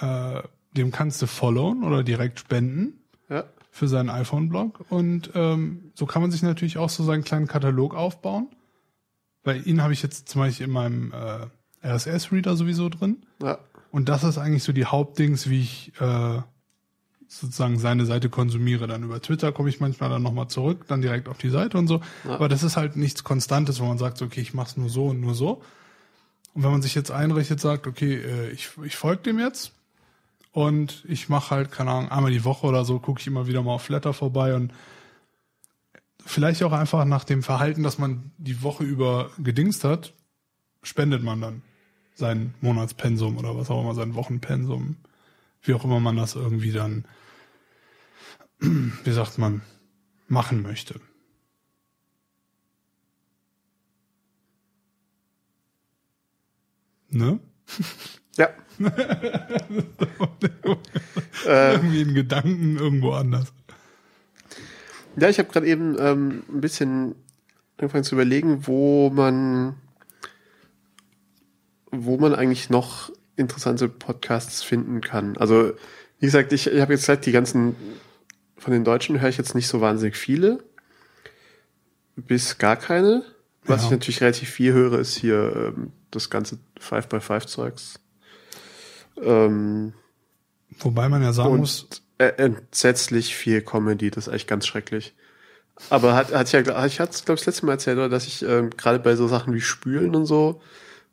äh, 0.00 0.42
dem 0.76 0.90
kannst 0.90 1.20
du 1.20 1.26
followen 1.26 1.84
oder 1.84 2.02
direkt 2.02 2.40
spenden 2.40 2.94
Ja. 3.28 3.44
für 3.70 3.88
seinen 3.88 4.08
iPhone-Blog. 4.08 4.86
Und 4.90 5.30
ähm, 5.34 5.92
so 5.94 6.06
kann 6.06 6.22
man 6.22 6.30
sich 6.30 6.42
natürlich 6.42 6.78
auch 6.78 6.88
so 6.88 7.04
seinen 7.04 7.24
kleinen 7.24 7.46
Katalog 7.46 7.94
aufbauen. 7.94 8.48
Bei 9.42 9.56
ihn 9.56 9.82
habe 9.82 9.92
ich 9.92 10.02
jetzt 10.02 10.28
zum 10.30 10.40
Beispiel 10.40 10.66
in 10.66 10.72
meinem 10.72 11.12
äh, 11.12 11.86
RSS-Reader 11.86 12.56
sowieso 12.56 12.88
drin. 12.88 13.18
Ja. 13.42 13.58
Und 13.90 14.08
das 14.08 14.24
ist 14.24 14.38
eigentlich 14.38 14.62
so 14.64 14.72
die 14.72 14.86
Hauptdings, 14.86 15.50
wie 15.50 15.60
ich 15.60 15.92
äh, 16.00 16.40
sozusagen 17.40 17.78
seine 17.78 18.04
Seite 18.04 18.28
konsumiere. 18.28 18.86
Dann 18.86 19.02
über 19.02 19.20
Twitter 19.20 19.52
komme 19.52 19.68
ich 19.68 19.80
manchmal 19.80 20.10
dann 20.10 20.22
nochmal 20.22 20.48
zurück, 20.48 20.84
dann 20.88 21.00
direkt 21.00 21.28
auf 21.28 21.38
die 21.38 21.48
Seite 21.48 21.78
und 21.78 21.86
so. 21.86 22.00
Ja. 22.24 22.34
Aber 22.34 22.48
das 22.48 22.62
ist 22.62 22.76
halt 22.76 22.96
nichts 22.96 23.24
Konstantes, 23.24 23.80
wo 23.80 23.86
man 23.86 23.98
sagt, 23.98 24.18
so, 24.18 24.26
okay, 24.26 24.40
ich 24.40 24.54
mach's 24.54 24.76
nur 24.76 24.88
so 24.88 25.06
und 25.06 25.20
nur 25.20 25.34
so. 25.34 25.62
Und 26.54 26.62
wenn 26.62 26.70
man 26.70 26.82
sich 26.82 26.94
jetzt 26.94 27.10
einrichtet, 27.10 27.60
sagt, 27.60 27.86
okay, 27.86 28.14
äh, 28.16 28.50
ich, 28.50 28.70
ich 28.84 28.96
folge 28.96 29.22
dem 29.22 29.38
jetzt 29.38 29.72
und 30.52 31.04
ich 31.08 31.30
mache 31.30 31.50
halt, 31.50 31.72
keine 31.72 31.90
Ahnung, 31.90 32.10
einmal 32.10 32.30
die 32.30 32.44
Woche 32.44 32.66
oder 32.66 32.84
so, 32.84 32.98
gucke 32.98 33.20
ich 33.20 33.26
immer 33.26 33.46
wieder 33.46 33.62
mal 33.62 33.72
auf 33.72 33.82
Flatter 33.82 34.12
vorbei 34.12 34.54
und 34.54 34.72
vielleicht 36.24 36.62
auch 36.62 36.72
einfach 36.72 37.04
nach 37.06 37.24
dem 37.24 37.42
Verhalten, 37.42 37.82
das 37.82 37.98
man 37.98 38.30
die 38.36 38.62
Woche 38.62 38.84
über 38.84 39.30
gedingst 39.38 39.84
hat, 39.84 40.12
spendet 40.82 41.22
man 41.22 41.40
dann 41.40 41.62
sein 42.14 42.54
Monatspensum 42.60 43.38
oder 43.38 43.56
was 43.56 43.70
auch 43.70 43.80
immer, 43.80 43.94
sein 43.94 44.14
Wochenpensum, 44.14 44.96
wie 45.62 45.74
auch 45.74 45.84
immer 45.84 46.00
man 46.00 46.16
das 46.16 46.34
irgendwie 46.34 46.72
dann, 46.72 47.06
wie 49.04 49.12
sagt 49.12 49.38
man, 49.38 49.62
machen 50.28 50.62
möchte. 50.62 51.00
Ne? 57.10 57.40
Ja. 58.38 58.48
äh, 61.46 61.72
Irgendwie 61.74 62.00
in 62.00 62.14
Gedanken 62.14 62.78
irgendwo 62.78 63.10
anders. 63.12 63.52
ja, 65.16 65.28
ich 65.28 65.38
habe 65.38 65.50
gerade 65.50 65.66
eben 65.66 65.98
ähm, 65.98 66.42
ein 66.48 66.62
bisschen 66.62 67.14
angefangen 67.76 68.04
zu 68.04 68.14
überlegen, 68.14 68.66
wo 68.66 69.10
man, 69.10 69.74
wo 71.90 72.16
man 72.16 72.34
eigentlich 72.34 72.70
noch 72.70 73.12
interessante 73.36 73.90
Podcasts 73.90 74.62
finden 74.62 75.02
kann. 75.02 75.36
Also, 75.36 75.72
wie 76.18 76.24
gesagt, 76.26 76.54
ich, 76.54 76.68
ich 76.68 76.80
habe 76.80 76.94
jetzt 76.94 77.02
gesagt, 77.02 77.26
die 77.26 77.32
ganzen 77.32 77.76
von 78.62 78.72
den 78.72 78.84
Deutschen 78.84 79.20
höre 79.20 79.28
ich 79.28 79.38
jetzt 79.38 79.54
nicht 79.56 79.66
so 79.66 79.80
wahnsinnig 79.80 80.16
viele. 80.16 80.62
Bis 82.14 82.58
gar 82.58 82.76
keine. 82.76 83.24
Was 83.64 83.80
Ja. 83.82 83.86
ich 83.86 83.90
natürlich 83.92 84.20
relativ 84.20 84.50
viel 84.50 84.72
höre, 84.72 84.98
ist 85.00 85.16
hier 85.16 85.72
ähm, 85.76 85.92
das 86.10 86.30
ganze 86.30 86.58
5x5-Zeugs. 86.80 87.98
Ähm, 89.20 89.94
Wobei 90.78 91.08
man 91.08 91.22
ja 91.22 91.32
sagen 91.32 91.56
muss, 91.56 91.82
und 91.82 92.02
äh, 92.18 92.32
entsetzlich 92.36 93.34
viel 93.34 93.62
Comedy, 93.62 94.10
das 94.10 94.28
ist 94.28 94.32
echt 94.32 94.48
ganz 94.48 94.66
schrecklich. 94.66 95.14
Aber 95.90 96.14
hat, 96.14 96.32
hat 96.32 96.52
ja, 96.52 96.60
ich 96.86 97.00
hatte 97.00 97.12
es, 97.12 97.24
glaube 97.24 97.38
ich, 97.38 97.44
das 97.44 97.46
letzte 97.46 97.66
Mal 97.66 97.72
erzählt, 97.72 97.98
oder, 97.98 98.08
dass 98.08 98.26
ich 98.26 98.42
ähm, 98.42 98.70
gerade 98.70 98.98
bei 99.00 99.16
so 99.16 99.26
Sachen 99.26 99.54
wie 99.54 99.60
Spülen 99.60 100.14
und 100.14 100.26
so, 100.26 100.60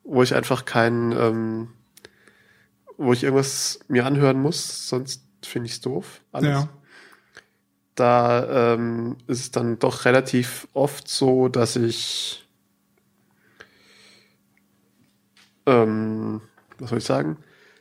wo 0.04 0.22
ich 0.22 0.36
einfach 0.36 0.66
keinen, 0.66 1.12
ähm, 1.14 1.68
wo 2.98 3.14
ich 3.14 3.24
irgendwas 3.24 3.80
mir 3.88 4.06
anhören 4.06 4.40
muss, 4.40 4.88
sonst 4.88 5.24
finde 5.44 5.68
ich 5.68 5.74
es 5.74 5.82
doof. 5.82 6.22
Alles. 6.32 6.50
ja, 6.50 6.70
Da 8.00 8.74
ähm, 8.74 9.18
ist 9.28 9.40
es 9.42 9.52
dann 9.52 9.78
doch 9.80 10.06
relativ 10.06 10.68
oft 10.74 11.08
so, 11.08 11.50
dass 11.50 11.76
ich 11.76 12.48
ähm, 15.66 16.42
was 16.78 16.90
soll 16.90 17.00
ich 17.00 17.04
sagen? 17.06 17.38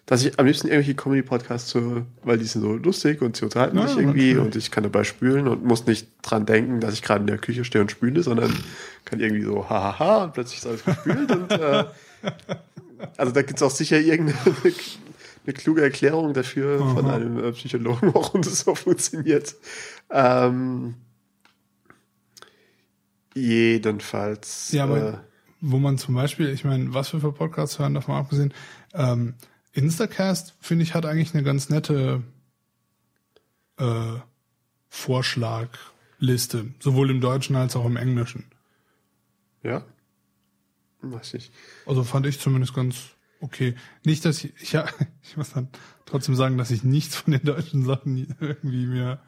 Dass 0.07 0.25
ich 0.25 0.39
am 0.39 0.47
liebsten 0.47 0.69
irgendwelche 0.69 0.95
Comedy-Podcasts 0.95 1.75
höre, 1.75 2.07
weil 2.25 2.39
die 2.39 2.47
sind 2.47 2.63
so 2.63 2.73
lustig 2.73 3.21
und 3.21 3.37
sie 3.37 3.45
unterhalten 3.45 3.77
Ja, 3.77 3.85
mich 3.85 3.97
irgendwie 3.97 4.29
natürlich. 4.33 4.39
und 4.47 4.57
ich 4.57 4.71
kann 4.71 4.83
dabei 4.85 5.05
spülen 5.05 5.47
und 5.47 5.65
muss 5.65 5.87
nicht 5.87 6.09
dran 6.23 6.47
denken, 6.47 6.81
dass 6.81 6.95
ich 6.95 7.03
gerade 7.03 7.21
in 7.21 7.27
der 7.27 7.39
Küche 7.39 7.65
stehe 7.65 7.83
und 7.83 7.91
spüle, 7.91 8.23
sondern 8.23 8.53
kann 9.05 9.21
irgendwie 9.21 9.45
so 9.45 9.69
hahaha 9.69 10.25
und 10.25 10.33
plötzlich 10.33 10.59
ist 10.61 10.67
alles 10.67 10.85
gespült 10.85 11.31
und 11.31 11.53
äh, 11.53 11.85
also 13.19 13.33
da 13.33 13.43
gibt 13.43 13.59
es 13.59 13.63
auch 13.63 13.71
sicher 13.71 14.01
irgendeine 14.01 14.39
eine 15.49 15.55
kluge 15.55 15.83
Erklärung 15.83 16.35
dafür 16.35 16.79
von 16.79 17.07
Aha. 17.07 17.17
einem 17.17 17.43
äh, 17.43 17.53
Psychologen, 17.53 18.15
warum 18.15 18.43
das 18.43 18.61
so 18.61 18.75
funktioniert. 18.75 19.57
Ähm, 20.11 20.95
jedenfalls. 23.35 24.73
Ja, 24.73 24.85
aber 24.85 25.15
äh, 25.15 25.19
wo 25.61 25.79
man 25.79 25.97
zum 25.97 26.15
Beispiel, 26.15 26.51
ich 26.51 26.65
meine, 26.65 26.93
was 26.93 27.13
wir 27.13 27.21
für 27.21 27.33
Podcasts 27.33 27.79
hören, 27.79 27.95
davon 27.95 28.15
abgesehen, 28.15 28.53
ähm, 28.93 29.35
Instacast, 29.73 30.55
finde 30.61 30.83
ich, 30.83 30.95
hat 30.95 31.07
eigentlich 31.07 31.35
eine 31.35 31.43
ganz 31.43 31.71
nette 31.71 32.23
äh, 33.79 34.15
Vorschlagliste, 34.91 36.67
sowohl 36.79 37.11
im 37.11 37.21
Deutschen 37.21 37.57
als 37.57 37.75
auch 37.75 37.87
im 37.87 37.97
Englischen. 37.97 38.45
ja. 39.63 39.85
Weiß 41.01 41.35
ich. 41.35 41.53
Also 41.87 42.03
fand 42.03 42.27
ich 42.27 42.41
zumindest 42.41 42.75
ganz 42.75 42.97
okay. 43.41 43.75
Nicht, 44.05 44.25
dass 44.25 44.43
ich, 44.45 44.53
ich, 44.61 44.73
ja, 44.73 44.87
ich 45.23 45.37
muss 45.37 45.53
dann 45.53 45.69
trotzdem 46.07 46.35
sagen, 46.35 46.59
dass 46.59 46.71
ich 46.71 46.85
nichts 46.85 47.17
von 47.17 47.33
den 47.33 47.43
deutschen 47.45 47.85
Sachen 47.85 48.35
irgendwie 48.41 48.87
mir 48.87 49.21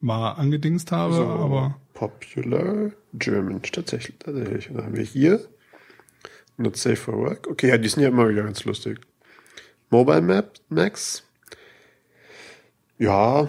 mal 0.00 0.32
angedingst 0.32 0.92
habe, 0.92 1.14
So, 1.14 1.26
aber 1.26 1.78
Popular 1.92 2.90
German, 3.14 3.60
tatsächlich. 3.62 4.18
tatsächlich. 4.18 4.70
Und 4.70 4.76
dann 4.76 4.86
haben 4.86 4.96
wir 4.96 5.04
hier 5.04 5.46
Not 6.56 6.76
Safe 6.76 6.96
for 6.96 7.18
Work. 7.18 7.48
Okay, 7.48 7.68
ja, 7.68 7.76
die 7.78 7.88
sind 7.88 8.02
ja 8.02 8.08
immer 8.08 8.28
wieder 8.28 8.42
ganz 8.42 8.64
lustig. 8.64 9.00
Mobile 9.90 10.22
Map, 10.22 10.54
Max. 10.68 11.24
Ja, 12.98 13.48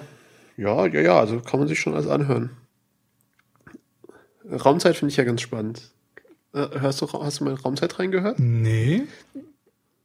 ja, 0.58 0.86
ja, 0.88 1.02
ja, 1.02 1.20
also 1.20 1.40
kann 1.40 1.60
man 1.60 1.68
sich 1.70 1.80
schon 1.80 1.94
alles 1.94 2.08
anhören. 2.08 2.50
Raumzeit 4.50 4.98
finde 4.98 5.12
ich 5.12 5.18
ja 5.18 5.24
ganz 5.24 5.42
spannend. 5.42 5.92
Äh, 6.54 6.68
Hörst 6.80 7.02
du, 7.02 7.08
hast 7.12 7.40
du 7.40 7.44
mal 7.46 7.52
in 7.52 7.58
Raumzeit 7.58 7.98
reingehört? 8.00 8.40
nee. 8.40 9.04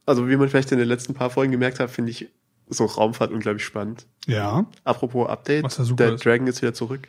Also, 0.07 0.27
wie 0.27 0.35
man 0.37 0.49
vielleicht 0.49 0.71
in 0.71 0.79
den 0.79 0.87
letzten 0.87 1.13
paar 1.13 1.29
Folgen 1.29 1.51
gemerkt 1.51 1.79
hat, 1.79 1.91
finde 1.91 2.09
ich 2.11 2.29
so 2.69 2.85
Raumfahrt 2.85 3.31
unglaublich 3.31 3.63
spannend. 3.63 4.07
Ja, 4.25 4.65
Apropos 4.83 5.29
Update, 5.29 5.63
Was 5.63 5.77
ja 5.77 5.83
super 5.83 6.05
der 6.05 6.15
ist. 6.15 6.25
Dragon 6.25 6.47
ist 6.47 6.61
wieder 6.61 6.73
zurück. 6.73 7.07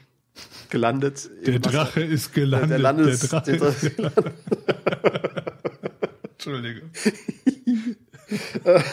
Gelandet. 0.71 1.31
der. 1.47 1.59
Drache 1.59 2.01
ist 2.03 2.37
Der, 2.37 2.43
gelandet. 2.45 2.71
der 2.71 2.79
Landes... 2.79 3.21
der 3.21 3.29
Drache 3.31 3.51
der, 3.53 3.69
ist 3.69 3.97
gelandet. 3.97 4.35
Entschuldige. 6.35 6.83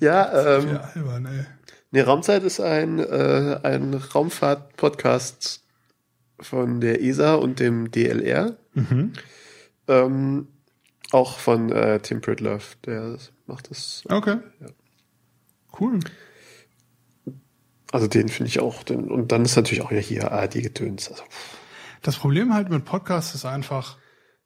ja, 0.00 0.58
ähm, 0.58 0.68
Ja, 0.74 0.80
albern, 0.94 1.26
ey. 1.26 1.44
nee, 1.90 2.00
Raumzeit 2.00 2.42
ist 2.44 2.60
ein, 2.60 2.98
äh, 2.98 3.58
ein 3.62 3.94
Raumfahrt-Podcast 3.94 5.62
von 6.40 6.80
der 6.80 7.02
ESA 7.02 7.34
und 7.34 7.60
dem 7.60 7.90
DLR. 7.90 8.56
Mhm. 8.74 9.12
Ähm, 9.88 10.48
auch 11.12 11.38
von 11.38 11.70
äh, 11.70 12.00
Tim 12.00 12.20
Pritlove, 12.20 12.76
der 12.84 13.18
macht 13.46 13.70
das. 13.70 14.02
Okay. 14.08 14.38
Cool. 15.78 16.00
Also 17.90 18.06
den 18.06 18.28
finde 18.28 18.48
ich 18.48 18.60
auch. 18.60 18.82
Den, 18.82 19.10
und 19.10 19.32
dann 19.32 19.44
ist 19.44 19.56
natürlich 19.56 19.82
auch 19.82 19.92
ja 19.92 19.98
hier 19.98 20.32
ARD-Getöns. 20.32 21.10
Also, 21.10 21.22
Das 22.02 22.16
Problem 22.16 22.54
halt 22.54 22.70
mit 22.70 22.84
Podcasts 22.84 23.34
ist 23.34 23.44
einfach, 23.44 23.98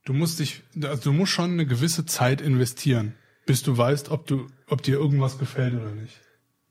du 0.04 0.12
musst 0.12 0.40
dich, 0.40 0.62
also 0.82 1.02
du 1.04 1.12
musst 1.12 1.32
schon 1.32 1.52
eine 1.52 1.66
gewisse 1.66 2.06
Zeit 2.06 2.40
investieren, 2.40 3.14
bis 3.46 3.62
du 3.62 3.76
weißt, 3.76 4.10
ob 4.10 4.26
du, 4.26 4.46
ob 4.68 4.82
dir 4.82 4.96
irgendwas 4.96 5.38
gefällt 5.38 5.74
oder 5.74 5.92
nicht. 5.92 6.20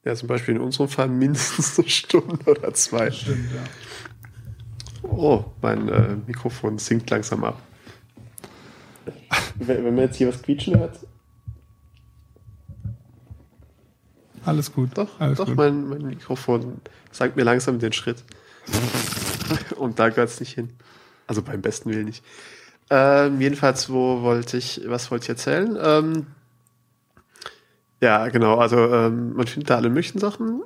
ja, 0.03 0.13
zum 0.15 0.27
Beispiel 0.27 0.55
in 0.55 0.61
unserem 0.61 0.89
Fall 0.89 1.07
mindestens 1.07 1.79
eine 1.79 1.89
Stunde 1.89 2.37
oder 2.45 2.73
zwei. 2.73 3.11
Stimmt, 3.11 3.49
ja. 3.53 5.09
Oh, 5.09 5.45
mein 5.61 5.87
äh, 5.87 6.15
Mikrofon 6.27 6.77
sinkt 6.79 7.09
langsam 7.09 7.43
ab. 7.45 7.61
Wenn, 9.55 9.85
wenn 9.85 9.95
man 9.95 10.05
jetzt 10.05 10.17
hier 10.17 10.27
was 10.27 10.41
quietschen 10.41 10.77
hört, 10.79 10.99
Alles 14.45 14.71
gut. 14.71 14.91
doch, 14.95 15.19
Alles 15.19 15.37
doch 15.37 15.47
gut. 15.47 15.55
mein, 15.55 15.87
mein 15.89 16.03
Mikrofon 16.03 16.79
sagt 17.11 17.35
mir 17.35 17.43
langsam 17.43 17.79
den 17.79 17.93
Schritt. 17.93 18.23
Und 19.77 19.97
da 19.99 20.09
gehört 20.09 20.29
es 20.29 20.39
nicht 20.39 20.53
hin. 20.53 20.69
Also 21.27 21.41
beim 21.41 21.61
besten 21.61 21.89
Willen 21.89 22.05
nicht. 22.05 22.23
Ähm, 22.89 23.41
jedenfalls, 23.41 23.89
wo 23.89 24.21
wollte 24.21 24.57
ich, 24.57 24.81
was 24.85 25.09
wollte 25.09 25.23
ich 25.23 25.29
erzählen? 25.29 25.75
Ähm, 25.81 26.27
ja, 28.01 28.27
genau, 28.27 28.57
also 28.57 28.77
ähm, 28.93 29.33
man 29.33 29.47
findet 29.47 29.71
da 29.71 29.77
alle 29.77 29.89
möglichen 29.89 30.19
Sachen. 30.19 30.61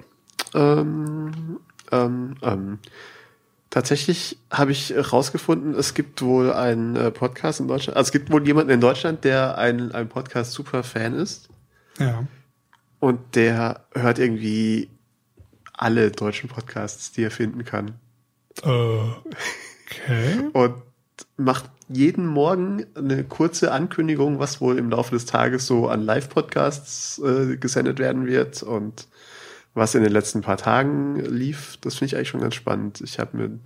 Ähm, 0.54 1.60
ähm, 1.92 2.36
ähm, 2.42 2.80
tatsächlich 3.70 4.38
habe 4.52 4.72
ich 4.72 4.90
herausgefunden, 4.90 5.76
es 5.76 5.94
gibt 5.94 6.22
wohl 6.22 6.52
einen 6.52 6.96
äh, 6.96 7.12
Podcast 7.12 7.60
in 7.60 7.68
Deutschland, 7.68 7.98
also 7.98 8.08
es 8.08 8.12
gibt 8.12 8.32
wohl 8.32 8.46
jemanden 8.46 8.72
in 8.72 8.82
Deutschland, 8.82 9.24
der 9.24 9.58
ein, 9.58 9.92
ein 9.92 10.10
Podcast 10.10 10.54
super 10.54 10.84
Fan 10.84 11.14
ist. 11.14 11.50
Ja. 11.98 12.26
Und 13.00 13.36
der 13.36 13.86
hört 13.94 14.20
irgendwie 14.20 14.90
alle 15.74 16.12
deutschen 16.12 16.50
Podcasts, 16.50 17.12
die 17.12 17.24
er 17.24 17.32
finden 17.32 17.64
kann. 17.64 17.94
Äh, 18.64 18.70
okay. 18.70 20.50
Und 20.54 20.76
macht 21.38 21.70
jeden 21.88 22.28
Morgen 22.28 22.86
eine 22.96 23.24
kurze 23.24 23.72
Ankündigung, 23.72 24.40
was 24.40 24.62
wohl 24.62 24.78
im 24.78 24.90
Laufe 24.90 25.16
des 25.16 25.26
Tages 25.26 25.66
so 25.66 25.88
an 25.88 26.04
Live-Podcasts 26.04 27.20
äh, 27.20 27.58
gesendet 27.58 28.00
werden 28.00 28.28
wird 28.28 28.62
und 28.62 29.08
was 29.80 29.96
in 29.96 30.04
den 30.04 30.12
letzten 30.12 30.42
paar 30.42 30.58
Tagen 30.58 31.16
lief. 31.26 31.78
Das 31.82 31.96
finde 31.96 32.08
ich 32.08 32.16
eigentlich 32.16 32.30
schon 32.30 32.42
ganz 32.42 32.56
spannend. 32.56 33.02
Ich 33.02 33.18
habe 33.18 33.38
mir 33.38 33.60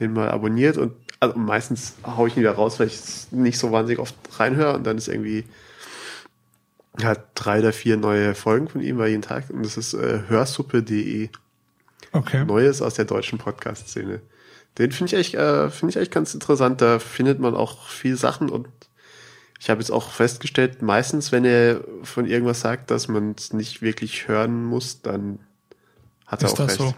den 0.00 0.12
mal 0.12 0.30
abonniert 0.30 0.76
und 0.76 0.92
also 1.20 1.38
meistens 1.38 1.94
haue 2.04 2.28
ich 2.28 2.36
ihn 2.36 2.40
wieder 2.40 2.52
raus, 2.52 2.80
weil 2.80 2.88
ich 2.88 3.00
nicht 3.30 3.58
so 3.58 3.72
wahnsinnig 3.72 4.00
oft 4.00 4.14
reinhöre 4.38 4.74
und 4.74 4.84
dann 4.84 4.98
ist 4.98 5.08
irgendwie 5.08 5.44
hat 7.02 7.28
drei 7.34 7.58
oder 7.58 7.72
vier 7.72 7.96
neue 7.96 8.34
Folgen 8.34 8.68
von 8.68 8.80
ihm 8.80 8.98
bei 8.98 9.08
jeden 9.08 9.22
Tag 9.22 9.50
und 9.50 9.64
das 9.64 9.76
ist 9.76 9.94
äh, 9.94 10.22
hörsuppe.de. 10.28 11.28
Okay. 12.12 12.44
Neues 12.44 12.80
aus 12.82 12.94
der 12.94 13.04
deutschen 13.04 13.38
Podcast-Szene. 13.38 14.20
Den 14.78 14.92
finde 14.92 15.12
ich 15.12 15.18
echt, 15.18 15.34
äh, 15.34 15.70
finde 15.70 15.90
ich 15.90 15.96
echt 15.96 16.12
ganz 16.12 16.34
interessant. 16.34 16.80
Da 16.80 16.98
findet 16.98 17.38
man 17.38 17.54
auch 17.54 17.88
viel 17.88 18.16
Sachen 18.16 18.50
und 18.50 18.68
ich 19.58 19.70
habe 19.70 19.80
jetzt 19.80 19.90
auch 19.90 20.10
festgestellt, 20.10 20.82
meistens, 20.82 21.32
wenn 21.32 21.44
er 21.44 21.80
von 22.02 22.26
irgendwas 22.26 22.60
sagt, 22.60 22.90
dass 22.90 23.08
man 23.08 23.34
es 23.36 23.52
nicht 23.52 23.82
wirklich 23.82 24.28
hören 24.28 24.64
muss, 24.64 25.02
dann 25.02 25.38
hat 26.26 26.42
er 26.42 26.46
Ist 26.46 26.52
auch 26.54 26.66
das 26.66 26.68
recht. 26.68 26.78
so? 26.78 26.94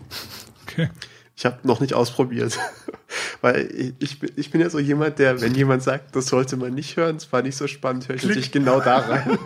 Okay. 0.66 0.90
Ich 1.36 1.46
habe 1.46 1.58
noch 1.62 1.78
nicht 1.80 1.94
ausprobiert. 1.94 2.58
Weil 3.40 3.70
ich, 3.72 3.94
ich, 4.00 4.18
bin, 4.18 4.30
ich 4.34 4.50
bin 4.50 4.60
ja 4.60 4.68
so 4.70 4.80
jemand, 4.80 5.20
der, 5.20 5.40
wenn 5.40 5.54
jemand 5.54 5.84
sagt, 5.84 6.16
das 6.16 6.26
sollte 6.26 6.56
man 6.56 6.74
nicht 6.74 6.96
hören, 6.96 7.16
es 7.16 7.32
war 7.32 7.42
nicht 7.42 7.56
so 7.56 7.68
spannend, 7.68 8.08
höre 8.08 8.16
ich 8.16 8.22
Klick. 8.22 8.30
natürlich 8.30 8.52
genau 8.52 8.80
da 8.80 8.98
rein. 8.98 9.38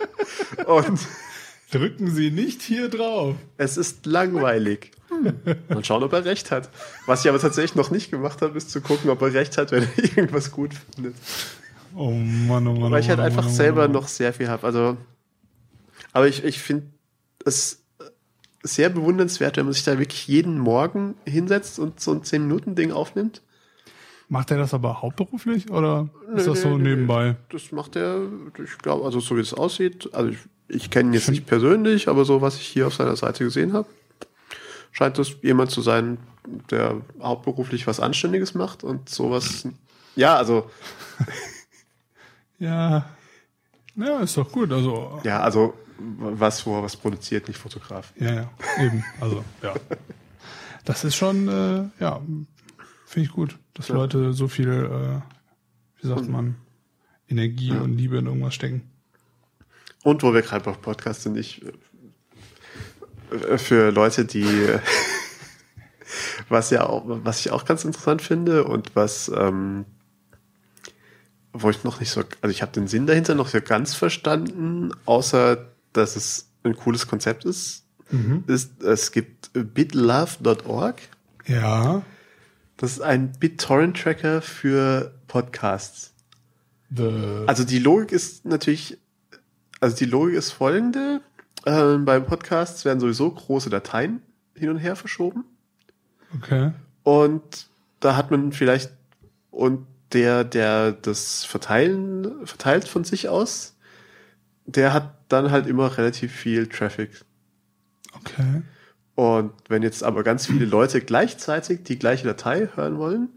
Und 0.66 0.98
Drücken 1.72 2.10
Sie 2.10 2.30
nicht 2.30 2.62
hier 2.62 2.88
drauf. 2.88 3.34
es 3.58 3.76
ist 3.76 4.06
langweilig. 4.06 4.92
Mal 5.68 5.84
schauen, 5.84 6.02
ob 6.04 6.12
er 6.12 6.24
recht 6.24 6.50
hat. 6.50 6.70
Was 7.06 7.24
ich 7.24 7.28
aber 7.28 7.40
tatsächlich 7.40 7.74
noch 7.74 7.90
nicht 7.90 8.10
gemacht 8.10 8.40
habe, 8.40 8.56
ist 8.56 8.70
zu 8.70 8.80
gucken, 8.80 9.10
ob 9.10 9.20
er 9.20 9.34
recht 9.34 9.58
hat, 9.58 9.72
wenn 9.72 9.82
er 9.82 10.04
irgendwas 10.16 10.52
gut 10.52 10.70
findet. 10.94 11.16
Oh 11.96 12.10
Mann, 12.10 12.66
oh 12.66 12.74
Mann. 12.74 12.92
Weil 12.92 13.00
ich 13.00 13.08
halt 13.08 13.18
oh 13.18 13.22
Mann, 13.22 13.30
einfach 13.30 13.44
oh 13.44 13.46
Mann, 13.46 13.54
selber 13.54 13.80
oh 13.80 13.84
Mann. 13.84 13.92
noch 13.92 14.08
sehr 14.08 14.32
viel 14.32 14.48
habe. 14.48 14.66
Also, 14.66 14.96
aber 16.12 16.28
ich, 16.28 16.44
ich 16.44 16.58
finde 16.58 16.86
es 17.44 17.82
sehr 18.62 18.90
bewundernswert, 18.90 19.56
wenn 19.56 19.64
man 19.64 19.72
sich 19.72 19.84
da 19.84 19.98
wirklich 19.98 20.26
jeden 20.26 20.58
Morgen 20.58 21.14
hinsetzt 21.24 21.78
und 21.78 22.00
so 22.00 22.12
ein 22.12 22.22
10-Minuten-Ding 22.22 22.92
aufnimmt. 22.92 23.42
Macht 24.28 24.50
er 24.50 24.58
das 24.58 24.74
aber 24.74 25.02
hauptberuflich 25.02 25.70
oder 25.70 26.08
Nö, 26.28 26.36
ist 26.36 26.48
das 26.48 26.62
so 26.62 26.70
nö, 26.70 26.78
nö. 26.78 26.90
nebenbei? 26.90 27.36
Das 27.50 27.70
macht 27.70 27.94
er, 27.94 28.22
ich 28.62 28.76
glaube, 28.78 29.04
also 29.04 29.20
so 29.20 29.36
wie 29.36 29.40
es 29.40 29.54
aussieht. 29.54 30.12
Also 30.12 30.30
ich, 30.30 30.38
ich 30.68 30.90
kenne 30.90 31.10
ihn 31.10 31.14
jetzt 31.14 31.30
nicht 31.30 31.46
persönlich, 31.46 32.08
aber 32.08 32.24
so 32.24 32.42
was 32.42 32.56
ich 32.56 32.66
hier 32.66 32.88
auf 32.88 32.94
seiner 32.94 33.14
Seite 33.14 33.44
gesehen 33.44 33.72
habe, 33.72 33.86
scheint 34.90 35.16
das 35.18 35.36
jemand 35.42 35.70
zu 35.70 35.80
sein, 35.80 36.18
der 36.70 37.00
hauptberuflich 37.22 37.86
was 37.86 38.00
Anständiges 38.00 38.54
macht 38.54 38.82
und 38.82 39.08
sowas. 39.08 39.68
Ja, 40.16 40.36
also 40.36 40.68
Ja. 42.58 43.06
Ja, 43.96 44.20
ist 44.20 44.36
doch 44.36 44.50
gut. 44.50 44.72
Also, 44.72 45.20
ja, 45.24 45.40
also 45.40 45.74
was 45.98 46.66
wo 46.66 46.76
er 46.76 46.82
was 46.82 46.96
produziert, 46.96 47.48
nicht 47.48 47.58
Fotograf. 47.58 48.12
ja, 48.18 48.34
ja, 48.34 48.50
eben. 48.78 49.04
Also, 49.20 49.42
ja. 49.62 49.74
Das 50.84 51.04
ist 51.04 51.16
schon, 51.16 51.48
äh, 51.48 51.88
ja, 51.98 52.20
finde 53.06 53.26
ich 53.28 53.32
gut, 53.32 53.58
dass 53.74 53.88
Ja. 53.88 53.94
Leute 53.94 54.32
so 54.34 54.46
viel, 54.48 54.68
äh, 54.68 55.20
wie 56.02 56.06
sagt 56.06 56.28
man, 56.28 56.56
Energie 57.28 57.72
und 57.72 57.96
Liebe 57.96 58.18
in 58.18 58.26
irgendwas 58.26 58.54
stecken. 58.54 58.88
Und 60.04 60.22
wo 60.22 60.32
wir 60.32 60.42
gerade 60.42 60.64
bei 60.64 60.72
Podcast 60.72 61.22
sind, 61.22 61.36
ich 61.36 61.64
äh, 63.48 63.58
für 63.58 63.90
Leute, 63.90 64.26
die 64.26 64.44
was 66.48 66.70
ja 66.70 66.86
auch, 66.86 67.02
was 67.06 67.40
ich 67.40 67.50
auch 67.50 67.64
ganz 67.64 67.84
interessant 67.84 68.22
finde 68.22 68.64
und 68.64 68.94
was 68.94 69.30
ähm, 69.34 69.84
wo 71.62 71.70
ich 71.70 71.84
noch 71.84 72.00
nicht 72.00 72.10
so, 72.10 72.22
also 72.40 72.50
ich 72.50 72.62
habe 72.62 72.72
den 72.72 72.88
Sinn 72.88 73.06
dahinter 73.06 73.34
noch 73.34 73.48
so 73.48 73.60
ganz 73.60 73.94
verstanden, 73.94 74.90
außer 75.04 75.66
dass 75.92 76.16
es 76.16 76.48
ein 76.64 76.76
cooles 76.76 77.06
Konzept 77.06 77.44
ist, 77.44 77.84
ist 78.46 78.82
es 78.82 79.12
gibt 79.12 79.50
bitlove.org. 79.52 80.96
Ja. 81.46 82.02
Das 82.76 82.92
ist 82.92 83.00
ein 83.00 83.32
BitTorrent-Tracker 83.32 84.42
für 84.42 85.14
Podcasts. 85.28 86.12
The, 86.94 87.44
Also 87.46 87.64
die 87.64 87.78
Logik 87.78 88.12
ist 88.12 88.44
natürlich, 88.44 88.98
also 89.80 89.96
die 89.96 90.04
Logik 90.04 90.36
ist 90.36 90.50
folgende. 90.50 91.20
Ähm, 91.64 92.04
beim 92.04 92.26
Podcasts 92.26 92.84
werden 92.84 93.00
sowieso 93.00 93.30
große 93.30 93.70
Dateien 93.70 94.22
hin 94.54 94.68
und 94.68 94.76
her 94.78 94.94
verschoben. 94.96 95.44
okay. 96.34 96.72
Und 97.02 97.68
da 98.00 98.16
hat 98.16 98.30
man 98.30 98.52
vielleicht, 98.52 98.92
und 99.50 99.86
der, 100.16 100.44
der 100.44 100.92
das 100.92 101.44
verteilen, 101.44 102.46
verteilt 102.46 102.88
von 102.88 103.04
sich 103.04 103.28
aus, 103.28 103.76
der 104.64 104.94
hat 104.94 105.14
dann 105.28 105.50
halt 105.50 105.66
immer 105.66 105.98
relativ 105.98 106.32
viel 106.32 106.66
Traffic. 106.66 107.24
Okay. 108.14 108.62
Und 109.14 109.52
wenn 109.68 109.82
jetzt 109.82 110.02
aber 110.02 110.22
ganz 110.24 110.46
viele 110.46 110.64
Leute 110.64 111.02
gleichzeitig 111.02 111.84
die 111.84 111.98
gleiche 111.98 112.26
Datei 112.26 112.68
hören 112.74 112.98
wollen 112.98 113.28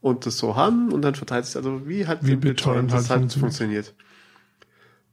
und 0.00 0.24
das 0.24 0.38
so 0.38 0.56
haben 0.56 0.90
und 0.90 1.02
dann 1.02 1.14
verteilt 1.14 1.44
sich 1.44 1.56
also 1.56 1.86
wie 1.86 2.06
hat 2.06 2.26
Wie 2.26 2.36
BitTorrent 2.36 2.90
das 2.90 3.10
halt 3.10 3.20
halt 3.20 3.32
funktioniert. 3.34 3.94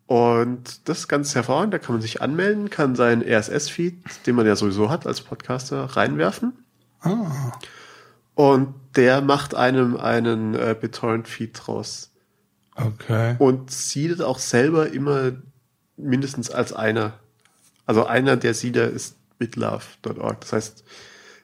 Und 0.07 0.87
das 0.89 0.99
ist 0.99 1.07
ganz 1.09 1.35
hervorragend, 1.35 1.73
da 1.73 1.79
kann 1.79 1.95
man 1.95 2.01
sich 2.01 2.21
anmelden, 2.21 2.69
kann 2.69 2.95
seinen 2.95 3.21
RSS-Feed, 3.21 4.25
den 4.25 4.35
man 4.35 4.45
ja 4.45 4.55
sowieso 4.55 4.89
hat 4.89 5.05
als 5.05 5.21
Podcaster, 5.21 5.83
reinwerfen. 5.83 6.53
Ah. 7.01 7.51
Und 8.35 8.73
der 8.95 9.21
macht 9.21 9.55
einem 9.55 9.97
einen 9.97 10.55
äh, 10.55 10.75
BitTorrent-Feed 10.79 11.51
draus. 11.53 12.11
Okay. 12.75 13.35
Und 13.39 13.71
siedet 13.71 14.21
auch 14.21 14.39
selber 14.39 14.91
immer 14.91 15.33
mindestens 15.97 16.49
als 16.49 16.73
einer. 16.73 17.19
Also 17.85 18.05
einer 18.05 18.37
der 18.37 18.53
Seeder 18.53 18.89
ist 18.89 19.17
bitlove.org. 19.37 20.41
Das 20.41 20.53
heißt, 20.53 20.83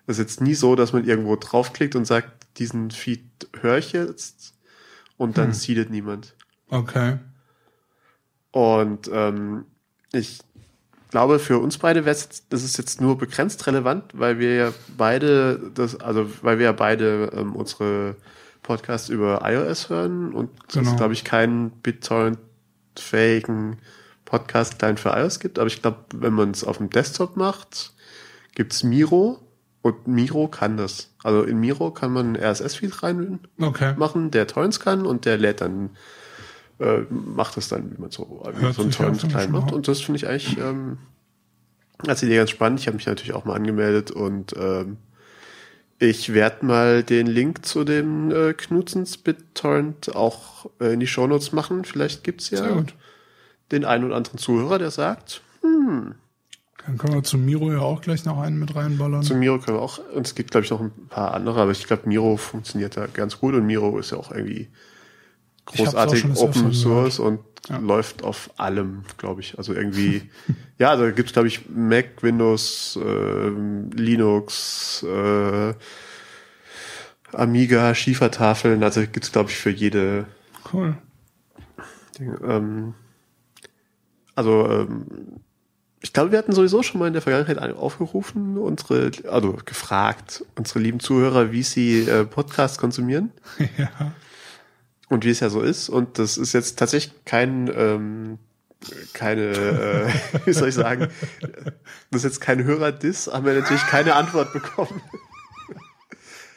es 0.08 0.18
ist 0.18 0.20
jetzt 0.20 0.42
nie 0.42 0.54
so, 0.56 0.76
dass 0.76 0.94
man 0.94 1.04
irgendwo 1.06 1.36
draufklickt 1.36 1.96
und 1.96 2.06
sagt, 2.06 2.48
diesen 2.58 2.92
Feed 2.92 3.24
höre 3.60 3.78
ich 3.78 3.92
jetzt 3.92 4.54
und 5.18 5.38
dann 5.38 5.48
Hm. 5.48 5.54
seedet 5.54 5.90
niemand. 5.90 6.36
Okay. 6.70 7.18
Und 8.52 9.10
ähm, 9.12 9.66
ich 10.14 10.40
glaube, 11.10 11.39
für 11.39 11.60
uns 11.60 11.78
beide 11.78 12.05
wäre 12.05 12.16
das 12.49 12.64
ist 12.64 12.78
jetzt 12.78 13.01
nur 13.01 13.18
begrenzt 13.18 13.66
relevant, 13.68 14.03
weil 14.14 14.39
wir 14.39 14.55
ja 14.55 14.74
beide 14.97 15.72
das, 15.74 15.99
also 15.99 16.30
weil 16.41 16.58
wir 16.60 16.66
ja 16.66 16.72
beide 16.74 17.32
ähm, 17.34 17.55
unsere 17.55 18.16
Podcasts 18.64 19.10
über 19.10 19.41
iOS 19.45 19.89
hören 19.89 20.34
und 20.34 20.49
Genau. 20.74 20.89
es, 20.91 20.97
glaube 20.97 21.14
ich, 21.14 21.24
keinen 21.24 21.72
BitTorrent-fähigen 21.72 23.78
Podcast-Client 24.26 24.99
für 24.99 25.10
iOS 25.10 25.39
gibt. 25.39 25.58
Aber 25.60 25.68
ich 25.68 25.82
glaube, 25.82 25.97
wenn 26.14 26.34
man 26.34 26.51
es 26.51 26.64
auf 26.64 26.78
dem 26.78 26.89
Desktop 26.89 27.38
macht, 27.38 27.93
gibt's 28.55 28.84
Miro 28.84 29.39
und 29.82 30.08
Miro 30.08 30.47
kann 30.49 30.76
das. 30.78 31.12
Also 31.24 31.43
in 31.43 31.60
Miro 31.60 31.91
kann 31.91 32.12
man 32.12 32.36
einen 32.36 32.43
RSS-Feed 32.43 33.03
rein 33.03 33.39
Okay. 33.62 33.93
machen, 33.97 34.32
der 34.32 34.47
Torrents 34.47 34.80
kann 34.80 35.05
und 35.05 35.26
der 35.26 35.38
lädt 35.38 35.62
dann, 35.62 35.91
äh, 36.80 37.00
macht 37.10 37.58
das 37.58 37.70
dann, 37.70 37.92
wie 37.92 38.02
man 38.02 38.12
so, 38.12 38.44
wie 38.56 38.74
so 38.74 38.82
einen 38.82 38.92
sich 38.92 39.00
ja 39.00 39.06
Torrent 39.06 39.22
schon 39.22 39.30
klein 39.30 39.52
mal 39.52 39.62
macht. 39.62 39.74
Und 39.74 39.88
das 39.88 40.02
finde 40.02 40.18
ich 40.18 40.28
eigentlich 40.28 40.58
ähm, 40.58 40.98
als 42.06 42.24
Idee 42.24 42.38
ganz 42.38 42.52
spannend. 42.52 42.80
Ich 42.80 42.88
habe 42.88 42.98
mich 42.98 43.06
natürlich 43.06 43.34
auch 43.34 43.46
mal 43.46 43.56
angemeldet 43.56 44.12
und 44.12 44.54
ähm, 44.58 44.98
ich 46.00 46.34
werde 46.34 46.66
mal 46.66 47.04
den 47.04 47.26
Link 47.26 47.66
zu 47.66 47.84
dem 47.84 48.32
äh, 48.32 48.54
Knutzens 48.54 49.18
BitTorrent 49.18 50.16
auch 50.16 50.70
äh, 50.80 50.94
in 50.94 51.00
die 51.00 51.08
Shownotes 51.08 51.54
machen. 51.54 51.86
Vielleicht 51.86 52.24
gibt's 52.24 52.48
Sehr 52.48 52.60
ja 52.60 52.84
den 53.72 53.86
einen 53.86 54.06
oder 54.06 54.16
anderen 54.16 54.38
Zuhörer, 54.38 54.80
der 54.80 54.92
sagt, 54.92 55.42
Dann 56.88 56.98
können 56.98 57.14
wir 57.14 57.24
zu 57.24 57.38
Miro 57.38 57.72
ja 57.72 57.80
auch 57.80 58.02
gleich 58.02 58.24
noch 58.26 58.40
einen 58.40 58.60
mit 58.60 58.76
reinballern. 58.76 59.24
zu 59.24 59.36
Miro 59.36 59.60
können 59.60 59.78
wir 59.78 59.82
auch, 59.82 60.00
und 60.14 60.26
es 60.26 60.36
gibt, 60.36 60.52
glaube 60.52 60.66
ich, 60.66 60.72
noch 60.72 60.80
ein 60.80 60.92
paar 61.10 61.34
andere, 61.34 61.62
aber 61.62 61.72
ich 61.72 61.86
glaube, 61.86 62.04
Miro 62.08 62.38
funktioniert 62.38 62.96
da 62.96 63.08
ganz 63.08 63.40
gut 63.40 63.56
und 63.56 63.66
Miro 63.66 63.98
ist 64.00 64.12
ja 64.12 64.18
auch 64.18 64.32
irgendwie 64.32 64.70
großartig 65.68 66.26
Open 66.36 66.74
Source 66.74 67.20
und 67.20 67.39
Ja. 67.70 67.78
läuft 67.80 68.24
auf 68.24 68.49
allem, 68.57 69.03
glaube 69.18 69.41
ich. 69.41 69.57
Also 69.57 69.74
irgendwie, 69.74 70.22
ja, 70.78 70.95
da 70.95 71.11
gibt's 71.11 71.34
glaube 71.34 71.47
ich, 71.49 71.70
Mac, 71.70 72.22
Windows, 72.24 72.97
ähm, 73.01 73.89
Linux, 73.91 75.03
äh, 75.03 75.74
Amiga, 77.34 77.93
Schiefertafeln, 77.93 78.82
also 78.84 79.01
gibt's 79.01 79.32
glaube 79.32 79.49
ich, 79.49 79.57
für 79.57 79.70
jede 79.70 80.28
Cool. 80.72 80.97
Ding. 82.18 82.36
Ähm, 82.47 82.93
also, 84.36 84.65
ähm, 84.70 85.05
ich 86.01 86.13
glaube, 86.13 86.32
wir 86.32 86.38
hatten 86.39 86.53
sowieso 86.53 86.84
schon 86.84 86.99
mal 86.99 87.07
in 87.07 87.13
der 87.13 87.22
Vergangenheit 87.22 87.76
aufgerufen, 87.76 88.57
unsere, 88.57 89.11
also 89.30 89.57
gefragt, 89.65 90.45
unsere 90.55 90.80
lieben 90.80 90.99
Zuhörer, 90.99 91.51
wie 91.51 91.63
sie 91.63 92.01
äh, 92.01 92.24
Podcasts 92.24 92.78
konsumieren 92.78 93.32
ja. 93.78 93.89
Und 95.10 95.26
wie 95.26 95.30
es 95.30 95.39
ja 95.39 95.49
so 95.49 95.62
ist. 95.62 95.89
Und 95.89 96.20
das 96.20 96.38
ist 96.38 96.53
jetzt 96.53 96.78
tatsächlich 96.80 97.14
kein, 97.26 97.72
ähm, 97.76 98.39
keine, 99.14 99.41
äh, 99.41 100.10
wie 100.45 100.53
soll 100.53 100.70
ich 100.70 100.76
sagen, 100.76 101.08
das 102.12 102.20
ist 102.20 102.24
jetzt 102.24 102.41
kein 102.41 102.64
Hörer-Diss, 102.64 103.28
haben 103.28 103.45
wir 103.45 103.53
natürlich 103.53 103.86
keine 103.88 104.16
Antwort 104.16 104.53
bekommen. 104.53 105.01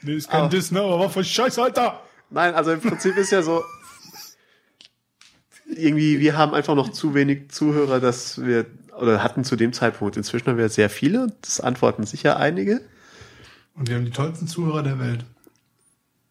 Nee, 0.02 0.14
ist 0.14 0.30
kein 0.30 0.40
Aber- 0.42 0.48
Diss, 0.48 0.70
ne? 0.70 0.80
Aber 0.80 0.98
was 1.00 1.12
für 1.12 1.24
Scheiß, 1.24 1.58
Alter! 1.58 2.02
Nein, 2.30 2.54
also 2.54 2.72
im 2.72 2.80
Prinzip 2.80 3.16
ist 3.16 3.32
ja 3.32 3.42
so, 3.42 3.62
irgendwie, 5.66 6.20
wir 6.20 6.36
haben 6.36 6.54
einfach 6.54 6.74
noch 6.74 6.90
zu 6.90 7.14
wenig 7.14 7.50
Zuhörer, 7.50 8.00
dass 8.00 8.44
wir, 8.44 8.66
oder 8.98 9.22
hatten 9.22 9.44
zu 9.44 9.56
dem 9.56 9.72
Zeitpunkt, 9.72 10.16
inzwischen 10.16 10.46
haben 10.48 10.58
wir 10.58 10.68
sehr 10.68 10.90
viele, 10.90 11.32
das 11.42 11.60
antworten 11.60 12.04
sicher 12.06 12.36
einige. 12.38 12.80
Und 13.74 13.88
wir 13.88 13.96
haben 13.96 14.04
die 14.04 14.10
tollsten 14.10 14.46
Zuhörer 14.46 14.82
der 14.82 14.98
Welt. 14.98 15.24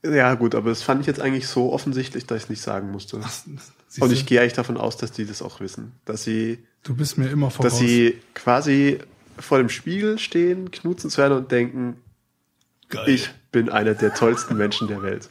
Ja, 0.03 0.33
gut, 0.35 0.55
aber 0.55 0.69
das 0.69 0.81
fand 0.81 1.01
ich 1.01 1.07
jetzt 1.07 1.19
eigentlich 1.19 1.47
so 1.47 1.73
offensichtlich, 1.73 2.25
dass 2.25 2.37
ich 2.37 2.43
es 2.43 2.49
nicht 2.49 2.61
sagen 2.61 2.91
musste. 2.91 3.19
Ach, 3.21 3.31
Und 3.99 4.13
ich 4.13 4.25
gehe 4.25 4.39
eigentlich 4.39 4.53
davon 4.53 4.77
aus, 4.77 4.95
dass 4.97 5.11
die 5.11 5.25
das 5.25 5.41
auch 5.41 5.59
wissen. 5.59 5.91
Dass 6.05 6.23
sie, 6.23 6.59
Du 6.83 6.95
bist 6.95 7.17
mir 7.17 7.27
immer 7.29 7.51
voraus. 7.51 7.71
dass 7.73 7.79
sie 7.79 8.17
quasi 8.33 8.99
vor 9.37 9.57
dem 9.57 9.69
Spiegel 9.69 10.17
stehen, 10.17 10.71
knutzen 10.71 11.09
zu 11.09 11.17
werden 11.17 11.37
und 11.37 11.51
denken, 11.51 11.97
Geil. 12.87 13.09
ich 13.09 13.29
bin 13.51 13.69
einer 13.69 13.93
der 13.93 14.13
tollsten 14.13 14.55
Menschen 14.57 14.87
der 14.87 15.01
Welt. 15.01 15.29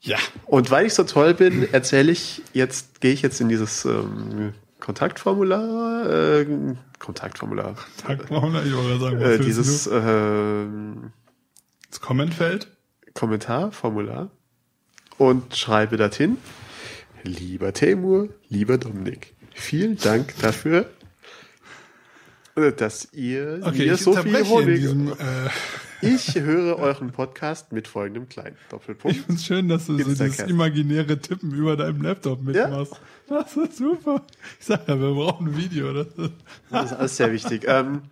Ja. 0.00 0.16
Und 0.46 0.70
weil 0.70 0.86
ich 0.86 0.94
so 0.94 1.04
toll 1.04 1.34
bin, 1.34 1.72
erzähle 1.72 2.10
ich 2.12 2.42
jetzt, 2.54 3.00
gehe 3.02 3.12
ich 3.12 3.20
jetzt 3.20 3.40
in 3.40 3.48
dieses 3.50 3.84
ähm, 3.84 4.54
Kontaktformular, 4.80 6.08
äh, 6.40 6.46
Kontaktformular, 6.98 7.74
wir, 8.06 8.64
ich 8.64 8.74
wollte 8.74 8.98
sagen, 8.98 9.20
was 9.20 9.28
äh, 9.28 9.38
dieses 9.40 9.84
du? 9.84 9.90
Das 11.90 12.00
Kommentfeld. 12.00 12.68
Kommentarformular 13.14 14.30
und 15.18 15.56
schreibe 15.56 15.96
dorthin, 15.96 16.38
lieber 17.24 17.72
Temur, 17.72 18.28
lieber 18.48 18.78
Dominik, 18.78 19.34
vielen 19.52 19.98
Dank 19.98 20.34
dafür, 20.40 20.88
dass 22.76 23.12
ihr 23.12 23.60
Okay, 23.64 23.86
mir 23.86 23.96
so 23.96 24.14
viel 24.14 24.44
Honig... 24.46 24.80
diesem, 24.80 25.08
äh, 25.12 25.16
Ich 26.02 26.36
höre 26.36 26.78
euren 26.78 27.10
Podcast 27.10 27.72
mit 27.72 27.88
folgendem 27.88 28.28
kleinen 28.28 28.56
Doppelpunkt. 28.70 29.16
ich 29.16 29.22
find's 29.24 29.44
schön, 29.44 29.68
dass 29.68 29.86
du 29.86 29.92
so 29.92 29.98
Gibt's 29.98 30.18
dieses 30.18 30.40
imaginäre 30.48 31.18
Tippen 31.18 31.52
über 31.52 31.76
deinem 31.76 32.02
Laptop 32.02 32.40
mitmachst. 32.42 32.94
Das 33.28 33.56
ist 33.56 33.76
super. 33.78 34.24
Ich 34.58 34.66
sag 34.66 34.86
ja, 34.88 34.98
wir 34.98 35.12
brauchen 35.12 35.48
ein 35.48 35.56
Video. 35.56 35.92
Das 35.92 36.06
ist, 36.16 36.32
Das 36.70 36.92
ist 36.92 36.96
alles 36.96 37.16
sehr 37.16 37.32
wichtig. 37.32 37.64
ähm, 37.66 38.02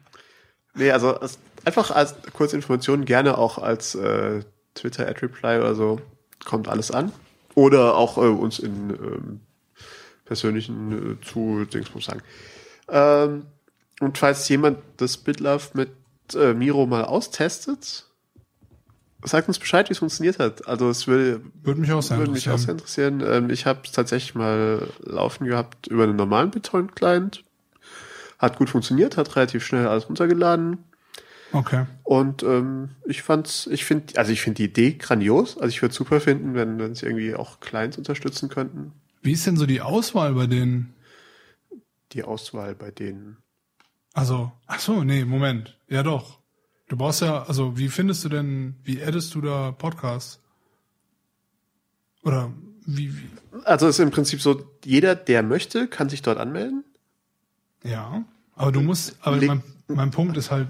nee, 0.74 0.90
also 0.90 1.16
als, 1.18 1.38
einfach 1.68 1.90
als 1.90 2.14
Kurzinformation 2.32 3.04
gerne 3.04 3.36
auch 3.36 3.58
als 3.58 3.94
äh, 3.94 4.42
Twitter 4.74 5.06
Ad 5.06 5.20
Reply 5.20 5.58
oder 5.58 5.74
so 5.74 6.00
kommt 6.44 6.66
alles 6.66 6.90
an. 6.90 7.12
Oder 7.54 7.96
auch 7.96 8.16
äh, 8.16 8.20
uns 8.20 8.58
in 8.58 8.90
ähm, 8.90 9.40
persönlichen 10.24 11.12
äh, 11.12 11.24
zu 11.24 11.66
Dingsbums 11.66 12.06
sagen. 12.06 12.22
Ähm, 12.88 13.46
und 14.00 14.16
falls 14.16 14.48
jemand 14.48 14.78
das 14.96 15.18
BitLove 15.18 15.70
mit 15.74 15.90
äh, 16.34 16.54
Miro 16.54 16.86
mal 16.86 17.04
austestet, 17.04 18.06
sagt 19.24 19.48
uns 19.48 19.58
Bescheid, 19.58 19.88
wie 19.90 19.92
es 19.92 19.98
funktioniert 19.98 20.38
hat. 20.38 20.66
Also 20.68 20.88
es 20.88 21.06
würde, 21.06 21.42
würde 21.62 21.80
mich 21.80 21.92
auch 21.92 22.02
sehr 22.02 22.18
würde 22.18 22.30
mich 22.30 22.48
auch 22.48 22.56
sehr 22.58 22.70
interessieren. 22.70 23.20
interessieren. 23.20 23.44
Ähm, 23.44 23.50
ich 23.50 23.66
habe 23.66 23.80
es 23.84 23.92
tatsächlich 23.92 24.34
mal 24.34 24.88
laufen 25.04 25.46
gehabt 25.46 25.88
über 25.88 26.04
einen 26.04 26.16
normalen 26.16 26.50
BitTorrent-Client. 26.50 27.42
Hat 28.38 28.56
gut 28.56 28.70
funktioniert, 28.70 29.16
hat 29.16 29.34
relativ 29.34 29.66
schnell 29.66 29.88
alles 29.88 30.08
runtergeladen. 30.08 30.84
Okay. 31.52 31.86
Und 32.04 32.42
ähm, 32.42 32.90
ich 33.06 33.22
fand's, 33.22 33.66
ich 33.68 33.84
finde, 33.84 34.18
also 34.18 34.32
ich 34.32 34.40
finde 34.42 34.56
die 34.56 34.64
Idee 34.64 34.92
grandios. 34.92 35.56
Also 35.56 35.68
ich 35.68 35.80
würde 35.82 35.94
super 35.94 36.20
finden, 36.20 36.54
wenn 36.54 36.78
wenn 36.78 36.94
sie 36.94 37.06
irgendwie 37.06 37.34
auch 37.34 37.60
Clients 37.60 37.96
unterstützen 37.98 38.48
könnten. 38.48 38.92
Wie 39.22 39.32
ist 39.32 39.46
denn 39.46 39.56
so 39.56 39.66
die 39.66 39.80
Auswahl 39.80 40.34
bei 40.34 40.46
denen? 40.46 40.94
Die 42.12 42.22
Auswahl 42.22 42.74
bei 42.74 42.90
denen. 42.90 43.38
Also, 44.14 44.52
ach 44.66 44.80
so, 44.80 45.04
nee, 45.04 45.24
Moment. 45.24 45.76
Ja 45.88 46.02
doch. 46.02 46.38
Du 46.88 46.96
brauchst 46.96 47.20
ja, 47.20 47.42
also 47.42 47.76
wie 47.78 47.88
findest 47.88 48.24
du 48.24 48.28
denn, 48.30 48.76
wie 48.84 49.02
addest 49.02 49.34
du 49.34 49.40
da 49.42 49.72
Podcasts? 49.72 50.40
Oder 52.22 52.52
wie, 52.86 53.14
wie 53.16 53.28
Also 53.64 53.86
es 53.86 53.98
ist 53.98 54.04
im 54.04 54.10
Prinzip 54.10 54.40
so, 54.40 54.64
jeder, 54.84 55.14
der 55.14 55.42
möchte, 55.42 55.86
kann 55.88 56.08
sich 56.08 56.22
dort 56.22 56.38
anmelden. 56.38 56.84
ja. 57.84 58.24
Aber 58.54 58.72
du 58.72 58.80
musst, 58.80 59.16
aber 59.20 59.36
Leg- 59.36 59.46
mein, 59.48 59.62
mein 59.86 60.10
Punkt 60.10 60.36
ist 60.36 60.50
halt, 60.50 60.66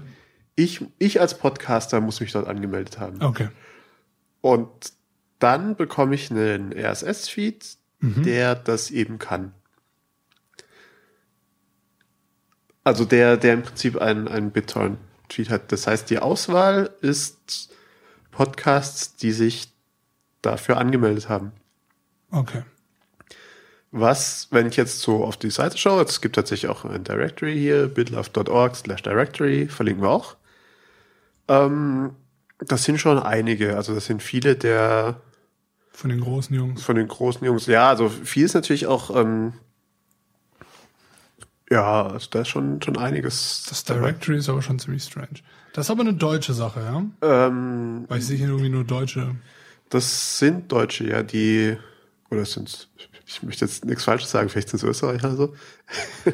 Ich, 0.59 0.85
ich 0.97 1.21
als 1.21 1.37
Podcaster 1.37 2.01
muss 2.01 2.19
mich 2.19 2.33
dort 2.33 2.47
angemeldet 2.47 2.99
haben. 2.99 3.21
okay. 3.21 3.49
Und 4.41 4.69
dann 5.39 5.75
bekomme 5.75 6.15
ich 6.15 6.31
einen 6.31 6.73
RSS-Feed, 6.73 7.77
der 8.01 8.55
das 8.55 8.91
eben 8.91 9.19
kann. 9.19 9.53
Also 12.83 13.05
der, 13.05 13.37
der 13.37 13.53
im 13.53 13.63
Prinzip 13.63 13.97
einen, 14.01 14.27
einen 14.27 14.51
BitTorrent-Feed 14.51 15.49
hat. 15.49 15.71
Das 15.71 15.87
heißt, 15.87 16.09
die 16.09 16.19
Auswahl 16.19 16.89
ist 17.01 17.73
Podcasts, 18.31 19.15
die 19.15 19.31
sich 19.31 19.71
dafür 20.41 20.77
angemeldet 20.77 21.29
haben. 21.29 21.51
Okay. 22.31 22.63
Was, 23.91 24.47
wenn 24.51 24.67
ich 24.67 24.75
jetzt 24.75 24.99
so 24.99 25.23
auf 25.23 25.37
die 25.37 25.49
Seite 25.49 25.77
schaue, 25.77 26.03
es 26.03 26.21
gibt 26.21 26.35
tatsächlich 26.35 26.69
auch 26.69 26.85
ein 26.85 27.03
Directory 27.03 27.53
hier, 27.57 27.87
bitlove.org 27.87 28.75
slash 28.75 29.01
directory, 29.03 29.67
verlinken 29.67 30.03
wir 30.03 30.09
auch. 30.09 30.35
Ähm, 31.49 32.11
das 32.59 32.83
sind 32.83 32.99
schon 32.99 33.19
einige, 33.19 33.75
also 33.75 33.93
das 33.95 34.05
sind 34.05 34.21
viele 34.23 34.55
der 34.55 35.19
Von 35.91 36.09
den 36.09 36.21
großen 36.21 36.55
Jungs. 36.55 36.83
von 36.83 36.95
den 36.95 37.07
großen 37.07 37.45
Jungs. 37.45 37.65
Ja, 37.65 37.89
also 37.89 38.07
viel 38.09 38.45
ist 38.45 38.53
natürlich 38.53 38.87
auch, 38.87 39.13
ähm, 39.15 39.53
ja, 41.69 42.07
also 42.07 42.27
da 42.31 42.41
ist 42.41 42.47
schon, 42.49 42.81
schon 42.81 42.97
einiges. 42.97 43.65
Das 43.69 43.83
Directory 43.83 44.37
ist 44.37 44.49
aber 44.49 44.61
schon 44.61 44.79
ziemlich 44.79 45.03
strange. 45.03 45.39
Das 45.73 45.85
ist 45.85 45.91
aber 45.91 46.01
eine 46.01 46.13
deutsche 46.15 46.53
Sache, 46.53 46.79
ja? 46.81 47.03
Ähm, 47.47 48.05
Weil 48.07 48.19
ich 48.19 48.25
sehe 48.25 48.37
hier 48.37 48.47
irgendwie 48.47 48.69
nur 48.69 48.83
deutsche. 48.83 49.35
das 49.89 50.39
sind 50.39 50.71
Deutsche, 50.71 51.07
ja, 51.07 51.21
die, 51.23 51.77
oder 52.29 52.45
sind 52.45 52.89
ich 53.29 53.43
möchte 53.43 53.65
jetzt 53.65 53.85
nichts 53.85 54.03
Falsches 54.03 54.31
sagen, 54.31 54.49
vielleicht 54.49 54.69
sind 54.69 54.81
es 54.81 54.83
Österreicher 54.83 55.27
oder 55.27 55.37
so. 55.37 55.55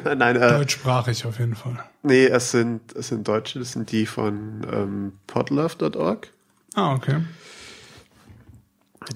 Nein, 0.16 0.36
äh, 0.36 0.48
Deutschsprachig 0.48 1.26
auf 1.26 1.38
jeden 1.38 1.54
Fall. 1.54 1.78
nee, 2.02 2.26
es 2.26 2.50
sind, 2.50 2.94
es 2.94 3.08
sind 3.08 3.28
Deutsche, 3.28 3.58
das 3.58 3.72
sind 3.72 3.92
die 3.92 4.06
von 4.06 4.66
ähm, 4.72 5.12
podlove.org. 5.26 6.28
Ah, 6.74 6.94
okay. 6.94 7.20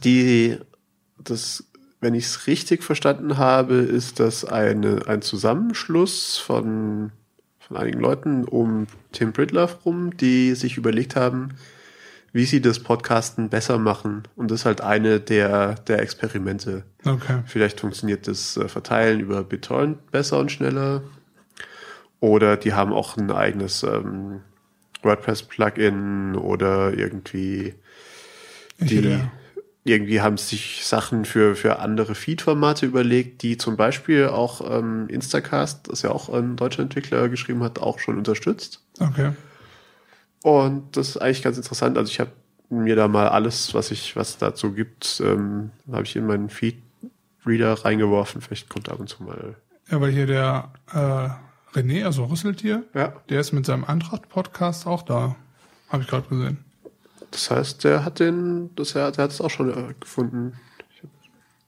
Die, 0.04 0.58
das, 1.18 1.64
wenn 2.00 2.14
ich 2.14 2.26
es 2.26 2.46
richtig 2.46 2.82
verstanden 2.84 3.38
habe, 3.38 3.76
ist 3.76 4.20
das 4.20 4.44
eine, 4.44 5.06
ein 5.06 5.22
Zusammenschluss 5.22 6.36
von, 6.36 7.12
von 7.58 7.76
einigen 7.78 8.00
Leuten 8.00 8.44
um 8.44 8.88
Tim 9.12 9.32
Britlove 9.32 9.78
rum, 9.86 10.16
die 10.16 10.54
sich 10.54 10.76
überlegt 10.76 11.16
haben, 11.16 11.54
wie 12.32 12.44
sie 12.44 12.60
das 12.60 12.78
Podcasten 12.78 13.48
besser 13.48 13.78
machen. 13.78 14.22
Und 14.36 14.50
das 14.50 14.60
ist 14.60 14.66
halt 14.66 14.80
eine 14.80 15.20
der, 15.20 15.74
der 15.74 16.00
Experimente. 16.00 16.84
Okay. 17.04 17.42
Vielleicht 17.46 17.80
funktioniert 17.80 18.28
das 18.28 18.56
äh, 18.56 18.68
Verteilen 18.68 19.20
über 19.20 19.42
BitTorrent 19.42 20.10
besser 20.10 20.38
und 20.38 20.52
schneller. 20.52 21.02
Oder 22.20 22.56
die 22.56 22.74
haben 22.74 22.92
auch 22.92 23.16
ein 23.16 23.30
eigenes 23.30 23.82
ähm, 23.82 24.42
WordPress-Plugin 25.02 26.36
oder 26.36 26.92
irgendwie 26.92 27.74
die 28.78 29.20
irgendwie 29.84 30.20
haben 30.20 30.36
sich 30.36 30.84
Sachen 30.84 31.24
für, 31.24 31.56
für 31.56 31.78
andere 31.78 32.14
Feed-Formate 32.14 32.86
überlegt, 32.86 33.42
die 33.42 33.56
zum 33.56 33.76
Beispiel 33.76 34.26
auch 34.26 34.60
ähm, 34.70 35.08
Instacast, 35.08 35.88
das 35.90 36.02
ja 36.02 36.10
auch 36.10 36.28
ein 36.28 36.56
deutscher 36.56 36.82
Entwickler 36.82 37.28
geschrieben 37.28 37.62
hat, 37.62 37.78
auch 37.78 37.98
schon 37.98 38.18
unterstützt. 38.18 38.82
okay. 39.00 39.32
Und 40.42 40.96
das 40.96 41.10
ist 41.10 41.16
eigentlich 41.18 41.42
ganz 41.42 41.56
interessant. 41.56 41.98
Also 41.98 42.10
ich 42.10 42.20
habe 42.20 42.30
mir 42.70 42.96
da 42.96 43.08
mal 43.08 43.28
alles, 43.28 43.74
was 43.74 43.90
ich, 43.90 44.16
was 44.16 44.38
dazu 44.38 44.72
gibt, 44.72 45.20
ähm, 45.24 45.70
habe 45.90 46.04
ich 46.04 46.16
in 46.16 46.26
meinen 46.26 46.48
Feed-Reader 46.48 47.84
reingeworfen. 47.84 48.40
Vielleicht 48.40 48.68
kommt 48.68 48.88
ab 48.88 49.00
und 49.00 49.08
zu 49.08 49.22
mal. 49.22 49.56
Ja, 49.90 50.00
weil 50.00 50.12
hier 50.12 50.26
der 50.26 50.70
äh, 50.92 51.76
René, 51.78 52.04
also 52.04 52.24
Rüsseltier, 52.24 52.84
Ja. 52.94 53.12
der 53.28 53.40
ist 53.40 53.52
mit 53.52 53.66
seinem 53.66 53.84
Eintracht-Podcast 53.84 54.86
auch 54.86 55.02
da. 55.02 55.36
Habe 55.88 56.02
ich 56.04 56.08
gerade 56.08 56.28
gesehen. 56.28 56.58
Das 57.32 57.50
heißt, 57.50 57.84
der 57.84 58.04
hat 58.04 58.18
den, 58.20 58.74
das, 58.76 58.92
der, 58.92 59.10
der 59.12 59.24
hat 59.24 59.30
es 59.32 59.40
auch 59.40 59.50
schon 59.50 59.70
äh, 59.70 59.94
gefunden. 59.98 60.54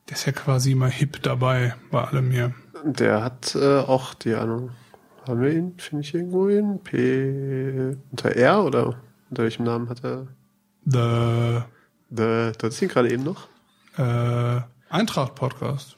Der 0.09 0.17
ist 0.17 0.27
ja 0.27 0.33
quasi 0.33 0.73
immer 0.73 0.89
hip 0.89 1.23
dabei 1.23 1.75
bei 1.91 2.05
allem 2.05 2.31
hier. 2.31 2.55
Der 2.85 3.23
hat 3.23 3.55
äh, 3.55 3.79
auch 3.79 4.15
die 4.15 4.35
Ahnung. 4.35 4.71
Haben 5.27 5.41
wir 5.41 5.51
ihn? 5.53 5.75
Finde 5.79 6.03
ich 6.03 6.15
irgendwo 6.15 6.49
ihn? 6.49 6.81
P 6.83 7.97
unter 8.11 8.35
R 8.37 8.65
oder 8.65 8.97
unter 9.31 9.43
welchem 9.45 9.65
Namen 9.65 9.89
hat 9.89 10.03
er? 10.05 10.27
The 10.85 11.63
Der, 12.11 12.53
du 12.53 12.59
hattest 12.67 12.83
ihn 12.83 12.89
gerade 12.89 13.11
eben 13.13 13.23
noch. 13.23 13.49
äh, 13.97 14.61
Eintracht-Podcast. 14.91 15.97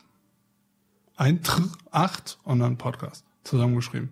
Eintracht 1.16 2.38
und 2.44 2.60
dann 2.60 2.76
Podcast 2.76 3.24
zusammengeschrieben. 3.44 4.10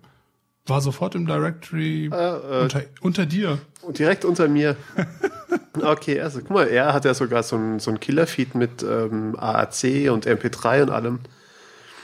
War 0.65 0.81
sofort 0.81 1.15
im 1.15 1.25
Directory 1.25 2.09
Äh, 2.11 2.15
äh, 2.15 2.63
unter, 2.63 2.81
unter 3.01 3.25
dir. 3.25 3.59
direkt 3.89 4.25
unter 4.25 4.47
mir. 4.47 4.77
okay, 5.81 6.19
also 6.21 6.39
guck 6.39 6.49
mal, 6.51 6.67
er 6.67 6.93
hat 6.93 7.05
ja 7.05 7.13
sogar 7.13 7.43
so 7.43 7.57
ein, 7.57 7.79
so 7.79 7.91
ein 7.91 7.99
Killer-Feed 7.99 8.55
mit 8.55 8.81
ähm, 8.83 9.35
AAC 9.37 10.09
und 10.11 10.25
MP3 10.25 10.83
und 10.83 10.89
allem. 10.89 11.19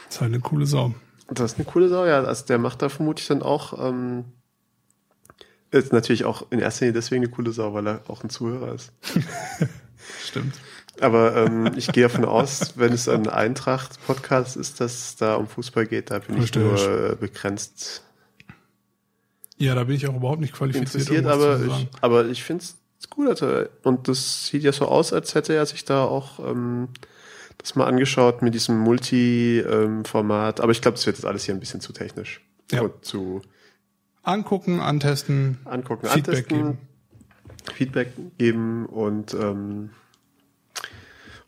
Das 0.08 0.16
ist 0.16 0.22
halt 0.22 0.34
eine 0.34 0.42
coole 0.42 0.66
Sau. 0.66 0.94
Das 1.32 1.52
ist 1.54 1.58
eine 1.58 1.66
coole 1.66 1.90
Sau, 1.90 2.06
ja. 2.06 2.24
Also 2.24 2.46
der 2.46 2.58
macht 2.58 2.82
da 2.82 2.90
vermutlich 2.90 3.28
dann 3.28 3.42
auch, 3.42 3.78
ähm, 3.88 4.26
ist 5.72 5.94
natürlich 5.94 6.26
auch 6.26 6.48
in 6.52 6.60
erster 6.60 6.86
Linie 6.86 6.94
deswegen 7.00 7.24
eine 7.24 7.32
coole 7.32 7.52
Sau, 7.52 7.74
weil 7.74 7.88
er 7.88 8.02
auch 8.08 8.24
ein 8.24 8.30
Zuhörer 8.30 8.74
ist. 8.74 8.92
Stimmt. 10.26 10.56
Aber 11.02 11.36
ähm, 11.36 11.72
ich 11.78 11.92
gehe 11.92 12.04
davon 12.04 12.26
aus, 12.26 12.74
wenn 12.78 12.92
es 12.92 13.08
ein 13.08 13.28
Eintracht-Podcast 13.30 14.58
ist, 14.58 14.82
dass 14.82 14.94
es 14.94 15.16
da 15.16 15.36
um 15.36 15.48
Fußball 15.48 15.86
geht, 15.86 16.12
da 16.12 16.20
bin 16.20 16.36
ich 16.42 16.52
Verstehe 16.52 16.74
ich. 16.74 16.88
nur 16.88 17.16
begrenzt 17.16 18.04
Ja, 19.58 19.76
da 19.76 19.84
bin 19.86 19.96
ich 19.96 20.08
auch 20.08 20.16
überhaupt 20.16 20.42
nicht 20.42 20.54
qualifiziert. 20.54 21.26
aber 21.26 21.58
zu 21.60 21.68
ich, 21.68 21.88
aber 22.02 22.26
ich 22.26 22.44
finde 22.44 22.64
es 22.64 23.10
gut. 23.10 23.30
Also, 23.30 23.66
und 23.84 24.08
das 24.08 24.48
sieht 24.48 24.64
ja 24.64 24.74
so 24.74 24.88
aus, 24.88 25.14
als 25.14 25.36
hätte 25.36 25.54
er 25.54 25.66
sich 25.66 25.86
da 25.86 26.04
auch 26.04 26.40
ähm, 26.40 26.90
das 27.60 27.76
mal 27.76 27.86
angeschaut 27.86 28.42
mit 28.42 28.54
diesem 28.56 28.80
Multi-Format. 28.80 30.60
aber 30.60 30.72
ich 30.72 30.82
glaube, 30.82 30.96
das 30.96 31.06
wird 31.06 31.18
jetzt 31.18 31.26
alles 31.26 31.44
hier 31.44 31.54
ein 31.54 31.60
bisschen 31.60 31.82
zu 31.82 31.94
technisch. 31.94 32.42
Ja. 32.72 32.82
Und 32.82 33.06
zu 33.06 33.42
Angucken, 34.24 34.80
antesten, 34.80 35.60
angucken, 35.66 36.08
Feedback 36.08 36.36
antesten, 36.36 36.58
geben. 36.58 36.78
Feedback 37.74 38.14
geben 38.38 38.86
und 38.86 39.34
ähm, 39.34 39.92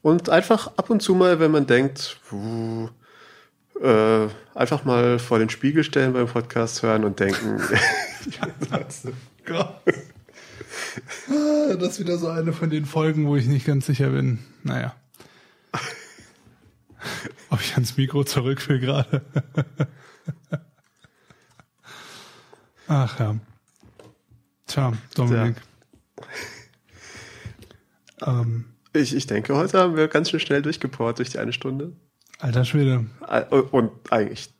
und 0.02 0.30
einfach 0.30 0.68
ab 0.78 0.90
und 0.90 1.02
zu 1.02 1.14
mal, 1.14 1.40
wenn 1.40 1.52
man 1.52 1.68
denkt, 1.68 2.20
puh, 2.28 2.90
äh, 3.80 4.28
einfach 4.56 4.84
mal 4.84 5.20
vor 5.20 5.38
den 5.40 5.50
Spiegel 5.50 5.84
stellen 5.84 6.14
beim 6.14 6.28
Podcast 6.28 6.82
hören 6.82 7.04
und 7.04 7.20
denken. 7.20 7.62
Ah, 11.30 11.76
Das 11.76 11.94
ist 11.94 12.00
wieder 12.00 12.18
so 12.18 12.28
eine 12.28 12.54
von 12.54 12.70
den 12.70 12.86
Folgen, 12.86 13.28
wo 13.28 13.36
ich 13.36 13.46
nicht 13.48 13.66
ganz 13.66 13.86
sicher 13.86 14.10
bin. 14.10 14.40
Naja. 14.64 14.96
Ob 17.50 17.62
ich 17.62 17.74
ans 17.74 17.98
Mikro 17.98 18.24
zurück 18.24 18.68
will 18.70 18.80
gerade. 18.80 19.22
Ach 22.88 23.20
ja. 23.20 23.36
Tja, 24.68 24.94
Dominik. 25.16 25.56
Ähm, 28.22 28.66
ich, 28.94 29.16
ich 29.16 29.28
denke, 29.28 29.56
heute 29.56 29.80
haben 29.80 29.96
wir 29.96 30.08
ganz 30.08 30.30
schön 30.30 30.40
schnell 30.40 30.62
durchgeport 30.62 31.20
durch 31.20 31.30
die 31.30 31.40
eine 31.40 31.54
Stunde. 31.54 31.94
alter 32.40 32.66
Schwede. 32.66 33.06
Und 33.72 33.92
eigentlich 34.12 34.54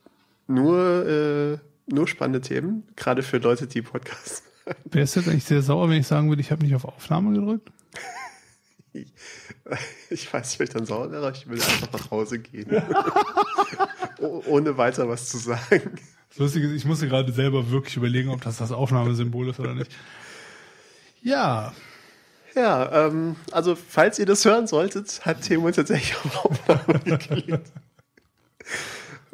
nur, 0.46 1.06
äh, 1.06 1.58
nur 1.92 2.08
spannende 2.08 2.40
Themen, 2.40 2.84
gerade 2.96 3.22
für 3.22 3.38
Leute, 3.38 3.66
die 3.66 3.82
Podcasts. 3.82 4.42
Wäre 4.84 5.04
es 5.04 5.14
jetzt 5.14 5.28
eigentlich 5.28 5.44
sehr 5.44 5.62
sauer, 5.62 5.88
wenn 5.88 6.00
ich 6.00 6.06
sagen 6.06 6.28
würde, 6.28 6.40
ich 6.40 6.50
habe 6.50 6.64
nicht 6.64 6.74
auf 6.74 6.84
Aufnahme 6.84 7.32
gedrückt? 7.38 7.70
Ich 10.10 10.32
weiß 10.32 10.50
nicht, 10.50 10.60
ob 10.60 10.64
ich 10.64 10.70
dann 10.70 10.86
sauer 10.86 11.10
wäre, 11.10 11.32
ich 11.32 11.48
will 11.48 11.60
einfach 11.62 11.92
nach 11.92 12.10
Hause 12.10 12.38
gehen. 12.38 12.68
Oh- 14.20 14.42
Ohne 14.46 14.76
weiter 14.76 15.08
was 15.08 15.28
zu 15.30 15.38
sagen. 15.38 15.98
Das 16.28 16.38
Lustige 16.38 16.66
ist, 16.68 16.72
ich 16.74 16.84
musste 16.84 17.08
gerade 17.08 17.32
selber 17.32 17.70
wirklich 17.70 17.96
überlegen, 17.96 18.28
ob 18.28 18.40
das 18.42 18.58
das 18.58 18.70
Aufnahmesymbol 18.70 19.48
ist 19.50 19.58
oder 19.58 19.74
nicht. 19.74 19.90
Ja, 21.22 21.72
Ja, 22.54 23.06
ähm, 23.08 23.34
also 23.50 23.74
falls 23.74 24.18
ihr 24.20 24.26
das 24.26 24.44
hören 24.44 24.66
solltet, 24.68 25.24
hat 25.26 25.42
Timo 25.42 25.70
tatsächlich 25.72 26.14
auf 26.24 26.44
Aufnahme 26.44 27.00
geklickt. 27.04 27.72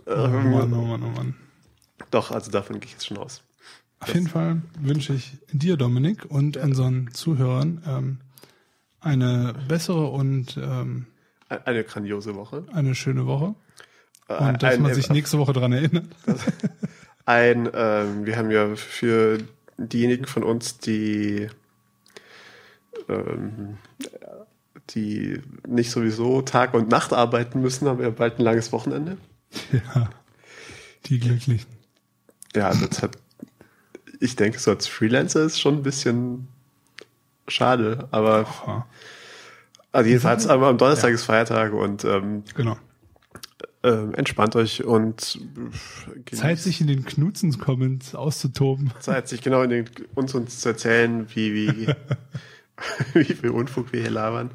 oh 0.06 0.10
Mann, 0.28 0.72
oh 0.72 0.82
Mann, 0.82 1.02
oh 1.02 1.10
Mann. 1.10 1.34
Doch, 2.10 2.30
also 2.30 2.50
davon 2.50 2.80
gehe 2.80 2.86
ich 2.86 2.92
jetzt 2.92 3.06
schon 3.06 3.18
aus. 3.18 3.42
Auf 4.00 4.14
jeden 4.14 4.28
Fall 4.28 4.62
wünsche 4.80 5.12
ich 5.12 5.36
dir, 5.52 5.76
Dominik, 5.76 6.24
und 6.30 6.56
unseren 6.56 7.12
Zuhörern 7.12 7.82
ähm, 7.86 8.18
eine 9.00 9.54
bessere 9.68 10.06
und 10.08 10.56
ähm, 10.56 11.06
Eine 11.48 11.84
grandiose 11.84 12.34
Woche. 12.34 12.64
eine 12.72 12.94
schöne 12.94 13.26
Woche. 13.26 13.54
Äh, 14.28 14.36
Und 14.36 14.62
dass 14.62 14.74
ein, 14.74 14.82
man 14.82 14.94
sich 14.94 15.08
nächste 15.10 15.38
Woche 15.38 15.52
dran 15.52 15.72
erinnert. 15.72 16.06
ein 17.24 17.68
ähm, 17.72 18.26
wir 18.26 18.36
haben 18.36 18.50
ja 18.50 18.74
für 18.76 19.38
diejenigen 19.76 20.26
von 20.26 20.42
uns, 20.42 20.78
die 20.78 21.48
ähm, 23.08 23.78
die 24.90 25.40
nicht 25.66 25.90
sowieso 25.90 26.42
Tag 26.42 26.74
und 26.74 26.88
Nacht 26.88 27.12
arbeiten 27.12 27.60
müssen, 27.60 27.88
haben 27.88 27.98
wir 27.98 28.10
bald 28.10 28.38
ein 28.38 28.42
langes 28.42 28.72
Wochenende. 28.72 29.18
Ja, 29.72 30.10
die 31.06 31.18
Glücklichen. 31.18 31.68
Ja, 32.54 32.72
das 32.74 33.02
hat, 33.02 33.18
ich 34.20 34.36
denke, 34.36 34.58
so 34.58 34.70
als 34.70 34.86
Freelancer 34.86 35.42
ist 35.42 35.60
schon 35.60 35.76
ein 35.76 35.82
bisschen 35.82 36.48
schade, 37.48 38.08
aber 38.10 38.46
Ja, 38.66 38.86
also 39.92 40.08
jedenfalls 40.08 40.46
aber 40.46 40.68
am 40.68 40.78
Donnerstag 40.78 41.12
ist 41.12 41.24
Feiertag 41.24 41.72
und 41.72 42.04
ähm, 42.04 42.44
genau. 42.54 42.76
ähm, 43.82 44.14
entspannt 44.14 44.54
euch 44.54 44.84
und 44.84 45.40
äh, 46.30 46.36
Zeit, 46.36 46.58
sich 46.58 46.80
in 46.80 46.86
den 46.86 47.04
Knutzens-Comments 47.04 48.14
auszutoben. 48.14 48.92
Zeit, 49.00 49.28
sich 49.28 49.40
genau 49.40 49.62
in 49.62 49.70
den, 49.70 49.90
uns, 50.14 50.34
uns 50.34 50.60
zu 50.60 50.68
erzählen, 50.68 51.26
wie, 51.34 51.54
wie, 51.54 51.94
wie 53.14 53.24
viel 53.24 53.50
Unfug 53.50 53.92
wir 53.92 54.02
hier 54.02 54.10
labern. 54.10 54.50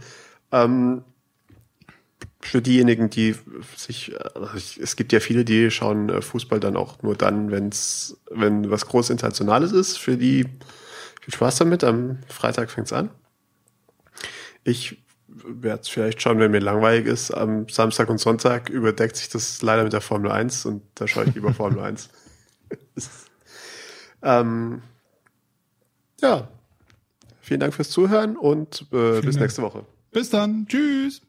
Ähm, 0.51 1.03
für 2.39 2.61
diejenigen, 2.61 3.09
die 3.09 3.35
sich, 3.75 4.13
also 4.35 4.47
es 4.79 4.95
gibt 4.95 5.13
ja 5.13 5.19
viele, 5.19 5.45
die 5.45 5.71
schauen 5.71 6.09
äh, 6.09 6.21
Fußball 6.21 6.59
dann 6.59 6.77
auch 6.77 7.01
nur 7.01 7.15
dann, 7.15 7.51
wenn's, 7.51 8.17
wenn 8.29 8.69
was 8.69 8.85
groß 8.85 9.09
Internationales 9.09 9.71
ist. 9.71 9.97
Für 9.97 10.17
die 10.17 10.45
viel 11.23 11.33
Spaß 11.33 11.57
damit. 11.57 11.83
Am 11.83 12.19
Freitag 12.27 12.69
fängt's 12.69 12.93
an. 12.93 13.09
Ich 14.63 15.03
werde 15.27 15.81
es 15.81 15.89
vielleicht 15.89 16.21
schauen, 16.21 16.39
wenn 16.39 16.51
mir 16.51 16.59
langweilig 16.59 17.07
ist. 17.07 17.31
Am 17.31 17.67
Samstag 17.67 18.09
und 18.09 18.19
Sonntag 18.19 18.69
überdeckt 18.69 19.15
sich 19.15 19.29
das 19.29 19.61
leider 19.61 19.83
mit 19.83 19.93
der 19.93 20.01
Formel 20.01 20.31
1 20.31 20.65
und 20.65 20.83
da 20.95 21.07
schaue 21.07 21.25
ich 21.25 21.35
lieber 21.35 21.53
Formel 21.53 21.79
1. 21.79 22.09
ähm, 24.23 24.81
ja. 26.21 26.47
Vielen 27.41 27.59
Dank 27.59 27.73
fürs 27.73 27.89
Zuhören 27.89 28.37
und 28.37 28.85
äh, 28.91 29.21
bis 29.21 29.35
Dank. 29.35 29.39
nächste 29.39 29.61
Woche. 29.63 29.85
Bis 30.11 30.29
dann. 30.29 30.65
Tschüss. 30.67 31.21